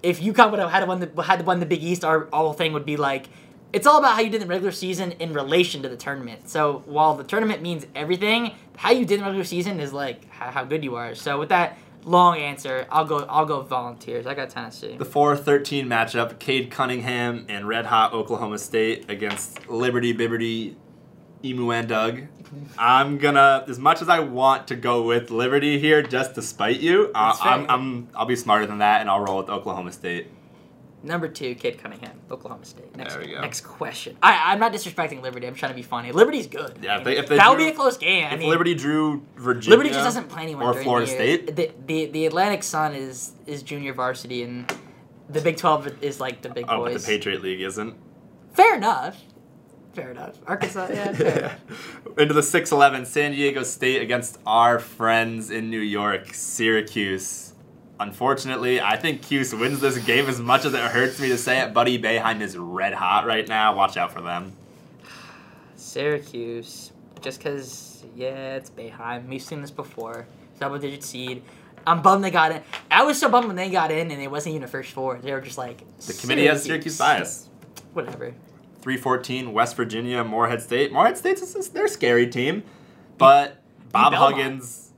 if 0.03 0.21
UConn 0.21 0.51
would 0.51 0.61
have 0.61 0.71
had 0.71 0.81
to 0.81 0.87
win 0.87 1.01
the, 1.01 1.23
had 1.23 1.41
to 1.41 1.45
win 1.45 1.61
the 1.61 1.67
Big 1.67 1.83
East, 1.83 2.05
our 2.05 2.29
whole 2.33 2.53
thing 2.53 2.73
would 2.73 2.87
be 2.87 2.97
like, 2.97 3.27
it's 3.73 3.87
all 3.87 3.99
about 3.99 4.15
how 4.15 4.21
you 4.21 4.31
did 4.31 4.43
in 4.43 4.49
the 4.49 4.53
regular 4.53 4.73
season 4.73 5.13
in 5.13 5.33
relation 5.33 5.83
to 5.83 5.89
the 5.89 5.97
tournament. 5.97 6.49
So 6.49 6.83
while 6.87 7.15
the 7.15 7.25
tournament 7.25 7.63
means 7.63 7.87
everything, 7.95 8.53
how 8.77 8.91
you 8.91 9.05
did 9.05 9.15
in 9.15 9.21
the 9.21 9.27
regular 9.27 9.45
season 9.45 9.81
is 9.81 9.93
like 9.93 10.29
how, 10.31 10.51
how 10.51 10.65
good 10.65 10.83
you 10.83 10.97
are. 10.97 11.15
So 11.15 11.39
with 11.39 11.51
that 11.51 11.79
long 12.05 12.39
answer, 12.39 12.87
I'll 12.91 13.05
go 13.05 13.19
I'll 13.29 13.47
go 13.47 13.63
Volunteers. 13.63 14.27
I 14.27 14.35
got 14.35 14.51
Tennessee. 14.51 14.97
The 14.97 15.05
4 15.05 15.37
13 15.37 15.87
matchup 15.87 16.39
Cade 16.39 16.71
Cunningham 16.71 17.47
and 17.49 17.69
Red 17.69 17.87
Hot 17.87 18.13
Oklahoma 18.13 18.59
State 18.59 19.09
against 19.09 19.69
Liberty 19.69 20.15
Bibberty 20.15 20.77
Emu 21.45 21.71
and 21.71 21.89
Doug. 21.89 22.23
I'm 22.77 23.19
gonna, 23.19 23.65
as 23.69 23.79
much 23.79 24.03
as 24.03 24.09
I 24.09 24.21
want 24.21 24.69
to 24.69 24.77
go 24.77 25.03
with 25.03 25.31
Liberty 25.31 25.79
here, 25.79 26.03
just 26.03 26.35
to 26.35 26.43
spite 26.43 26.81
you, 26.81 27.11
uh. 27.15 27.37
I'm, 27.41 27.71
I'm, 27.71 28.09
I'll 28.15 28.27
be 28.27 28.35
smarter 28.37 28.67
than 28.67 28.79
that, 28.79 29.01
and 29.01 29.09
I'll 29.09 29.21
roll 29.21 29.39
with 29.39 29.49
Oklahoma 29.49 29.93
State. 29.93 30.27
Number 31.03 31.29
two, 31.29 31.55
Kid 31.55 31.79
Cunningham, 31.83 32.21
Oklahoma 32.31 32.65
State. 32.67 32.95
Next, 32.95 33.15
There 33.15 33.23
we 33.25 33.33
go. 33.33 33.41
next 33.41 33.63
question. 33.63 34.19
I, 34.23 34.53
I'm 34.53 34.61
not 34.61 34.73
disrespecting 34.73 35.23
Liberty. 35.23 35.47
I'm 35.47 35.55
trying 35.55 35.73
to 35.73 35.77
be 35.77 35.83
funny. 35.83 36.13
Liberty's 36.13 36.47
good. 36.47 36.79
Yeah, 36.83 36.99
if 36.99 37.05
they- 37.05 37.17
if 37.17 37.27
they 37.29 37.37
that 37.37 37.49
would 37.49 37.57
be 37.59 37.69
a 37.69 37.75
close 37.75 37.97
game. 37.97 38.27
I 38.27 38.35
if 38.35 38.41
mean, 38.41 38.51
Liberty 38.51 38.75
drew 38.75 39.23
Virginia, 39.37 39.71
Liberty 39.71 39.89
just 39.91 40.05
doesn't 40.05 40.29
play 40.29 40.43
anyone 40.43 40.67
or 40.67 40.75
Florida 40.75 41.07
the. 41.07 41.13
State, 41.13 41.57
The, 41.57 41.71
the 41.87 42.07
the 42.07 42.27
Atlantic 42.27 42.63
Sun 42.63 42.95
is 42.95 43.33
is 43.47 43.63
junior 43.63 43.95
varsity, 43.95 44.43
and 44.43 44.71
the 45.31 45.41
Big 45.41 45.57
Twelve 45.57 45.91
is 46.03 46.21
like 46.21 46.43
the 46.43 46.51
big 46.51 46.67
oh, 46.69 46.85
but 46.85 46.93
boys. 46.93 47.05
the 47.07 47.13
Patriot 47.13 47.43
League 47.43 47.63
isn't. 47.63 47.95
Fair 48.53 48.77
enough. 48.77 49.17
Fair 49.95 50.11
enough. 50.13 50.37
Arkansas, 50.47 50.89
yeah. 50.91 51.13
Fair 51.15 51.39
enough. 51.39 51.59
Into 52.17 52.33
the 52.33 52.43
6-11, 52.43 53.07
San 53.07 53.33
Diego 53.33 53.65
State 53.65 54.03
against 54.03 54.39
our 54.47 54.79
friends 54.79 55.51
in 55.51 55.69
New 55.69 55.81
York, 55.81 56.33
Syracuse. 56.33 57.50
Unfortunately, 58.01 58.81
I 58.81 58.97
think 58.97 59.21
Cuse 59.21 59.55
wins 59.55 59.81
this 59.81 59.99
game 59.99 60.27
as 60.27 60.41
much 60.41 60.65
as 60.65 60.73
it 60.73 60.81
hurts 60.81 61.21
me 61.21 61.29
to 61.29 61.37
say 61.37 61.61
it. 61.61 61.75
Buddy 61.75 62.01
Boeheim 62.01 62.41
is 62.41 62.57
red 62.57 62.95
hot 62.95 63.27
right 63.27 63.47
now. 63.47 63.77
Watch 63.77 63.99
out 63.99 64.11
for 64.11 64.23
them. 64.23 64.53
Syracuse, 65.77 66.93
just 67.21 67.39
because, 67.39 68.03
yeah, 68.17 68.57
it's 68.57 68.71
Boeheim. 68.71 69.29
We've 69.29 69.43
seen 69.43 69.61
this 69.61 69.71
before. 69.71 70.27
Double 70.59 70.79
digit 70.79 71.05
seed. 71.05 71.43
I'm 71.87 72.01
bummed 72.01 72.25
they 72.25 72.31
got 72.31 72.53
in. 72.53 72.63
I 72.91 73.03
was 73.03 73.21
so 73.21 73.29
bummed 73.29 73.49
when 73.49 73.57
they 73.57 73.69
got 73.69 73.91
in 73.91 74.11
and 74.11 74.23
it 74.23 74.31
wasn't 74.31 74.55
even 74.55 74.65
a 74.65 74.69
first 74.69 74.93
four. 74.93 75.19
They 75.19 75.33
were 75.33 75.43
just 75.43 75.59
like 75.59 75.83
The 76.07 76.15
committee 76.15 76.47
has 76.47 76.65
Syracuse 76.65 76.97
bias. 76.97 77.51
Whatever. 77.93 78.35
314, 78.81 79.53
West 79.53 79.77
Virginia, 79.77 80.25
Morehead 80.25 80.63
State. 80.63 80.91
Morehead 80.91 81.19
State's 81.19 81.55
a, 81.55 81.73
they're 81.73 81.85
a 81.85 81.89
scary 81.89 82.27
team, 82.29 82.63
but 83.19 83.59
Bob 83.93 84.13
Belmont. 84.13 84.37
Huggins, 84.37 84.93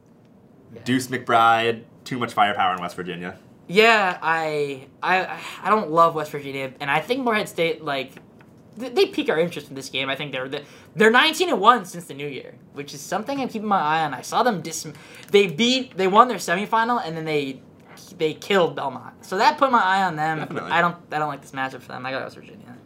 Deuce 0.85 1.09
McBride, 1.09 1.83
too 2.05 2.19
much 2.19 2.33
firepower 2.33 2.75
in 2.75 2.81
West 2.81 2.97
Virginia. 2.97 3.39
Yeah, 3.69 4.19
I 4.23 4.87
I 5.03 5.41
I 5.63 5.71
don't 5.71 5.91
love 5.91 6.15
West 6.15 6.31
Virginia, 6.33 6.73
and 6.81 6.91
I 6.91 7.01
think 7.01 7.25
Morehead 7.25 7.49
State 7.49 7.83
like 7.83 8.13
th- 8.79 8.95
they 8.95 9.07
pique 9.07 9.29
our 9.29 9.39
interest 9.39 9.69
in 9.69 9.75
this 9.75 9.89
game. 9.89 10.09
I 10.09 10.17
think 10.17 10.33
they're 10.33 10.51
they're 10.95 11.11
19 11.11 11.49
and 11.51 11.61
one 11.61 11.85
since 11.85 12.05
the 12.07 12.15
new 12.15 12.27
year, 12.27 12.55
which 12.73 12.93
is 12.93 13.01
something 13.01 13.41
I'm 13.41 13.49
keeping 13.49 13.69
my 13.69 13.81
eye 13.81 14.05
on. 14.05 14.15
I 14.15 14.23
saw 14.23 14.43
them 14.43 14.61
dis 14.63 14.87
they 15.31 15.47
beat 15.47 15.97
they 15.97 16.09
won 16.09 16.29
their 16.29 16.39
semifinal 16.39 17.01
and 17.05 17.17
then 17.17 17.25
they 17.25 17.61
they 18.19 18.35
killed 18.35 18.77
Belmont, 18.77 19.25
so 19.25 19.39
that 19.39 19.59
put 19.59 19.71
my 19.71 19.81
eye 19.83 20.03
on 20.03 20.17
them. 20.17 20.41
Definitely. 20.41 20.71
I 20.71 20.81
don't 20.81 20.97
I 21.11 21.19
don't 21.19 21.29
like 21.29 21.41
this 21.41 21.53
matchup 21.53 21.83
for 21.83 21.93
them. 21.93 22.05
I 22.05 22.11
got 22.11 22.23
West 22.23 22.37
Virginia. 22.37 22.77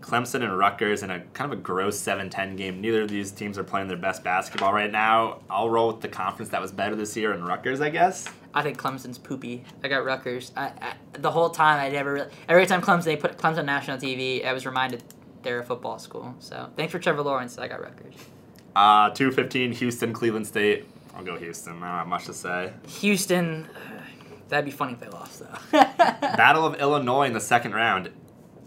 Clemson 0.00 0.42
and 0.42 0.58
Rutgers 0.58 1.02
in 1.02 1.10
a 1.10 1.20
kind 1.32 1.50
of 1.50 1.58
a 1.58 1.62
gross 1.62 1.98
7-10 1.98 2.58
game. 2.58 2.78
Neither 2.82 3.02
of 3.02 3.08
these 3.08 3.30
teams 3.30 3.56
are 3.56 3.64
playing 3.64 3.88
their 3.88 3.96
best 3.96 4.22
basketball 4.22 4.70
right 4.70 4.92
now. 4.92 5.40
I'll 5.48 5.70
roll 5.70 5.86
with 5.86 6.02
the 6.02 6.08
conference 6.08 6.50
that 6.50 6.60
was 6.60 6.72
better 6.72 6.94
this 6.94 7.16
year 7.16 7.32
in 7.32 7.42
Rutgers, 7.42 7.80
I 7.80 7.88
guess. 7.88 8.28
I 8.54 8.62
think 8.62 8.78
Clemson's 8.78 9.18
poopy. 9.18 9.64
I 9.82 9.88
got 9.88 10.04
Rutgers. 10.04 10.52
I, 10.56 10.66
I, 10.66 10.94
the 11.12 11.32
whole 11.32 11.50
time 11.50 11.80
I 11.80 11.88
never 11.90 12.12
really, 12.12 12.30
every 12.48 12.66
time 12.66 12.80
Clemson 12.80 13.04
they 13.04 13.16
put 13.16 13.36
Clemson 13.36 13.58
on 13.58 13.66
national 13.66 13.98
TV, 13.98 14.46
I 14.46 14.52
was 14.52 14.64
reminded 14.64 15.02
they're 15.42 15.58
a 15.58 15.64
football 15.64 15.98
school. 15.98 16.34
So 16.38 16.70
thanks 16.76 16.92
for 16.92 17.00
Trevor 17.00 17.22
Lawrence. 17.22 17.58
I 17.58 17.66
got 17.66 17.82
Rutgers. 17.82 18.14
Uh, 18.76 19.10
215, 19.10 19.72
Houston, 19.72 20.12
Cleveland 20.12 20.46
State. 20.46 20.86
I'll 21.16 21.24
go 21.24 21.36
Houston. 21.36 21.82
I 21.82 21.88
don't 21.88 21.98
have 21.98 22.06
much 22.06 22.26
to 22.26 22.34
say. 22.34 22.72
Houston, 23.00 23.68
that'd 24.48 24.64
be 24.64 24.70
funny 24.70 24.92
if 24.92 25.00
they 25.00 25.08
lost 25.08 25.40
though. 25.40 25.58
Battle 25.72 26.64
of 26.64 26.80
Illinois 26.80 27.26
in 27.26 27.32
the 27.32 27.40
second 27.40 27.74
round 27.74 28.10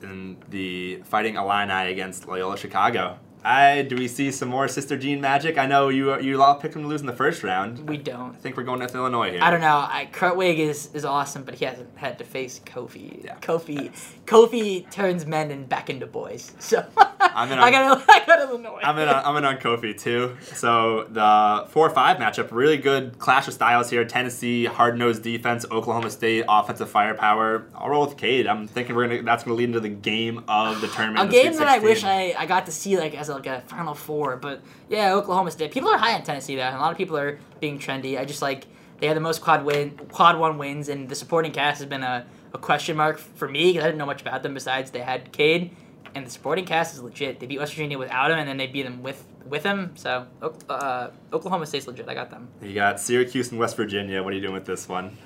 in 0.01 0.37
the 0.49 0.97
Fighting 1.05 1.35
Illini 1.35 1.91
against 1.91 2.27
Loyola 2.27 2.57
Chicago. 2.57 3.19
I 3.43 3.83
do 3.83 3.95
we 3.95 4.07
see 4.07 4.31
some 4.31 4.49
more 4.49 4.67
Sister 4.67 4.97
Jean 4.97 5.21
magic? 5.21 5.57
I 5.57 5.65
know 5.65 5.89
you 5.89 6.19
you 6.19 6.41
all 6.41 6.55
picked 6.55 6.73
them 6.73 6.83
to 6.83 6.87
lose 6.89 7.01
in 7.01 7.07
the 7.07 7.13
first 7.13 7.43
round. 7.43 7.87
we 7.89 7.97
don't. 7.97 8.33
I 8.35 8.37
think 8.37 8.57
we're 8.57 8.63
going 8.63 8.79
with 8.79 8.93
Illinois 8.95 9.31
here. 9.31 9.39
I 9.41 9.51
don't 9.51 9.61
know. 9.61 9.77
I, 9.77 10.09
Krutwig 10.11 10.57
is, 10.57 10.89
is 10.93 11.05
awesome, 11.05 11.43
but 11.43 11.55
he 11.55 11.65
hasn't 11.65 11.89
had 11.97 12.17
to 12.17 12.23
face 12.25 12.59
Kofi. 12.65 13.23
Yeah. 13.25 13.35
Kofi 13.39 13.91
Kofi 14.25 14.89
turns 14.91 15.25
men 15.25 15.51
and 15.51 15.67
back 15.69 15.89
into 15.89 16.05
boys. 16.05 16.53
So 16.67 16.83
I'm 17.19 17.49
in 17.51 17.59
I 17.59 17.67
on- 17.67 17.71
got 17.71 18.05
I 18.09 18.25
got 18.25 18.49
Illinois. 18.49 18.79
I'm 18.83 18.97
in 18.97 19.07
on, 19.07 19.23
I'm 19.25 19.37
in 19.37 19.45
on 19.45 19.57
Kofi 19.57 19.97
too. 19.97 20.35
So 20.41 21.05
the 21.09 21.65
four 21.69 21.89
five 21.89 22.17
matchup, 22.17 22.49
really 22.51 22.77
good 22.77 23.17
clash 23.19 23.47
of 23.47 23.53
styles 23.53 23.89
here. 23.89 24.03
Tennessee 24.03 24.65
hard 24.65 24.97
nosed 24.97 25.23
defense, 25.23 25.65
Oklahoma 25.71 26.09
State 26.09 26.43
offensive 26.49 26.89
firepower. 26.89 27.65
I'll 27.75 27.89
roll 27.89 28.05
with 28.05 28.17
Cade. 28.17 28.47
I'm 28.47 28.67
thinking 28.67 28.95
we're 28.95 29.07
gonna 29.07 29.23
that's 29.23 29.43
gonna 29.45 29.55
lead 29.55 29.65
into 29.69 29.79
the 29.79 29.87
game 29.89 30.43
of 30.49 30.81
the 30.81 30.87
tournament. 30.89 31.29
a 31.29 31.31
game 31.31 31.53
that 31.55 31.67
I 31.67 31.79
wish 31.79 32.03
I, 32.03 32.35
I 32.37 32.45
got 32.45 32.65
to 32.65 32.71
see 32.71 32.97
like 32.97 33.15
as 33.15 33.26
like 33.35 33.47
a 33.47 33.61
Final 33.61 33.93
Four, 33.93 34.37
but 34.37 34.61
yeah, 34.89 35.13
Oklahoma 35.13 35.51
State. 35.51 35.71
People 35.71 35.89
are 35.89 35.97
high 35.97 36.13
on 36.13 36.23
Tennessee 36.23 36.55
though, 36.55 36.63
and 36.63 36.75
a 36.75 36.79
lot 36.79 36.91
of 36.91 36.97
people 36.97 37.17
are 37.17 37.39
being 37.59 37.79
trendy. 37.79 38.19
I 38.19 38.25
just 38.25 38.41
like 38.41 38.65
they 38.99 39.07
had 39.07 39.15
the 39.15 39.21
most 39.21 39.41
quad 39.41 39.65
win 39.65 39.91
quad 40.11 40.37
one 40.37 40.57
wins, 40.57 40.89
and 40.89 41.09
the 41.09 41.15
supporting 41.15 41.51
cast 41.51 41.79
has 41.79 41.87
been 41.87 42.03
a, 42.03 42.25
a 42.53 42.57
question 42.57 42.97
mark 42.97 43.17
for 43.17 43.47
me 43.47 43.71
because 43.71 43.83
I 43.83 43.87
didn't 43.87 43.99
know 43.99 44.05
much 44.05 44.21
about 44.21 44.43
them 44.43 44.53
besides 44.53 44.91
they 44.91 44.99
had 44.99 45.31
Cade, 45.31 45.75
and 46.15 46.25
the 46.25 46.29
supporting 46.29 46.65
cast 46.65 46.93
is 46.93 47.01
legit. 47.01 47.39
They 47.39 47.45
beat 47.45 47.59
West 47.59 47.73
Virginia 47.73 47.97
without 47.97 48.31
him, 48.31 48.39
and 48.39 48.47
then 48.47 48.57
they 48.57 48.67
beat 48.67 48.83
them 48.83 49.03
with 49.03 49.23
with 49.45 49.63
him. 49.63 49.93
So 49.95 50.27
uh, 50.69 51.09
Oklahoma 51.31 51.65
State's 51.65 51.87
legit. 51.87 52.07
I 52.09 52.13
got 52.13 52.29
them. 52.29 52.49
You 52.61 52.73
got 52.73 52.99
Syracuse 52.99 53.51
and 53.51 53.59
West 53.59 53.77
Virginia. 53.77 54.21
What 54.23 54.33
are 54.33 54.35
you 54.35 54.41
doing 54.41 54.53
with 54.53 54.65
this 54.65 54.87
one? 54.87 55.17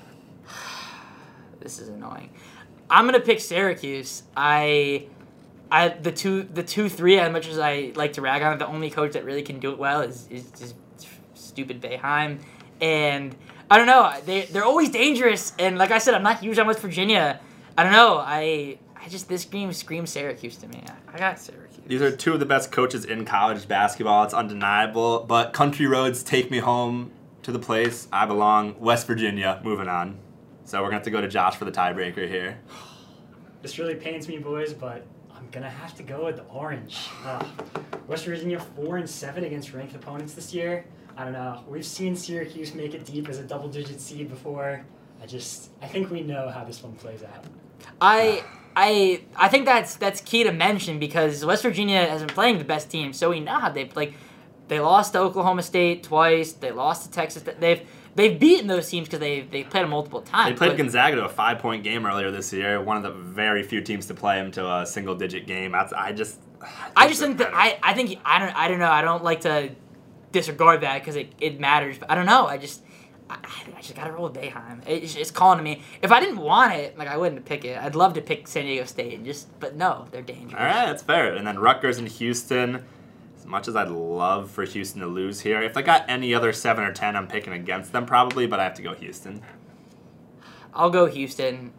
This 1.60 1.78
is 1.78 1.90
annoying. 1.90 2.30
I'm 2.90 3.06
gonna 3.06 3.20
pick 3.20 3.38
Syracuse. 3.38 4.24
I 4.36 5.06
I 5.72 5.88
the 5.88 6.12
two 6.12 6.42
the 6.42 6.62
two 6.62 6.90
three 6.90 7.18
as 7.18 7.32
much 7.32 7.48
as 7.48 7.58
I 7.58 7.92
like 7.96 8.12
to 8.14 8.20
rag 8.20 8.42
on 8.42 8.52
it, 8.52 8.58
the 8.58 8.66
only 8.66 8.90
coach 8.90 9.12
that 9.14 9.24
really 9.24 9.42
can 9.42 9.58
do 9.58 9.72
it 9.72 9.78
well 9.78 10.02
is 10.02 10.28
is 10.28 10.50
just 10.50 10.74
stupid 11.32 11.80
Boeheim, 11.80 12.40
and 12.82 13.34
I 13.70 13.78
don't 13.78 13.86
know 13.86 14.12
they 14.26 14.42
they're 14.42 14.66
always 14.66 14.90
dangerous. 14.90 15.54
And 15.58 15.78
like 15.78 15.90
I 15.90 15.96
said, 15.96 16.12
I'm 16.12 16.22
not 16.22 16.40
huge 16.40 16.58
on 16.58 16.66
West 16.66 16.80
Virginia. 16.80 17.40
I 17.78 17.84
don't 17.84 17.92
know. 17.92 18.18
I 18.18 18.78
I 18.94 19.08
just 19.08 19.30
this 19.30 19.46
game 19.46 19.72
screams 19.72 20.10
Syracuse 20.10 20.58
to 20.58 20.68
me. 20.68 20.84
I 21.10 21.18
got 21.18 21.40
Syracuse. 21.40 21.80
These 21.86 22.02
are 22.02 22.14
two 22.14 22.34
of 22.34 22.40
the 22.40 22.46
best 22.46 22.70
coaches 22.70 23.06
in 23.06 23.24
college 23.24 23.66
basketball. 23.66 24.24
It's 24.24 24.34
undeniable. 24.34 25.24
But 25.26 25.54
country 25.54 25.86
roads 25.86 26.22
take 26.22 26.50
me 26.50 26.58
home 26.58 27.12
to 27.44 27.50
the 27.50 27.58
place 27.58 28.08
I 28.12 28.26
belong, 28.26 28.78
West 28.78 29.06
Virginia. 29.06 29.58
Moving 29.64 29.88
on. 29.88 30.18
So 30.66 30.80
we're 30.80 30.88
gonna 30.88 30.96
have 30.96 31.04
to 31.04 31.10
go 31.10 31.22
to 31.22 31.28
Josh 31.28 31.56
for 31.56 31.64
the 31.64 31.72
tiebreaker 31.72 32.28
here. 32.28 32.58
This 33.62 33.78
really 33.78 33.94
pains 33.94 34.28
me, 34.28 34.36
boys, 34.36 34.74
but 34.74 34.96
I'm 34.96 35.11
gonna 35.52 35.70
have 35.70 35.94
to 35.96 36.02
go 36.02 36.24
with 36.24 36.36
the 36.36 36.44
orange. 36.44 37.08
Uh, 37.24 37.44
West 38.08 38.24
Virginia 38.24 38.58
four 38.58 38.96
and 38.96 39.08
seven 39.08 39.44
against 39.44 39.72
ranked 39.72 39.94
opponents 39.94 40.34
this 40.34 40.52
year. 40.52 40.84
I 41.16 41.24
don't 41.24 41.34
know. 41.34 41.62
We've 41.68 41.84
seen 41.84 42.16
Syracuse 42.16 42.74
make 42.74 42.94
it 42.94 43.04
deep 43.04 43.28
as 43.28 43.38
a 43.38 43.42
double-digit 43.44 44.00
seed 44.00 44.30
before. 44.30 44.84
I 45.22 45.26
just, 45.26 45.70
I 45.82 45.86
think 45.86 46.10
we 46.10 46.22
know 46.22 46.48
how 46.48 46.64
this 46.64 46.82
one 46.82 46.94
plays 46.94 47.22
out. 47.22 47.44
I 48.00 48.42
I 48.74 49.22
I 49.36 49.48
think 49.48 49.66
that's 49.66 49.96
that's 49.96 50.20
key 50.20 50.44
to 50.44 50.52
mention 50.52 50.98
because 50.98 51.44
West 51.44 51.62
Virginia 51.62 52.06
has 52.06 52.22
been 52.22 52.34
playing 52.34 52.58
the 52.58 52.64
best 52.64 52.90
team, 52.90 53.12
so 53.12 53.30
we 53.30 53.40
know 53.40 53.58
how 53.58 53.68
they 53.68 53.88
like. 53.94 54.14
They 54.68 54.80
lost 54.80 55.12
to 55.12 55.18
Oklahoma 55.18 55.62
State 55.62 56.02
twice. 56.02 56.52
They 56.52 56.72
lost 56.72 57.04
to 57.04 57.10
Texas. 57.10 57.44
They've 57.58 57.82
they've 58.14 58.38
beaten 58.38 58.66
those 58.66 58.88
teams 58.88 59.08
because 59.08 59.20
they 59.20 59.40
they 59.40 59.64
played 59.64 59.84
them 59.84 59.90
multiple 59.90 60.22
times. 60.22 60.50
They 60.50 60.56
played 60.66 60.76
Gonzaga 60.76 61.16
to 61.16 61.24
a 61.24 61.28
five 61.28 61.58
point 61.58 61.82
game 61.84 62.06
earlier 62.06 62.30
this 62.30 62.52
year. 62.52 62.80
One 62.80 62.96
of 62.96 63.02
the 63.02 63.10
very 63.10 63.62
few 63.62 63.80
teams 63.80 64.06
to 64.06 64.14
play 64.14 64.36
them 64.36 64.50
to 64.52 64.72
a 64.80 64.86
single 64.86 65.14
digit 65.14 65.46
game. 65.46 65.72
That's 65.72 65.92
I 65.92 66.12
just. 66.12 66.38
I 66.96 67.08
just 67.08 67.20
think 67.20 67.38
that 67.38 67.50
I, 67.52 67.76
I 67.82 67.92
think 67.92 68.20
I 68.24 68.38
don't 68.38 68.54
I 68.56 68.68
don't 68.68 68.78
know 68.78 68.90
I 68.90 69.02
don't 69.02 69.24
like 69.24 69.40
to 69.40 69.70
disregard 70.30 70.82
that 70.82 71.00
because 71.00 71.16
it, 71.16 71.32
it 71.40 71.58
matters 71.58 71.98
but 71.98 72.08
I 72.08 72.14
don't 72.14 72.24
know 72.24 72.46
I 72.46 72.56
just 72.56 72.82
I, 73.28 73.36
I 73.76 73.80
just 73.80 73.96
gotta 73.96 74.12
roll 74.12 74.28
with 74.28 74.34
Boeheim 74.34 74.80
it's, 74.86 75.16
it's 75.16 75.32
calling 75.32 75.58
to 75.58 75.64
me 75.64 75.82
if 76.02 76.12
I 76.12 76.20
didn't 76.20 76.38
want 76.38 76.72
it 76.74 76.96
like 76.96 77.08
I 77.08 77.16
wouldn't 77.16 77.44
pick 77.44 77.64
it 77.64 77.78
I'd 77.78 77.96
love 77.96 78.14
to 78.14 78.20
pick 78.20 78.46
San 78.46 78.64
Diego 78.64 78.84
State 78.84 79.14
and 79.14 79.26
just 79.26 79.48
but 79.58 79.74
no 79.74 80.06
they're 80.12 80.22
dangerous 80.22 80.54
All 80.54 80.64
right, 80.66 80.86
that's 80.86 81.02
fair. 81.02 81.34
And 81.34 81.44
then 81.46 81.58
Rutgers 81.58 81.98
and 81.98 82.06
Houston. 82.06 82.84
As 83.42 83.46
much 83.46 83.66
as 83.66 83.74
I'd 83.74 83.88
love 83.90 84.52
for 84.52 84.64
Houston 84.64 85.00
to 85.00 85.08
lose 85.08 85.40
here, 85.40 85.60
if 85.60 85.74
they 85.74 85.82
got 85.82 86.08
any 86.08 86.32
other 86.32 86.52
seven 86.52 86.84
or 86.84 86.92
ten, 86.92 87.16
I'm 87.16 87.26
picking 87.26 87.52
against 87.52 87.90
them 87.90 88.06
probably. 88.06 88.46
But 88.46 88.60
I 88.60 88.64
have 88.64 88.74
to 88.74 88.82
go 88.82 88.94
Houston. 88.94 89.42
I'll 90.72 90.90
go 90.90 91.06
Houston 91.06 91.72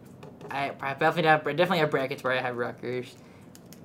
I, 0.50 0.72
I 0.80 0.94
definitely 0.94 1.24
have 1.24 1.44
definitely 1.44 1.78
have 1.78 1.90
brackets 1.90 2.22
where 2.22 2.32
I 2.32 2.40
have 2.40 2.56
Rutgers 2.56 3.14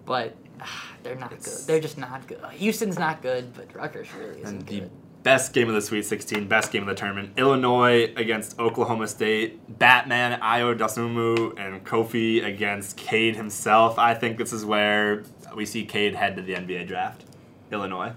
but 0.06 0.36
ah, 0.62 0.88
they're 1.04 1.16
not 1.16 1.32
It's- 1.32 1.64
good 1.64 1.68
they're 1.68 1.82
just 1.82 1.98
not 1.98 2.28
good 2.28 2.40
Houston's 2.52 3.00
not 3.00 3.22
good 3.22 3.54
but 3.56 3.74
Rutgers 3.74 4.08
really 4.14 4.42
isn't 4.42 4.58
And 4.58 4.68
the 4.68 4.80
good 4.82 4.92
best 5.24 5.54
game 5.54 5.68
of 5.68 5.76
the 5.76 5.82
Sweet 5.82 6.06
16, 6.06 6.48
best 6.48 6.72
game 6.72 6.84
of 6.84 6.88
the 6.88 6.96
tournament, 6.96 7.34
Illinois 7.38 8.14
against 8.16 8.58
Oklahoma 8.58 9.06
State, 9.08 9.78
Batman, 9.78 10.40
Ayo 10.40 10.78
Dosunmu, 10.78 11.60
and 11.60 11.86
Kofi 11.86 12.44
against 12.46 12.96
Cade 12.96 13.36
himself. 13.36 14.00
I 14.00 14.14
think 14.14 14.38
this 14.38 14.54
is 14.54 14.64
where 14.64 15.24
we 15.54 15.66
see 15.66 15.84
Cade 15.86 16.16
head 16.16 16.38
to 16.38 16.42
the 16.42 16.54
NBA 16.54 16.88
draft. 16.88 17.26
Illinois. 17.72 18.14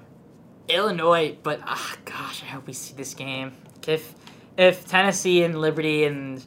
Illinois, 0.69 1.37
but 1.43 1.61
ah, 1.65 1.97
gosh, 2.05 2.43
I 2.43 2.47
hope 2.47 2.67
we 2.67 2.73
see 2.73 2.95
this 2.95 3.15
game. 3.15 3.53
If 3.87 4.15
if 4.57 4.87
Tennessee 4.87 5.43
and 5.43 5.61
Liberty 5.61 6.05
and 6.05 6.45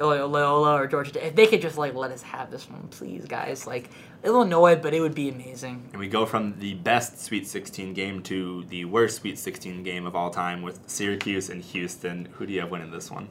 Loyola 0.00 0.74
or 0.74 0.86
Georgia, 0.86 1.24
if 1.24 1.36
they 1.36 1.46
could 1.46 1.62
just 1.62 1.78
like 1.78 1.94
let 1.94 2.10
us 2.10 2.22
have 2.22 2.50
this 2.50 2.68
one, 2.68 2.88
please, 2.88 3.26
guys. 3.26 3.66
Like 3.66 3.90
Illinois, 4.24 4.76
but 4.76 4.94
it 4.94 5.00
would 5.00 5.14
be 5.14 5.28
amazing. 5.28 5.88
And 5.92 6.00
we 6.00 6.08
go 6.08 6.26
from 6.26 6.58
the 6.58 6.74
best 6.74 7.20
Sweet 7.20 7.46
16 7.46 7.94
game 7.94 8.22
to 8.24 8.64
the 8.64 8.84
worst 8.86 9.20
Sweet 9.20 9.38
16 9.38 9.82
game 9.82 10.06
of 10.06 10.16
all 10.16 10.30
time 10.30 10.62
with 10.62 10.80
Syracuse 10.86 11.50
and 11.50 11.62
Houston. 11.62 12.28
Who 12.32 12.46
do 12.46 12.52
you 12.52 12.60
have 12.60 12.70
winning 12.70 12.90
this 12.90 13.10
one? 13.10 13.28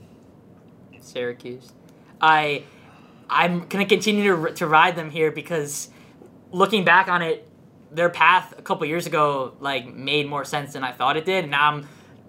Syracuse. 0.99 1.73
I 2.21 2.63
I'm 3.29 3.67
gonna 3.67 3.85
continue 3.85 4.47
to 4.47 4.53
to 4.53 4.67
ride 4.67 4.95
them 4.95 5.09
here 5.09 5.31
because 5.31 5.89
looking 6.51 6.85
back 6.85 7.07
on 7.07 7.21
it, 7.21 7.49
their 7.93 8.09
path 8.09 8.53
a 8.57 8.61
couple 8.61 8.85
years 8.87 9.05
ago 9.05 9.53
like 9.59 9.93
made 9.93 10.27
more 10.27 10.45
sense 10.45 10.73
than 10.73 10.83
I 10.83 10.91
thought 10.91 11.17
it 11.17 11.25
did. 11.25 11.43
And 11.45 11.51
now 11.51 11.81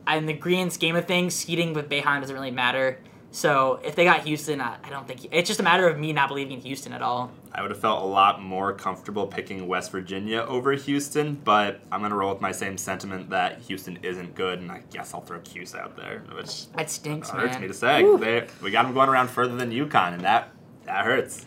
I'm 0.06 0.18
in 0.18 0.26
the 0.26 0.32
grand 0.34 0.72
scheme 0.72 0.96
of 0.96 1.06
things, 1.06 1.34
seeding 1.34 1.72
with 1.72 1.88
Boeheim 1.88 2.20
doesn't 2.20 2.34
really 2.34 2.50
matter. 2.50 2.98
So 3.30 3.80
if 3.82 3.96
they 3.96 4.04
got 4.04 4.20
Houston, 4.20 4.60
I, 4.60 4.76
I 4.84 4.90
don't 4.90 5.08
think 5.08 5.26
it's 5.32 5.48
just 5.48 5.58
a 5.58 5.64
matter 5.64 5.88
of 5.88 5.98
me 5.98 6.12
not 6.12 6.28
believing 6.28 6.52
in 6.52 6.60
Houston 6.60 6.92
at 6.92 7.02
all. 7.02 7.32
I 7.52 7.62
would 7.62 7.72
have 7.72 7.80
felt 7.80 8.02
a 8.02 8.06
lot 8.06 8.40
more 8.40 8.72
comfortable 8.72 9.26
picking 9.26 9.66
West 9.66 9.90
Virginia 9.90 10.38
over 10.46 10.72
Houston, 10.72 11.34
but 11.42 11.80
I'm 11.90 11.98
going 12.00 12.10
to 12.10 12.16
roll 12.16 12.32
with 12.32 12.40
my 12.40 12.52
same 12.52 12.78
sentiment 12.78 13.30
that 13.30 13.58
Houston 13.62 13.98
isn't 14.02 14.36
good, 14.36 14.60
and 14.60 14.70
I 14.70 14.82
guess 14.92 15.14
I'll 15.14 15.20
throw 15.20 15.40
Cuse 15.40 15.74
out 15.74 15.96
there, 15.96 16.22
which 16.32 16.70
That 16.72 16.90
stinks, 16.90 17.30
hurts 17.30 17.54
man. 17.54 17.62
me 17.62 17.68
to 17.68 17.74
say. 17.74 18.02
They, 18.18 18.46
we 18.62 18.70
got 18.70 18.84
them 18.84 18.94
going 18.94 19.08
around 19.08 19.30
further 19.30 19.56
than 19.56 19.72
UConn, 19.72 20.14
and 20.14 20.20
that 20.22 20.50
that 20.84 21.04
hurts. 21.04 21.44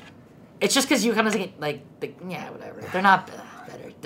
It's 0.60 0.74
just 0.74 0.90
because 0.90 1.06
kind 1.06 1.28
of 1.28 1.34
get 1.34 1.60
like 1.60 1.82
the, 2.02 2.12
yeah 2.28 2.50
whatever. 2.50 2.82
They're 2.92 3.02
not. 3.02 3.30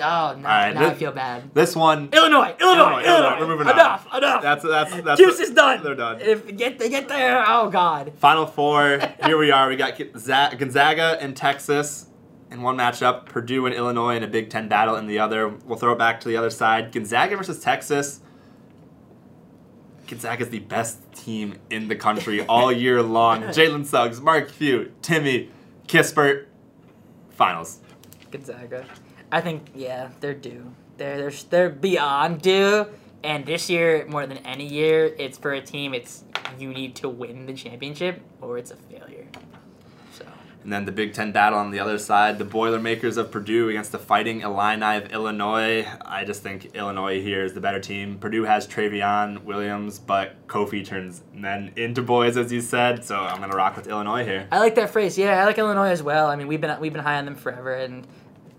Oh 0.00 0.34
no, 0.38 0.48
right, 0.48 0.72
now 0.72 0.88
I 0.88 0.94
feel 0.94 1.12
bad. 1.12 1.54
This 1.54 1.76
one, 1.76 2.08
Illinois, 2.12 2.54
Illinois, 2.58 3.02
Illinois. 3.04 3.36
We're 3.38 3.46
moving 3.46 3.66
on. 3.66 3.74
enough, 3.74 4.08
enough. 4.16 4.42
That's 4.42 4.64
that's 4.64 5.00
that's 5.02 5.20
Juice 5.20 5.38
is 5.38 5.50
done. 5.50 5.82
They're 5.82 5.94
done. 5.94 6.20
If 6.20 6.56
get 6.56 6.78
they 6.78 6.88
get 6.88 7.08
there, 7.08 7.44
oh 7.46 7.68
god. 7.68 8.12
Final 8.16 8.46
four. 8.46 9.00
Here 9.24 9.36
we 9.36 9.50
are. 9.50 9.68
We 9.68 9.76
got 9.76 9.98
Gonzaga 9.98 11.18
and 11.20 11.36
Texas 11.36 12.06
in 12.50 12.62
one 12.62 12.76
matchup. 12.76 13.26
Purdue 13.26 13.66
and 13.66 13.74
Illinois 13.74 14.16
in 14.16 14.22
a 14.22 14.26
Big 14.28 14.48
Ten 14.48 14.66
battle 14.66 14.96
in 14.96 15.06
the 15.06 15.18
other. 15.18 15.48
We'll 15.48 15.78
throw 15.78 15.92
it 15.92 15.98
back 15.98 16.20
to 16.20 16.28
the 16.28 16.38
other 16.38 16.50
side. 16.50 16.90
Gonzaga 16.90 17.36
versus 17.36 17.60
Texas. 17.60 18.20
Gonzaga 20.06 20.42
is 20.42 20.50
the 20.50 20.58
best 20.60 21.00
team 21.12 21.58
in 21.70 21.88
the 21.88 21.96
country 21.96 22.42
all 22.46 22.72
year 22.72 23.02
long. 23.02 23.42
Jalen 23.42 23.84
Suggs, 23.84 24.20
Mark 24.22 24.48
Few, 24.50 24.92
Timme, 25.02 25.48
Kispert. 25.86 26.46
Finals. 27.30 27.80
Gonzaga. 28.30 28.86
I 29.32 29.40
think 29.40 29.70
yeah, 29.74 30.10
they're 30.20 30.34
due. 30.34 30.74
They're 30.98 31.16
they're 31.16 31.32
they're 31.50 31.70
beyond 31.70 32.42
due. 32.42 32.86
And 33.24 33.46
this 33.46 33.70
year, 33.70 34.04
more 34.08 34.26
than 34.26 34.38
any 34.38 34.66
year, 34.66 35.14
it's 35.18 35.38
for 35.38 35.52
a 35.52 35.60
team. 35.62 35.94
It's 35.94 36.24
you 36.58 36.68
need 36.68 36.94
to 36.96 37.08
win 37.08 37.46
the 37.46 37.54
championship 37.54 38.20
or 38.40 38.58
it's 38.58 38.70
a 38.70 38.76
failure. 38.76 39.26
So 40.12 40.26
And 40.64 40.72
then 40.72 40.84
the 40.84 40.92
Big 40.92 41.14
Ten 41.14 41.32
battle 41.32 41.58
on 41.58 41.70
the 41.70 41.78
other 41.78 41.98
side, 41.98 42.38
the 42.38 42.44
Boilermakers 42.44 43.16
of 43.16 43.30
Purdue 43.30 43.70
against 43.70 43.92
the 43.92 43.98
Fighting 43.98 44.42
Illini 44.42 44.96
of 44.96 45.12
Illinois. 45.12 45.86
I 46.04 46.24
just 46.24 46.42
think 46.42 46.74
Illinois 46.74 47.22
here 47.22 47.44
is 47.44 47.54
the 47.54 47.60
better 47.60 47.80
team. 47.80 48.18
Purdue 48.18 48.44
has 48.44 48.66
Trevion 48.66 49.44
Williams, 49.44 49.98
but 49.98 50.46
Kofi 50.48 50.84
turns 50.84 51.22
men 51.32 51.72
into 51.76 52.02
boys, 52.02 52.36
as 52.36 52.52
you 52.52 52.60
said. 52.60 53.04
So 53.04 53.16
I'm 53.16 53.40
gonna 53.40 53.56
rock 53.56 53.76
with 53.76 53.86
Illinois 53.86 54.24
here. 54.24 54.46
I 54.52 54.58
like 54.58 54.74
that 54.74 54.90
phrase. 54.90 55.16
Yeah, 55.16 55.40
I 55.40 55.44
like 55.44 55.58
Illinois 55.58 55.90
as 55.90 56.02
well. 56.02 56.26
I 56.26 56.36
mean, 56.36 56.48
we've 56.48 56.60
been 56.60 56.78
we've 56.80 56.92
been 56.92 57.02
high 57.02 57.18
on 57.18 57.24
them 57.24 57.36
forever, 57.36 57.72
and 57.72 58.06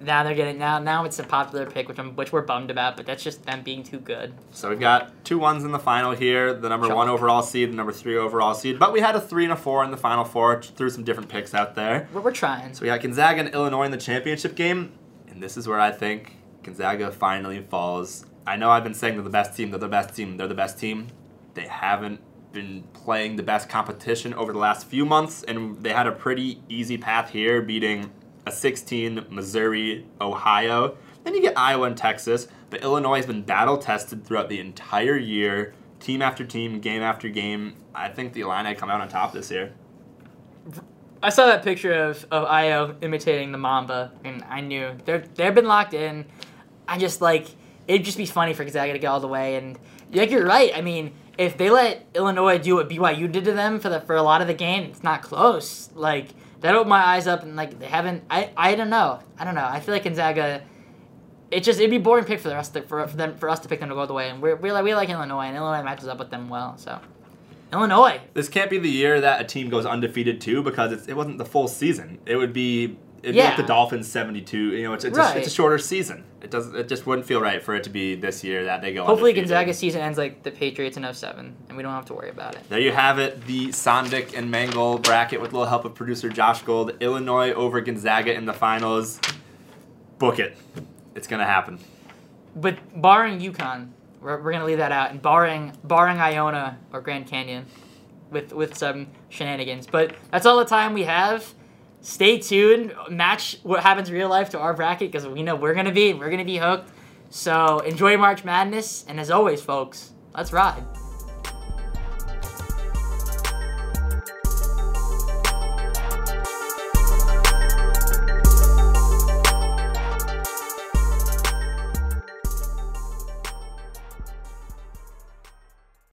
now 0.03 0.23
they're 0.23 0.35
getting 0.35 0.57
now 0.57 0.79
now 0.79 1.05
it's 1.05 1.19
a 1.19 1.23
popular 1.23 1.65
pick, 1.69 1.87
which 1.87 1.99
I'm 1.99 2.15
which 2.15 2.31
we're 2.31 2.41
bummed 2.41 2.71
about. 2.71 2.97
But 2.97 3.05
that's 3.05 3.23
just 3.23 3.45
them 3.45 3.63
being 3.63 3.83
too 3.83 3.99
good. 3.99 4.33
So 4.51 4.69
we've 4.69 4.79
got 4.79 5.25
two 5.25 5.39
ones 5.39 5.63
in 5.63 5.71
the 5.71 5.79
final 5.79 6.11
here. 6.11 6.53
The 6.53 6.69
number 6.69 6.93
one 6.93 7.09
overall 7.09 7.41
seed, 7.41 7.71
the 7.71 7.75
number 7.75 7.91
three 7.91 8.17
overall 8.17 8.53
seed. 8.53 8.79
But 8.79 8.93
we 8.93 8.99
had 8.99 9.15
a 9.15 9.21
three 9.21 9.43
and 9.43 9.53
a 9.53 9.55
four 9.55 9.83
in 9.83 9.91
the 9.91 9.97
final 9.97 10.23
four. 10.23 10.61
Threw 10.61 10.89
some 10.89 11.03
different 11.03 11.29
picks 11.29 11.53
out 11.53 11.75
there. 11.75 12.07
We're, 12.13 12.21
we're 12.21 12.31
trying. 12.31 12.73
So 12.73 12.81
we 12.81 12.87
got 12.87 13.01
Gonzaga 13.01 13.41
and 13.41 13.53
Illinois 13.53 13.85
in 13.85 13.91
the 13.91 13.97
championship 13.97 14.55
game, 14.55 14.91
and 15.27 15.41
this 15.41 15.57
is 15.57 15.67
where 15.67 15.79
I 15.79 15.91
think 15.91 16.37
Gonzaga 16.63 17.11
finally 17.11 17.61
falls. 17.61 18.25
I 18.45 18.57
know 18.57 18.69
I've 18.69 18.83
been 18.83 18.93
saying 18.93 19.15
they're 19.15 19.23
the 19.23 19.29
best 19.29 19.55
team, 19.55 19.71
they're 19.71 19.79
the 19.79 19.87
best 19.87 20.15
team, 20.15 20.37
they're 20.37 20.47
the 20.47 20.55
best 20.55 20.77
team. 20.77 21.07
They 21.53 21.67
haven't 21.67 22.19
been 22.51 22.83
playing 22.93 23.35
the 23.35 23.43
best 23.43 23.67
competition 23.69 24.33
over 24.33 24.53
the 24.53 24.59
last 24.59 24.87
few 24.87 25.05
months, 25.05 25.43
and 25.43 25.81
they 25.83 25.91
had 25.91 26.07
a 26.07 26.11
pretty 26.11 26.61
easy 26.69 26.97
path 26.97 27.29
here, 27.31 27.61
beating 27.61 28.11
a 28.45 28.51
16 28.51 29.25
Missouri, 29.29 30.05
Ohio. 30.19 30.97
Then 31.23 31.35
you 31.35 31.41
get 31.41 31.57
Iowa 31.57 31.87
and 31.87 31.97
Texas, 31.97 32.47
but 32.69 32.81
Illinois 32.83 33.17
has 33.17 33.25
been 33.25 33.43
battle 33.43 33.77
tested 33.77 34.25
throughout 34.25 34.49
the 34.49 34.59
entire 34.59 35.17
year, 35.17 35.73
team 35.99 36.21
after 36.21 36.45
team, 36.45 36.79
game 36.79 37.01
after 37.01 37.29
game. 37.29 37.75
I 37.95 38.09
think 38.09 38.33
the 38.33 38.41
Illini 38.41 38.75
come 38.75 38.89
out 38.89 39.01
on 39.01 39.07
top 39.07 39.33
this 39.33 39.49
year. 39.51 39.73
I 41.21 41.29
saw 41.29 41.45
that 41.45 41.63
picture 41.63 41.93
of, 41.93 42.25
of 42.31 42.47
Ayo 42.49 42.95
imitating 43.01 43.53
the 43.53 43.57
Mamba, 43.57 44.11
and 44.25 44.43
I 44.49 44.59
knew 44.59 44.91
they're 45.05 45.23
they've 45.35 45.55
been 45.55 45.67
locked 45.67 45.93
in. 45.93 46.25
I 46.85 46.97
just 46.97 47.21
like 47.21 47.47
it'd 47.87 48.05
just 48.05 48.17
be 48.17 48.25
funny 48.25 48.53
for 48.53 48.63
Gonzaga 48.63 48.91
to 48.91 48.99
get 48.99 49.07
all 49.07 49.21
the 49.21 49.27
way, 49.27 49.55
and 49.55 49.79
like 50.11 50.31
you're 50.31 50.45
right. 50.45 50.71
I 50.75 50.81
mean, 50.81 51.13
if 51.37 51.57
they 51.57 51.69
let 51.69 52.05
Illinois 52.13 52.57
do 52.57 52.75
what 52.75 52.89
BYU 52.89 53.31
did 53.31 53.45
to 53.45 53.53
them 53.53 53.79
for 53.79 53.87
the 53.87 54.01
for 54.01 54.15
a 54.15 54.21
lot 54.21 54.41
of 54.41 54.47
the 54.47 54.53
game, 54.53 54.83
it's 54.83 55.01
not 55.01 55.21
close. 55.21 55.89
Like 55.95 56.29
that 56.63 56.75
opened 56.75 56.89
my 56.89 57.05
eyes 57.05 57.27
up, 57.27 57.43
and 57.43 57.57
like 57.57 57.77
they 57.77 57.87
haven't. 57.87 58.23
I 58.29 58.49
I 58.55 58.75
don't 58.75 58.89
know. 58.89 59.19
I 59.37 59.43
don't 59.43 59.53
know. 59.53 59.67
I 59.69 59.81
feel 59.81 59.93
like 59.93 60.05
Gonzaga. 60.05 60.63
It 61.51 61.61
just 61.63 61.77
it'd 61.77 61.91
be 61.91 61.97
boring 61.97 62.23
pick 62.23 62.39
for 62.39 62.47
the 62.47 62.55
rest 62.55 62.73
of, 62.77 62.87
for 62.87 63.05
for 63.05 63.17
them 63.17 63.35
for 63.35 63.49
us 63.49 63.59
to 63.59 63.67
pick 63.67 63.81
them 63.81 63.89
to 63.89 63.95
go 63.95 64.05
the 64.05 64.13
way, 64.13 64.29
and 64.29 64.41
we're, 64.41 64.55
we're 64.55 64.71
like 64.71 64.85
we 64.85 64.95
like 64.95 65.09
Illinois, 65.09 65.43
and 65.43 65.57
Illinois 65.57 65.83
matches 65.83 66.07
up 66.07 66.19
with 66.19 66.29
them 66.29 66.47
well. 66.47 66.77
So 66.77 66.99
Illinois. 67.73 68.21
This 68.33 68.47
can't 68.47 68.69
be 68.69 68.77
the 68.79 68.89
year 68.89 69.19
that 69.19 69.41
a 69.41 69.43
team 69.43 69.69
goes 69.69 69.85
undefeated 69.85 70.39
too 70.39 70.63
because 70.63 71.07
it 71.07 71.15
wasn't 71.15 71.37
the 71.37 71.45
full 71.45 71.67
season. 71.67 72.19
It 72.25 72.37
would 72.37 72.53
be 72.53 72.97
It'd 73.23 73.35
Yeah. 73.35 73.55
the 73.55 73.63
Dolphins 73.63 74.11
72. 74.11 74.57
You 74.75 74.83
know, 74.83 74.93
it's, 74.93 75.05
it's, 75.05 75.17
a, 75.17 75.21
Right. 75.21 75.37
it's 75.37 75.47
a 75.47 75.49
shorter 75.49 75.77
season. 75.77 76.25
It 76.41 76.51
doesn't. 76.51 76.75
It 76.75 76.89
just 76.89 77.07
wouldn't 77.07 77.25
feel 77.25 77.39
right 77.39 77.63
for 77.63 77.73
it 77.73 77.83
to 77.85 77.89
be 77.89 78.15
this 78.15 78.43
year 78.43 78.65
that 78.65 78.81
they 78.81 78.93
go. 78.93 79.05
Hopefully 79.05 79.31
undefeated. 79.31 79.49
Gonzaga's 79.49 79.77
season 79.79 80.01
ends 80.01 80.17
like 80.17 80.43
the 80.43 80.51
Patriots 80.51 80.97
in 80.97 81.05
07, 81.05 81.55
and 81.69 81.77
we 81.77 81.83
don't 81.83 81.93
have 81.93 82.03
to 82.07 82.13
worry 82.13 82.29
about 82.29 82.55
it. 82.55 82.69
There 82.69 82.79
you 82.81 82.91
have 82.91 83.19
it, 83.19 83.45
the 83.47 83.67
Sondic 83.69 84.37
and 84.37 84.51
Mangle 84.51 84.97
bracket 84.99 85.39
with 85.39 85.51
a 85.51 85.55
little 85.55 85.69
help 85.69 85.85
of 85.85 85.95
producer 85.95 86.27
Josh 86.27 86.63
Gold. 86.63 86.91
Illinois 86.99 87.51
over 87.53 87.79
Gonzaga 87.79 88.33
in 88.35 88.45
the 88.45 88.51
finals. 88.53 89.21
Book 90.19 90.37
it. 90.39 90.57
It's 91.15 91.27
gonna 91.27 91.45
happen. 91.45 91.79
But 92.55 92.77
barring 93.01 93.39
UConn, 93.39 93.89
we're, 94.21 94.41
we're 94.41 94.51
gonna 94.51 94.65
leave 94.65 94.79
that 94.79 94.91
out, 94.91 95.11
and 95.11 95.21
barring 95.21 95.71
barring 95.83 96.19
Iona 96.19 96.77
or 96.91 96.99
Grand 96.99 97.27
Canyon, 97.27 97.67
with 98.31 98.51
with 98.51 98.77
some 98.77 99.07
shenanigans. 99.29 99.87
But 99.87 100.13
that's 100.29 100.45
all 100.45 100.57
the 100.59 100.65
time 100.65 100.93
we 100.93 101.03
have. 101.03 101.53
Stay 102.03 102.37
tuned. 102.37 102.93
Match 103.09 103.57
what 103.63 103.81
happens 103.81 104.09
in 104.09 104.13
real 104.13 104.29
life 104.29 104.49
to 104.49 104.59
our 104.59 104.73
bracket 104.73 105.09
because 105.09 105.25
we 105.25 105.41
know 105.41 105.55
we're 105.55 105.73
gonna 105.73 105.91
be 105.91 106.13
we're 106.13 106.29
gonna 106.29 106.45
be 106.45 106.57
hooked. 106.57 106.91
So 107.29 107.79
enjoy 107.79 108.17
March 108.17 108.43
Madness, 108.43 109.05
and 109.07 109.19
as 109.19 109.31
always, 109.31 109.61
folks, 109.61 110.11
let's 110.35 110.51
ride. 110.51 110.83